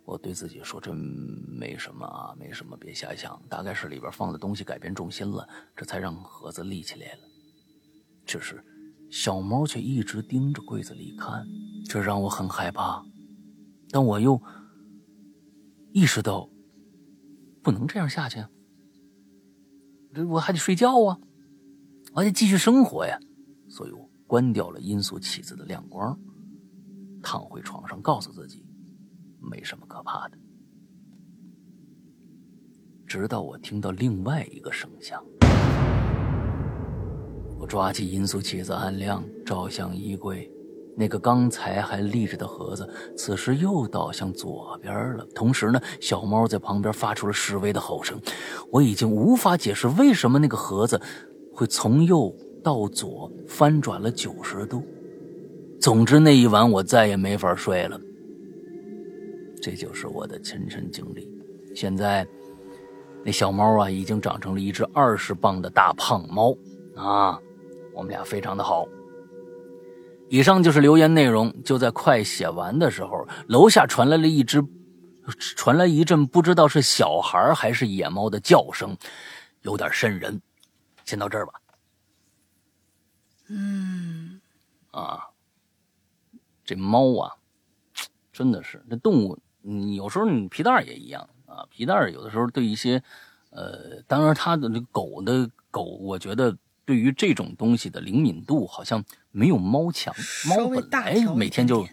[0.06, 3.41] 我对自己说：“这没什么啊，没什么，别瞎想。
[3.49, 7.22] 大概是里边放的东西改变重心了，这才让盒子立起来了。”
[8.26, 8.64] 只是
[9.10, 11.45] 小猫却一直盯着柜子里看，
[11.90, 13.03] 这让我很害怕。
[13.90, 14.41] 但我又
[15.94, 16.49] 意识到
[17.64, 18.45] 不能这样下去，
[20.14, 21.19] 这我还得睡觉啊，
[22.14, 23.19] 我得继续生活呀。
[23.76, 26.18] 所以我关掉了音速起子的亮光，
[27.22, 28.65] 躺回床上，告诉自己
[29.41, 30.38] 没什么可怕的。
[33.06, 35.22] 直到我听到另外一个声响，
[37.60, 40.49] 我抓起音速起子按亮，照向衣柜，
[40.95, 45.27] 那个刚才还立着的盒子，此时又倒向左边了。
[45.35, 48.18] 同时呢，小猫在旁边发出了示威的吼声。
[48.72, 51.02] 我已经无法解释为什么那个盒子
[51.53, 52.34] 会从右。
[52.65, 54.81] 到左翻转了九十度，
[55.79, 58.01] 总之那一晚我再也没法睡了。
[59.61, 61.31] 这就是我的亲身经历。
[61.75, 62.27] 现在
[63.23, 66.57] 那小猫啊，已经长成了一只二十磅的大胖猫
[66.95, 67.39] 啊，
[67.93, 68.87] 我们俩非常的好。
[70.27, 71.53] 以上就是留言内容。
[71.63, 74.59] 就在快写完的时候，楼下传来了一只，
[75.55, 78.97] 传来一阵不知道是小孩还是野猫的叫声，
[79.61, 80.41] 有点瘆人。
[81.05, 81.53] 先到这儿吧。
[83.47, 84.41] 嗯，
[84.91, 85.27] 啊，
[86.63, 87.31] 这猫啊，
[88.34, 89.38] 真的是这动物。
[89.61, 93.03] 你有时候你皮蛋也一样啊，皮蛋有的时候对一些，
[93.51, 100.13] 呃，当然它的这狗的狗，我觉得对于这种东西的灵敏度好像没有猫强。
[100.47, 101.88] 猫本来每天就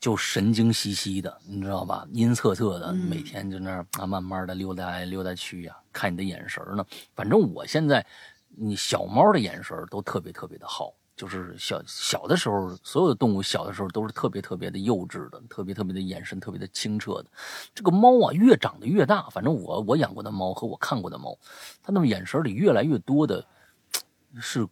[0.00, 2.06] 就神经兮兮的，你知道吧？
[2.12, 6.86] 阴恻恻的，每天就那儿啊，慢慢的溜达来溜达去呀，看你的眼神呢。
[7.14, 8.06] 反正我现在。
[8.56, 17.26] 你小猫的眼神都特别特别的好，就是小小的时候，所有的动物小的时候都是特别特别的幼稚的，特别特别的眼神特别的清澈的。
[17.74, 21.36] 这个猫啊，越长得越大，反正我我养过的猫和我看过的猫，
[21.82, 23.44] 它那么眼神里越来越多的，
[24.40, 24.66] 是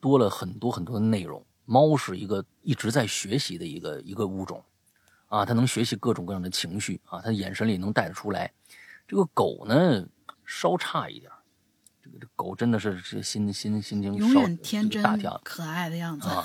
[0.00, 1.44] 多了很多很多的内容。
[1.64, 4.62] 猫是一个一直在学习的一个一个物种，
[5.28, 8.52] 啊，它能学习各种各样的情绪啊，它眼神里能带得出来。
[9.06, 10.06] 这个狗呢，
[10.44, 11.30] 稍差一点，
[12.34, 16.28] 狗真的是这心心心情永稍远天真大跳可爱的样子。
[16.28, 16.44] 啊。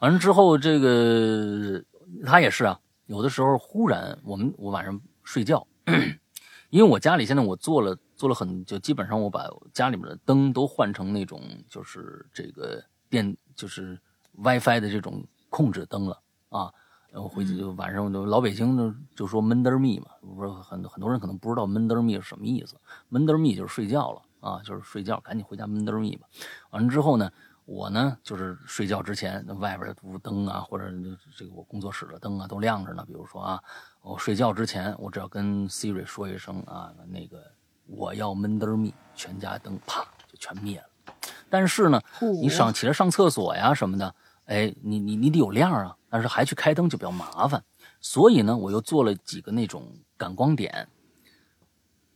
[0.00, 1.82] 完了之后，这个
[2.24, 5.66] 它也是啊，有的时候忽然我们我晚上睡觉，
[6.70, 13.98] 因为我家里现在我做了做了很就基本上我把家里面的灯都换成那种就是这个电就是
[14.32, 16.72] WiFi 的这种控制灯了啊。
[17.12, 22.76] 然后回去就晚上就老北京就就说闷灯儿密嘛，不是很很多人可能不知道闷灯儿密是什么意思，
[23.08, 26.26] 闷灯儿密就是睡觉了啊，就是睡觉，赶紧回家闷灯儿密吧。
[26.70, 27.30] 完了之后呢，
[27.64, 30.90] 我呢就是睡觉之前，那外边的灯啊，或者
[31.36, 33.04] 这个我工作室的灯啊都亮着呢。
[33.06, 33.62] 比如说啊，
[34.02, 37.42] 我睡觉之前，我只要跟 Siri 说一声啊，那个
[37.86, 41.14] 我要闷灯儿密，全家灯啪就全灭了。
[41.48, 42.00] 但是呢，
[42.40, 44.14] 你上起来上厕所呀什么的，
[44.46, 47.62] 哎，你你你得有亮啊，但是还去开灯就比较麻烦。
[48.00, 50.88] 所以呢，我又做了几个那种感光点。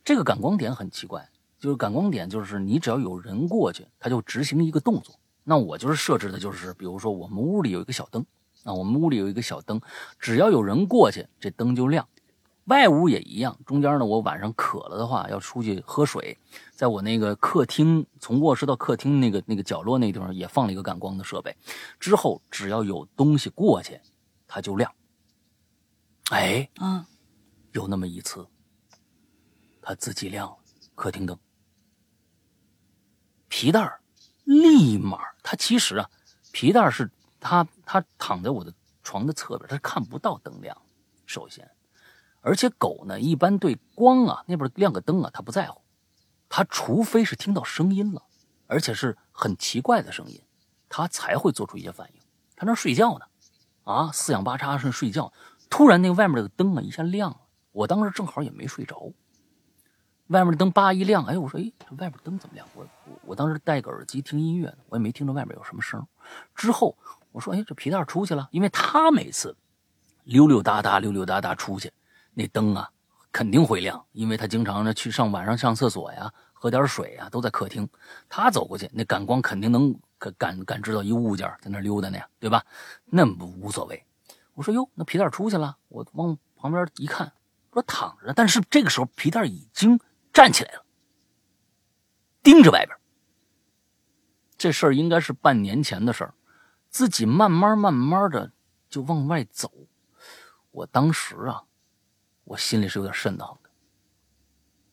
[0.03, 1.29] 这个感光点很奇怪，
[1.65, 5.19] 就是感光点就是你只要有人过去，它就执行一个动作。
[5.43, 8.23] 那我就是设置的就是，比如说我们屋里有一个小灯，
[8.63, 9.81] 啊，我们屋里有一个小灯，
[10.19, 12.07] 只要有人过去，这灯就亮。
[12.65, 16.37] 外屋也一样，中间呢，我晚上渴了的话要出去喝水，
[16.71, 21.55] 在我那个客厅，从卧室到客厅那个那个角落那地方也放了一个感光的设备。
[21.99, 23.99] 之后只要有东西过去，
[24.47, 24.91] 它就亮。
[26.29, 27.03] 哎，嗯，
[27.71, 28.45] 有那么一次，
[29.81, 30.57] 它自己亮了，
[30.93, 31.37] 客厅灯，
[33.57, 34.01] 皮蛋儿
[34.43, 36.09] 立马，它其实啊，
[36.51, 37.09] 皮蛋儿是
[37.39, 40.77] 它它躺在我的床的侧边，它是看不到灯亮，
[41.25, 41.71] 首先，
[42.41, 45.81] 而且狗呢，一般对光啊那边亮个灯啊，它不在乎，
[46.49, 48.23] 它除非是听到声音了，
[48.67, 50.41] 而且是很奇怪的声音，
[50.89, 52.21] 它才会做出一些反应。
[52.57, 53.25] 它那睡觉呢，
[53.85, 55.31] 啊，四仰八叉是睡觉，
[55.69, 57.39] 突然那个外面的灯啊一下亮了，
[57.71, 59.13] 我当时正好也没睡着，
[60.27, 62.67] 外面的灯叭一亮，哎，我说，哎，这外面灯怎么亮？
[62.73, 66.05] 我我我当时戴个耳机听音乐呢，我也没听着外面有什么声。
[66.55, 66.97] 之后
[67.31, 69.55] 我说，哎，这皮蛋出去了，因为他每次
[70.23, 71.91] 溜溜达达、溜溜达达出去，
[72.33, 72.89] 那灯啊
[73.31, 77.87] 肯定会亮，因为他经常呢去上晚上上厕所呀、喝点水呀，都在客厅。
[78.27, 82.65] 他走过去，那感光肯定能感感知到一物件在那溜达呢，对吧？
[83.05, 84.03] 那不无所谓。
[84.55, 87.31] 我说哟，那皮蛋出去了，我往旁边一看，
[87.73, 89.99] 说躺着，但是这个时候皮蛋已经
[90.35, 90.83] 站起来了，
[92.43, 92.97] 盯着外边。
[94.57, 96.33] 这事儿应该是半年前的事儿，
[96.89, 98.51] 自己慢慢慢慢的
[98.89, 99.71] 就往外走。
[100.71, 101.63] 我当时啊，
[102.43, 103.69] 我心里是有点瘆得慌的。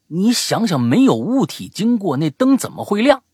[0.06, 3.24] 你想想，没有物体经过，那灯怎么会亮？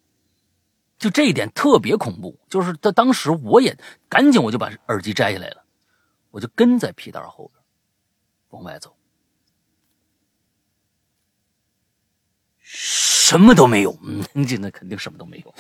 [0.99, 2.41] 就这一点特别恐怖。
[2.49, 3.79] 就是他当时我也
[4.09, 5.63] 赶紧我就把耳机摘下来了，
[6.31, 7.63] 我就跟在皮蛋后边
[8.49, 8.97] 往外走。
[12.81, 15.53] 什么都没有，嗯，这那肯定什么都没有，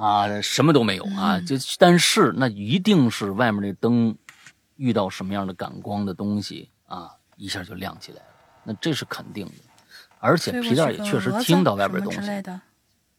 [0.00, 4.16] 啊，什么都没有啊，就但是那一定是外面那灯
[4.76, 8.26] 遇到什么样的感光的东西啊，一下就亮起来了，
[8.62, 9.52] 那这是肯定的，
[10.20, 12.60] 而且皮蛋也确实听到外边东西，之类的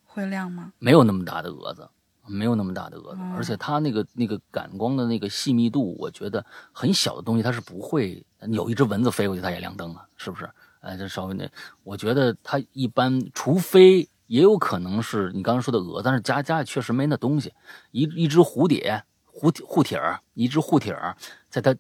[0.06, 0.72] 会亮吗？
[0.80, 1.90] 没有那么大的蛾子，
[2.26, 10.50] 没有那么大的蛾子，而且它那个那个感光的那个细密度，我觉得很小的东西它是不会，有一只蚊子飞过去它也亮灯了，是不是？
[10.84, 11.50] 哎，这稍微那，
[11.84, 17.54] 我觉得它一般，除非也有可能是你刚刚说的鹅，但是家家里确实没那东西。
[17.92, 19.02] 一一只蝴蝶，
[19.32, 21.16] 蝴蝴蝶儿，一只蝴蝶儿，
[21.50, 21.74] 在它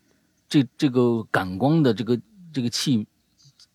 [0.47, 2.17] 这这个感光的这个
[2.53, 3.05] 这个器，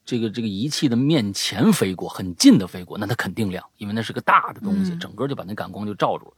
[0.02, 6.32] 这个这个仪器的面前飞过，很近的飞过，那它肯定亮，因为那是个大的东西，整个就把那感光就罩住了。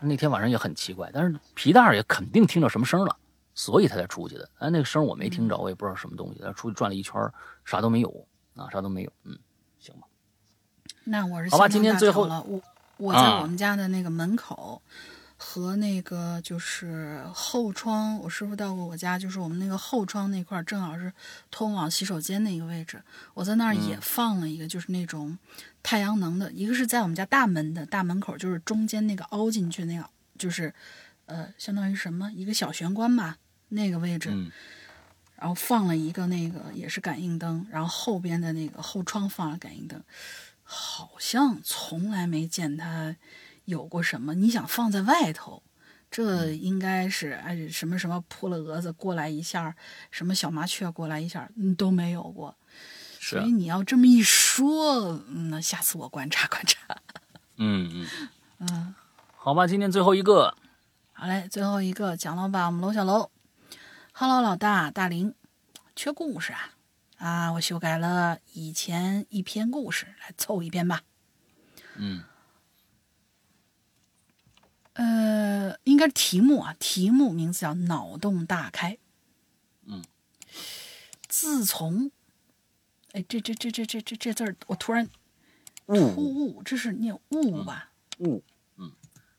[0.00, 3.14] 那天晚上也很奇怪，但是皮蛋儿也肯定听到什么声了。
[3.54, 6.40] 所以他才出去的，哎，那个声我没听着，我也不知道什么东西。
[6.40, 7.14] 他出去转了一圈，
[7.64, 8.26] 啥都没有
[8.56, 9.12] 啊，啥都没有。
[9.24, 9.38] 嗯，
[9.78, 10.06] 行吧。
[11.04, 12.60] 那我是好吧，今天最后了，我
[12.96, 14.80] 我在我们家的那个门口
[15.36, 21.12] 和那个就是后窗，我师傅到过我家，就是我们那个后窗那块正好是
[21.50, 23.02] 通往洗手间那个位置，
[23.34, 25.36] 我在那儿也放了一个，就是那种
[25.82, 30.08] 太阳能的，一个是在我们家大门的大门口，就是中间那个凹进去那个，
[30.38, 30.72] 就是
[31.26, 33.38] 呃，相当于什么一个小玄关吧。
[33.72, 34.30] 那个位置，
[35.36, 40.02] 然后放了一个那个也是感应灯，然后后边的那个后窗放了感应灯，
[40.62, 43.16] 好像从来没见他
[43.64, 44.34] 有过什么。
[44.34, 45.62] 你想放在外头，
[46.10, 49.74] 这应该是哎什么什么扑了蛾子过来一下，
[50.10, 52.54] 什么小麻雀过来一下，嗯都没有过。
[53.18, 56.78] 所以你要这么一说，嗯，那下次我观察观察。
[57.56, 58.06] 嗯嗯
[58.58, 58.94] 嗯，
[59.36, 60.56] 好吧，今天最后一个，
[61.12, 63.30] 好嘞，最后一个蒋老板，我们楼小楼。
[64.24, 65.34] Hello，老大大林，
[65.96, 66.76] 缺故事啊
[67.16, 67.52] 啊！
[67.54, 71.02] 我修改了以前一篇故事来凑一篇吧。
[71.96, 72.22] 嗯
[74.92, 78.96] 呃，应该是题目啊，题目名字叫“脑洞大开”。
[79.86, 80.04] 嗯，
[81.26, 82.12] 自从，
[83.14, 85.10] 哎，这这这这这这这字儿，我突然
[85.86, 87.90] 突雾兀，这是念兀吧？
[88.20, 88.44] 雾，
[88.76, 88.92] 嗯，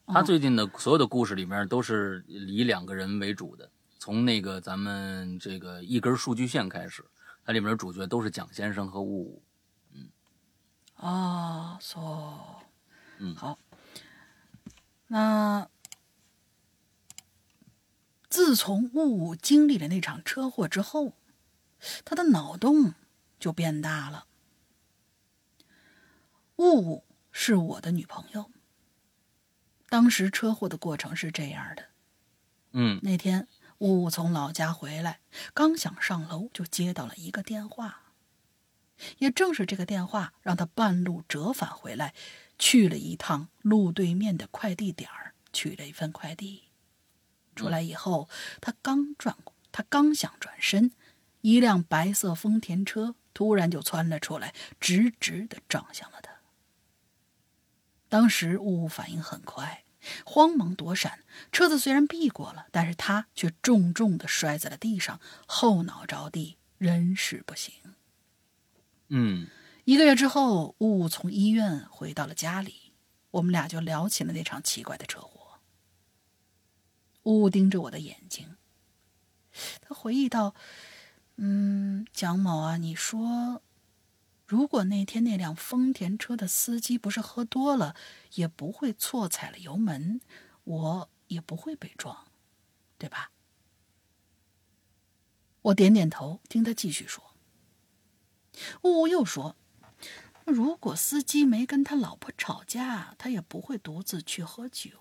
[0.08, 3.72] 他最近的所有的故事里面都是以两个人为主的，
[4.04, 7.06] 从那个咱们这个一根数据线开始，
[7.46, 9.44] 它里面的主角都是蒋先生和雾雾。
[10.98, 12.60] 哦，so，
[13.20, 13.58] 嗯好。
[15.08, 15.70] 那
[18.28, 21.14] 自从雾雾经历了那场车祸之后，
[22.04, 22.94] 他的脑洞
[23.40, 24.28] 就变大了。
[26.58, 28.52] 雾雾是我的女朋友。
[29.88, 31.86] 当时车祸的过程是这样的：
[32.74, 33.48] 嗯那天
[33.80, 35.20] 雾从老家回来，
[35.54, 38.02] 刚想上楼，就接到了一个电话。
[39.18, 42.14] 也正是这个电话，让他半路折返回来，
[42.58, 46.70] 去了一趟路对面的快递点儿，取了一份快递。
[47.56, 48.30] 出来以后，
[48.62, 49.36] 他刚转，
[49.72, 50.92] 他刚想转身，
[51.42, 56.32] 一辆白色丰田车突然就窜了出来，直直的撞向了他。
[58.08, 59.84] 当时雾反应很快，
[60.26, 61.20] 慌忙躲闪，
[61.52, 67.74] 车子虽然避过了，但是他却重重的摔在了地上，后脑着地，人事不省。
[69.10, 69.48] 嗯
[69.86, 72.94] 一个月之后，雾雾从医院回到了家里，
[73.32, 75.60] 我们俩就聊起了那场奇怪的车祸。
[77.24, 78.56] 雾雾盯着我的眼睛，
[79.82, 80.56] 他回忆道
[81.36, 83.62] ：“嗯，蒋某啊，你说，
[84.54, 87.96] 如果那天那辆丰田车的司机不是喝多了，
[88.36, 90.22] 也不会错踩了油门，
[90.64, 92.28] 我也不会被撞，
[93.00, 93.32] 对吧？”
[95.64, 97.34] 我点点头，听他继续说。
[98.84, 99.56] 呜呜又说
[100.46, 104.92] ：“如果司机没跟他老婆吵架，他也不会独自去喝酒。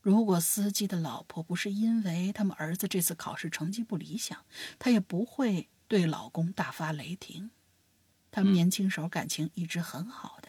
[0.00, 4.46] 如果司机的老婆不是因为他们儿子这次考试成绩不理想，
[4.78, 7.50] 他也不会对老公大发雷霆。
[8.32, 10.48] 他们年轻时候感情一直很好的。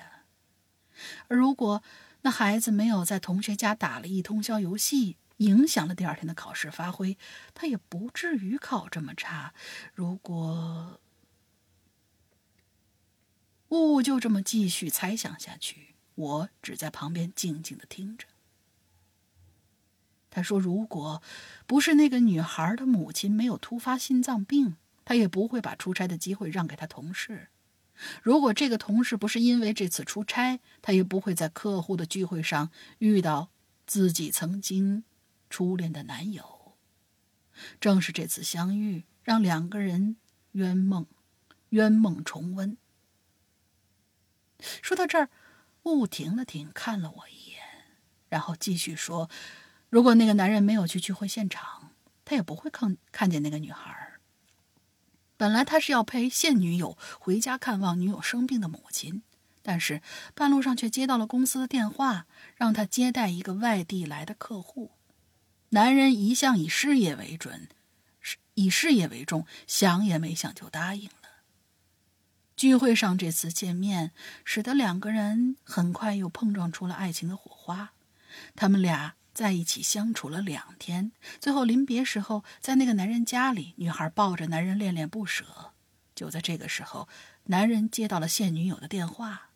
[1.27, 1.83] 而如果
[2.21, 7.17] 那孩子没有在同学家打了一通宵游戏，影响了第二天的考试发挥，
[7.53, 9.53] 他也不至于考这么差。
[9.93, 10.99] 如果……”
[13.69, 18.27] 雾雾就这么继续猜想下去，我只在旁边静静的听着。
[20.29, 21.23] 他说：“如果
[21.65, 27.49] 不是那个女孩的母亲没有突发心脏病，他也不会把出差的机会让给他同事。
[28.21, 32.69] 如果这个同事不是因为这次出差，他也不会在客户的聚会上
[32.99, 33.49] 遇到
[33.85, 35.03] 自己曾经
[35.49, 36.75] 初恋的男友。
[37.79, 40.17] 正是这次相遇，让两个人
[40.53, 41.05] 冤梦，
[41.69, 42.77] 冤梦重温。”
[44.81, 45.29] 说到这儿，
[45.83, 47.59] 雾雾停了停，看了我一眼，
[48.29, 49.29] 然后继续说
[49.89, 51.91] ：“如果那个男人没有去聚会现场，
[52.25, 54.02] 他也不会看看见那个女孩。
[55.37, 59.23] 本来他是要陪现女友回家看望女友生病的母亲，
[59.61, 60.01] 但是
[60.33, 64.91] 半路上却接到了公司的电话，让他接待一个外地来的客户。
[65.69, 67.67] 男人一向以事业为准，
[68.21, 71.13] 是以事业为重，想也没想就答应了。”
[72.55, 74.11] 聚会上这次见面，
[74.45, 77.93] 使得两个人很快又碰撞出了爱情的火花。
[78.55, 85.73] 他们俩在一起相处了两天，最后临别时候，在那个男人家里，女孩抱着男人恋恋不舍。
[86.13, 87.09] 就在这个时候，
[87.45, 89.49] 男人接到了现女友的电话，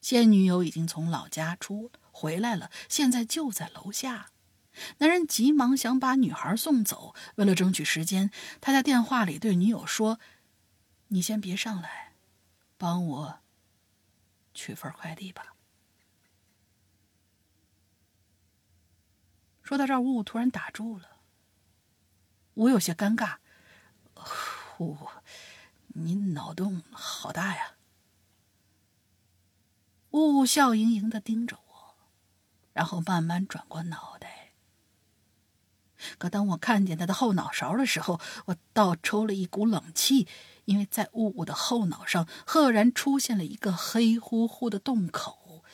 [0.00, 4.28] 现女友已经从老家出回来了，现在就在楼下。
[4.98, 8.30] 男人急忙想把女孩送走，为了争取时间，
[8.60, 10.20] 他在电话里对女友说。
[11.08, 12.14] 你先别上来，
[12.76, 13.38] 帮我
[14.52, 15.55] 取份快递吧。
[19.66, 21.16] 说到这儿，雾雾突然打住了，
[22.54, 23.38] 我有些尴尬。
[24.78, 24.96] 雾，
[25.88, 27.74] 你脑洞好大呀！
[30.12, 31.96] 雾雾笑盈盈的盯着我，
[32.74, 34.52] 然后慢慢转过脑袋。
[36.16, 40.28] 可当我看见他的后脑勺的时候，我倒抽了一股冷气。
[40.66, 45.64] 因为在雾雾的后脑上，赫然出现了一个黑乎乎的洞口。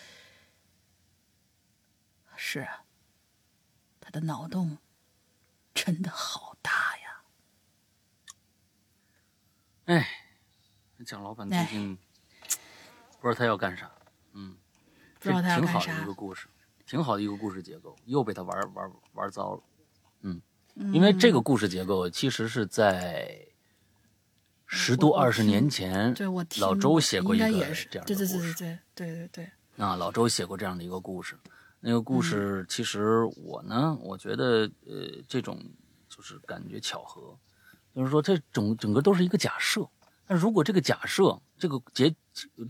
[2.36, 2.84] 是啊，
[4.12, 4.78] 的脑洞
[5.74, 7.22] 真的好大呀！
[9.86, 10.08] 哎，
[11.04, 11.96] 蒋老板最近
[13.20, 13.90] 不知道他要干啥，
[14.32, 14.54] 嗯，
[15.18, 16.46] 不知道他要挺好的一个故事，
[16.86, 19.62] 挺好的一个故事结构，又被他玩玩玩糟了，
[20.20, 20.40] 嗯，
[20.92, 23.44] 因为这个故事结构其实是在
[24.66, 27.74] 十多二十年听前，对我听老周写过一个这样的
[28.04, 29.28] 对对故事对对对对对
[29.76, 31.36] 对，啊，老周写过这样的一个故事。
[31.84, 35.58] 那个故事其实我呢，我觉得呃，这种
[36.08, 37.36] 就是感觉巧合，
[37.92, 39.84] 就是说这整整个都是一个假设。
[40.24, 42.14] 但如果这个假设，这个结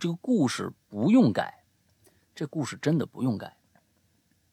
[0.01, 1.63] 这个故事不用改，
[2.35, 3.55] 这故事真的不用改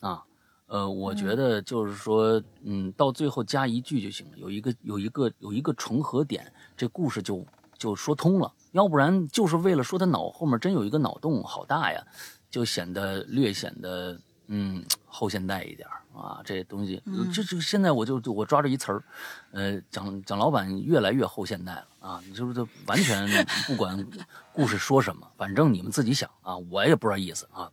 [0.01, 0.25] 啊。
[0.67, 7.45] 呃，我觉得就是说，嗯，到最后加一句就行了，有一个有一个有一个重合点，这故事就
[7.77, 8.53] 就说通了。
[8.73, 12.05] 要不然就是为了说他脑后面真有一个脑洞好大呀，
[12.51, 14.19] 就显得略显得
[14.49, 16.41] 嗯后现代一点儿啊。
[16.43, 17.01] 这东西，
[17.33, 19.03] 这这现在我就就我抓着一词儿，
[19.51, 22.21] 呃，蒋蒋老板越来越后现代了啊！
[22.27, 23.25] 你是不是完全
[23.65, 24.05] 不管
[24.51, 27.71] 故事说什么，反正你们自己想啊，我也不知道意思啊。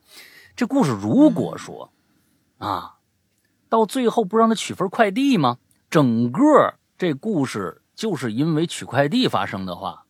[0.55, 1.91] 这故事如果说。
[2.59, 2.97] 啊，
[3.69, 5.59] 到最后不让他取份快递吗？
[5.91, 10.07] 整个这故事就是因为取快递发生的话，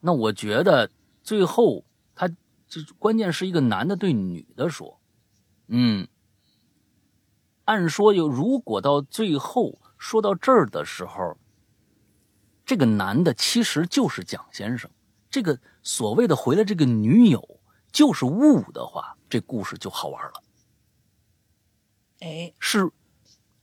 [0.00, 0.90] 那我觉得
[1.22, 2.28] 最后他
[2.68, 4.95] 这关键是一个男的对女的说，
[5.68, 6.06] 嗯，
[7.64, 11.36] 按说有如果到最后说到这儿的时候，
[12.64, 14.90] 这个男的其实就是蒋先生，
[15.30, 17.60] 这个所谓的回来这个女友
[17.90, 20.42] 就是雾的话，这故事就好玩了。
[22.20, 22.90] 哎，是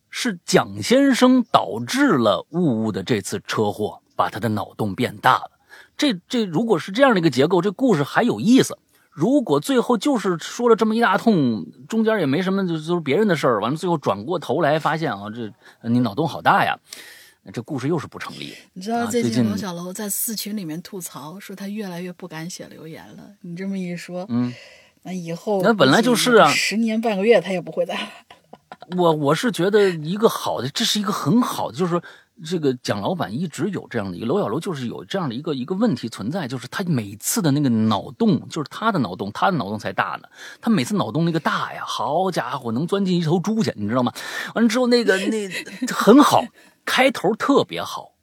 [0.10, 5.52] 是蒋先生导致了雾雾的这次车祸，把他的脑洞变大了。
[5.98, 8.78] 这这如果是这样的一个结构，这故事还有意思。
[9.14, 15.54] 如果最后就是说了这么一大通，中间也没什么，就就是别人的事儿，完了最后转过头来发现啊，这
[15.88, 16.78] 你脑洞好大呀，
[17.54, 18.56] 这故事又是不成立。
[18.74, 23.24] 你知道啊最近罗小楼在四群里面吐槽说他越来越不敢写留言了。
[23.42, 24.52] 你这么一说，嗯，
[25.04, 27.96] 那以后那本来就是啊十年半个月他也不会再。
[28.98, 32.04] 我我是觉得一个好的，这是一个很好的，就是说
[32.44, 40.28] 这个蒋老板一直有这样的一个，娄小楼就是有这样的一个一个问题存在，就是他每次的那个脑洞，就是他的脑洞，他的脑洞才大呢。
[40.60, 44.12] 他每次脑洞那个大呀，好家伙，能钻进一头猪去，你知道吗？
[44.56, 45.48] 完了之后那个那
[45.94, 46.44] 很好，
[46.86, 48.14] 开头特别好，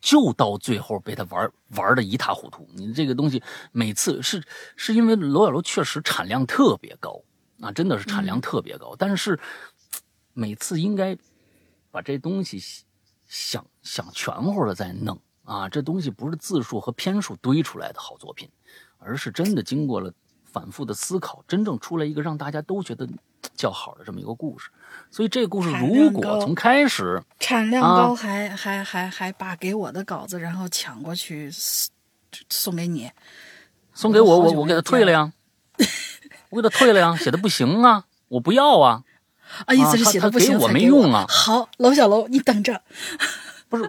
[0.00, 2.68] 就到最后被他玩玩的一塌糊涂。
[2.74, 3.42] 你这个东西
[3.72, 4.42] 每次是
[4.74, 7.22] 是因为娄小楼确实产量特别高
[7.60, 9.38] 啊，真的是产量特别高，但是。
[10.32, 11.18] 每次应该
[11.90, 12.62] 把这东西
[13.30, 15.68] 想想全乎了再弄啊！
[15.68, 18.50] 这东西不是字数和篇数堆出来的好作品，
[18.98, 20.12] 而是真的经过了
[20.44, 23.08] 反复的思考，真正出来一个让大家都觉得
[23.54, 24.68] 较好的这么一个故事。
[25.12, 31.88] 所以这个故事如果从开始产量啊高还，还还还把给我的稿子然后抢过去送
[32.48, 33.08] 送给你，
[33.94, 35.32] 送给我，我我给他退了呀，
[36.50, 39.04] 我给他退了呀，写的不行啊，我不要啊。
[39.66, 42.80] 啊，意思是他他写的不行给我没用啊好，娄小楼，你等着。
[43.70, 43.88] 不是，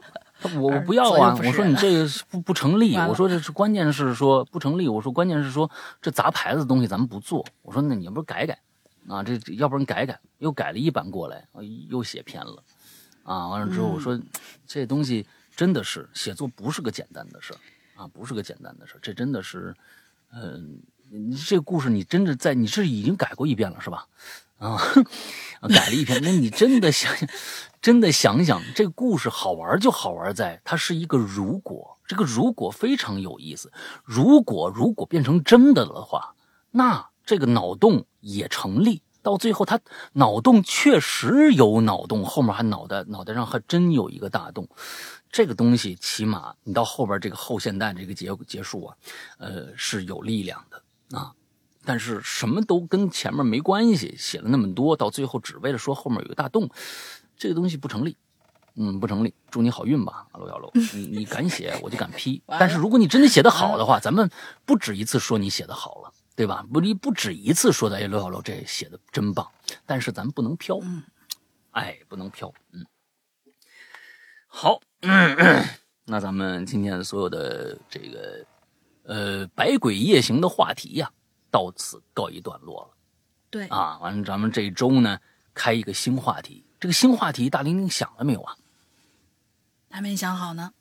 [0.57, 1.35] 我我不要啊！
[1.43, 2.95] 我说你这个不不成立。
[2.95, 4.87] 我说这是关键是说不成立。
[4.87, 5.69] 我说关键是说
[5.99, 7.43] 这砸牌子的东西咱们不做。
[7.63, 8.59] 我说那你要不是改改
[9.07, 9.23] 啊？
[9.23, 12.63] 这这要不然改改，又改了一版过来，啊又写偏了
[13.23, 13.47] 啊！
[13.47, 14.19] 完了之后我说、
[14.67, 15.25] 这东西
[15.55, 17.57] 真的是写作不是个简单的事儿
[18.03, 18.99] 啊，不是个简单的事儿。
[19.01, 19.75] 这真的是，
[20.31, 20.79] 嗯、
[21.09, 24.05] 你这个故事你真的在你是已经改过一遍了是吧？
[24.61, 24.77] 啊，
[25.67, 26.21] 改了一篇。
[26.21, 27.27] 那你真的想想，
[27.81, 33.71] 真的想想，这个故事好玩就好玩在它是一个如果，这个如果非常有意思。
[34.03, 36.35] 如果如果变成真的的话，
[36.69, 39.01] 那这个脑洞也成立。
[39.23, 39.79] 到最后，他
[40.13, 44.67] 脑洞确实有脑洞，后面还脑袋脑袋上还真有一个大洞。
[45.31, 48.95] 这个东西起码你到后边这个后现代这个结结束啊，
[49.39, 51.33] 呃是有力量的啊。
[51.83, 56.69] 但是什么都跟前面没关系，写了那么多，到最后只为了说后面有个大洞，
[57.37, 58.17] 这个东西不成立，
[58.75, 59.33] 嗯，不成立。
[59.49, 62.41] 祝你好运吧，罗小楼，你你敢写，我就敢批。
[62.59, 64.29] 但是如果你真的写得好的话，咱们
[64.65, 66.65] 不止一次说你写得好了，对吧？
[66.71, 69.47] 不不止一次说的，哎，罗小楼这写的真棒。
[69.85, 71.03] 但是咱不能飘，嗯
[71.71, 72.85] 哎，不能飘，嗯。
[74.45, 75.65] 好，嗯，
[76.05, 78.45] 那咱们今天所有的这个
[79.03, 81.09] 呃百鬼夜行的话题呀、
[81.51, 82.97] 到此告一段落了。
[83.49, 85.19] 对，啊，完了，咱们这一周呢
[85.53, 86.63] 开一个新话题。
[86.79, 88.55] 这个新话题，大玲玲想了没有啊？
[89.91, 90.71] 还没想好呢。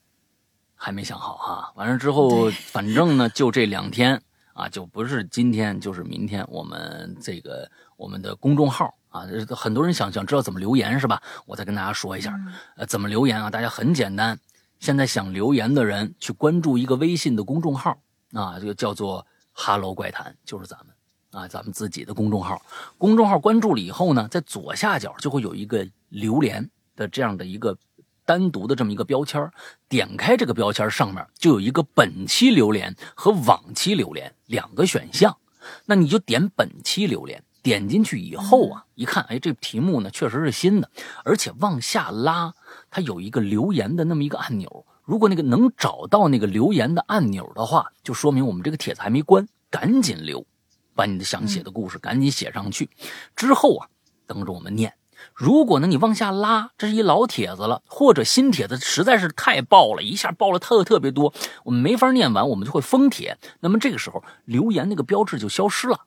[0.76, 1.72] 还没想好哈。
[1.74, 4.22] 完了之后，反正呢，就这两天
[4.54, 11.20] 啊，就不是今天就是明天，我们这个我们的公众号啊，很多人想想知道怎么留言是吧？
[11.44, 12.34] 我再跟大家说一下，
[12.76, 13.50] 呃，怎么留言啊？
[13.50, 14.38] 大家很简单，
[14.78, 17.98] 现在想留言的人去关注一个微信的公众号
[18.32, 19.26] 啊，这个叫做
[19.62, 22.62] “哈喽怪谈”，就是咱们啊，咱们自己的公众号。
[22.96, 27.76] 公众号关注了以后呢，在左下角就会有一个留言的这样的一个
[28.24, 29.50] 单独的这么一个标签
[29.86, 35.36] 点开这个标签上面就有一个本期榴莲和往期榴莲两个选项，
[35.84, 37.44] 那你就点本期榴莲。
[37.62, 40.90] 点进去以后啊，一看，哎，这题目呢确实是新的，
[41.24, 42.54] 而且往下拉，
[42.90, 44.86] 它有一个留言的那么一个按钮。
[45.10, 50.46] 如果那个能找到那个留言的按钮的话，就说明我们这个帖子还没关，赶紧留，
[50.94, 52.88] 把你的想写的故事赶紧写上去。
[53.34, 53.88] 之后啊，
[54.28, 54.94] 等着我们念。
[55.34, 61.34] 如果呢你往下拉，这是一老帖子了，或者新帖子实在是太爆了，一下爆了特特别多，
[61.64, 63.36] 我们没法念完，我们就会封帖。
[63.58, 66.02] 那么这个时候留言那个标志就消失了。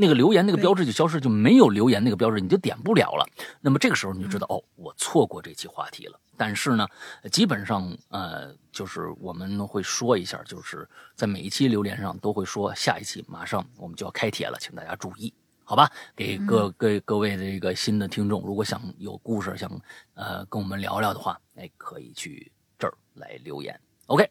[0.00, 3.26] 那个留言那个标志就消失，就没有留言那个标志，你就点不了了。
[3.60, 6.20] 那么这个时候你就知道，哦，我错过这期话题了。
[6.36, 6.86] 但是呢，
[7.32, 15.34] 基本上呃，就是我们会说一下，就是在每一期留言上都会说，下一期马上我们就要开帖了，请大家注意，
[15.64, 15.90] 好吧？
[16.14, 19.68] 给各各各位这个新的听众，如果想有故事想
[20.14, 23.80] 呃跟我们聊聊的话，哎，可以去这儿来留言。
[24.06, 24.30] OK，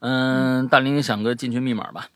[0.00, 2.08] 嗯，大林想个进群密码吧。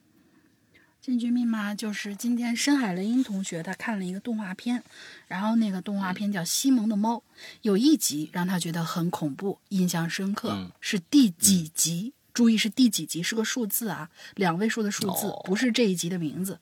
[1.01, 4.85] 进群密码就是今天深海雷音同学他看了一个动画片，
[5.29, 7.17] 然后那个动画片叫《西蒙的猫》，
[7.63, 12.13] 有一集让他觉得很恐怖，印象深刻，嗯是第几集？
[12.35, 16.61] 注意是第几集，是个数字啊，两位数的数字，哦不是这一集的名字。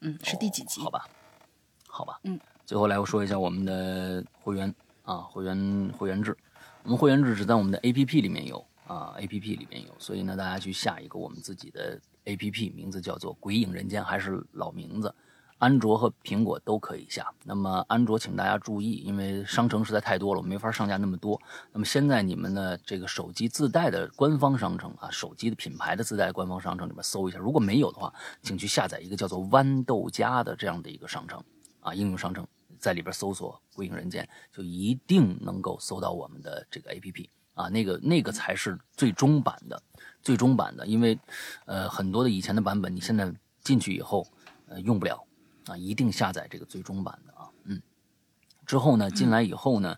[0.00, 0.80] 嗯，是第几集？
[0.80, 1.08] 好吧，
[1.88, 4.72] 好吧，嗯，最后来我说一下我们的会员
[5.02, 6.36] 啊，会员会员制，
[6.84, 15.14] 我们会员制只在我们的 A P P 里面有啊，A P P 里面有，所以呢，大家去下一个我们自己的 A P P，名字叫做《鬼影人间》，还是老名字。
[15.58, 17.32] 安卓和苹果都可以下。
[17.44, 21.40] 那么安卓，请大家注意，因为商城实在太多了，我没法上架那么多。
[21.72, 31.42] 那么现在你们的这个手机自带的官方商城啊，手机的品牌的自带官方商城里面搜一下，如果没有的话，请去下载一个叫做豌豆荚的这样的一个商城
[31.80, 32.46] 啊，应用商城，
[32.78, 39.80] 在里边搜索“鬼影人间”，就一定能够搜到我们的这个 APP 啊，那个那个才是最终版的，
[40.24, 41.16] 最终版的，因为
[41.66, 43.32] 呃很多的以前的版本，你现在
[43.62, 44.26] 进去以后
[44.66, 45.24] 呃用不了
[45.66, 47.80] 啊，一定下载这个最终版的啊，嗯，
[48.66, 49.96] 之后呢，进来以后呢。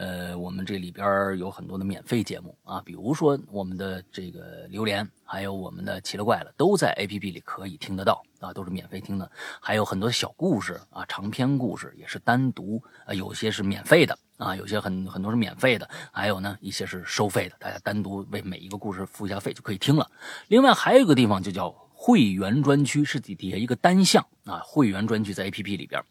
[0.00, 9.28] 呃，我们这里边有很多的免费节目啊，比如说我们的这个榴莲，还有我们的奇了怪了，都在 APP 里可以听得到啊，都是免费听的。
[9.60, 20.10] 还有很多小故事啊，长篇故事也是单独啊，有些是免费的啊，有些很很多是免费的，还有呢一些是收费的，大家单独为每一个故事付一下费就可以听了。
[20.46, 26.02] 另外还有一个地方就叫会员专区，是底底下一个单项啊，会员专区在 APP 里边，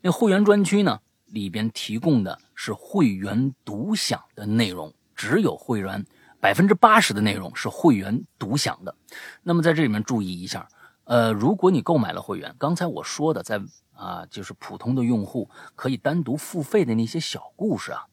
[0.00, 0.98] 那会员专区呢？
[1.28, 6.04] 里边提供的是会员独享的内容，只有会员
[6.38, 8.94] 百分之八十的内容是会员独享的。
[9.42, 10.68] 那么在这里面注意一下，
[11.04, 13.60] 呃，如果你购买了会员，刚才我说的在
[13.94, 18.04] 啊，就是普通的用户可以单独付费的那些小故事啊，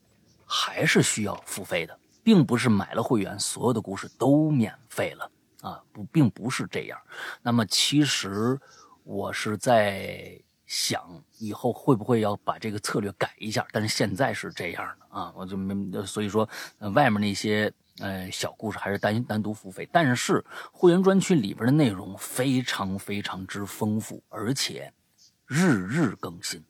[0.46, 5.32] 还是需要付费的，并不是买了会员所有的故事都免费了
[5.62, 7.00] 啊，不，并不是这样。
[7.42, 8.60] 那么其实
[9.04, 10.42] 我是在。
[10.68, 13.68] 想以后会不会要把这个策略改一下？
[13.74, 16.48] 但是现在是这样的啊，我就没，所以说，
[16.94, 19.86] 外面那些呃小故事还是单单独付费。
[19.92, 20.42] 但是
[20.72, 24.94] 会员专区里边的内容非常非常之丰富，而且
[25.54, 26.64] 日日更新，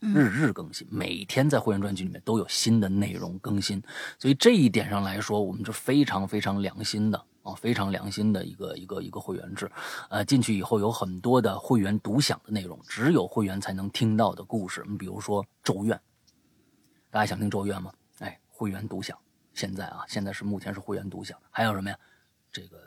[0.00, 3.82] 日日更新，每天在会员专区里面都有新的内容更新。
[4.18, 7.24] 所以这一点上来说，我们是非常非常良心的。
[7.42, 9.70] 啊，非常良心的一个一个一个会员制，
[10.10, 14.84] 呃，进去以后有很多的会员独享的内容，只有会员才能听到的故事。
[14.88, 15.96] 你比如说《咒怨》，
[17.08, 17.92] 大家想听《咒怨》吗？
[18.18, 19.16] 哎，会员独享。
[19.54, 21.38] 现在啊，现在是目前是会员独享。
[21.50, 21.96] 还有什么呀？
[22.50, 22.78] 这个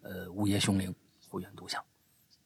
[0.00, 0.90] 呃，《午夜凶铃》
[1.28, 1.84] 会员独享。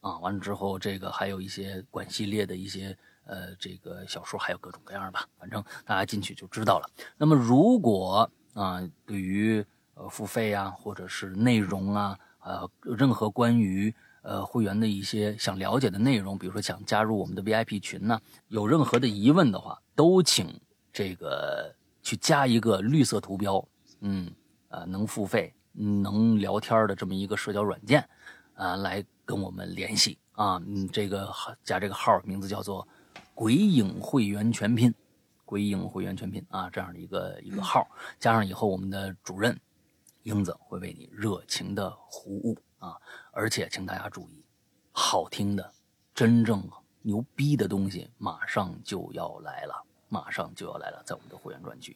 [0.05, 2.95] 啊，完了之后，这个还有一些管系列的一些
[3.25, 5.27] 呃这个小说，还有各种各样吧。
[5.39, 6.87] 反正大家进去就知道了。
[7.17, 9.65] 那么如果啊，对于
[9.95, 13.91] 呃，付费啊，或者是内容啊，呃，任何关于
[14.21, 20.53] 呃会员的一些想了解的内容，比如说想加入我们的 VIP 群呢，有任何的疑问的话，都请
[20.93, 21.73] 这个
[22.03, 23.67] 去加一个绿色图标，
[24.01, 24.31] 嗯，
[24.67, 28.07] 呃，能付费、能聊天的这么一个社交软件，
[28.53, 31.33] 啊，来跟我们联系啊，嗯，这个
[31.63, 32.87] 加这个号名字叫做
[33.33, 34.93] “鬼影会员全拼”，
[35.43, 37.87] 鬼影会员全拼啊，这样的一个一个号，
[38.19, 39.59] 加上以后我们的主任。
[40.23, 42.97] 英子会为你热情的服务啊！
[43.31, 44.43] 而且请大家注意，
[44.91, 45.71] 好听的、
[46.15, 46.67] 真正
[47.03, 51.95] 牛逼的东西马上就要来了，马上就要来了，在我们的会员专区，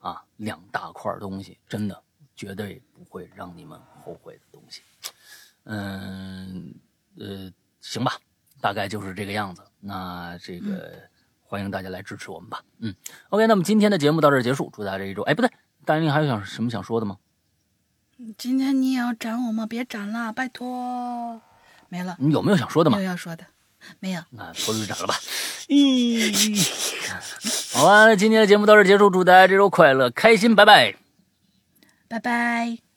[0.00, 2.02] 啊，两大块东西，真的
[2.36, 4.82] 绝对不会让你们后悔的东西。
[5.72, 6.74] 嗯，
[7.16, 8.18] 呃，行吧，
[8.60, 9.62] 大概就是这个样子。
[9.78, 11.00] 那这个
[11.42, 12.60] 欢迎大家来支持我们吧。
[12.80, 12.92] 嗯
[13.28, 15.50] ，OK，那么今天的节目到这儿结束，祝大家这一周，哎，不对，
[15.84, 17.18] 大林还有想什么想说的吗？
[18.36, 19.64] 今天你也要斩我吗？
[19.64, 21.40] 别斩了，拜托。
[21.88, 23.10] 没了，你有没有想说的吗没有？
[23.10, 23.44] 要说的，
[24.00, 24.22] 没有。
[24.30, 25.14] 那脱就斩了吧。
[25.68, 26.58] 咦，
[27.72, 30.96] 好吧，那今天的节目到这儿结束，祝大家这周快乐开心，拜拜。
[32.08, 32.89] 拜拜。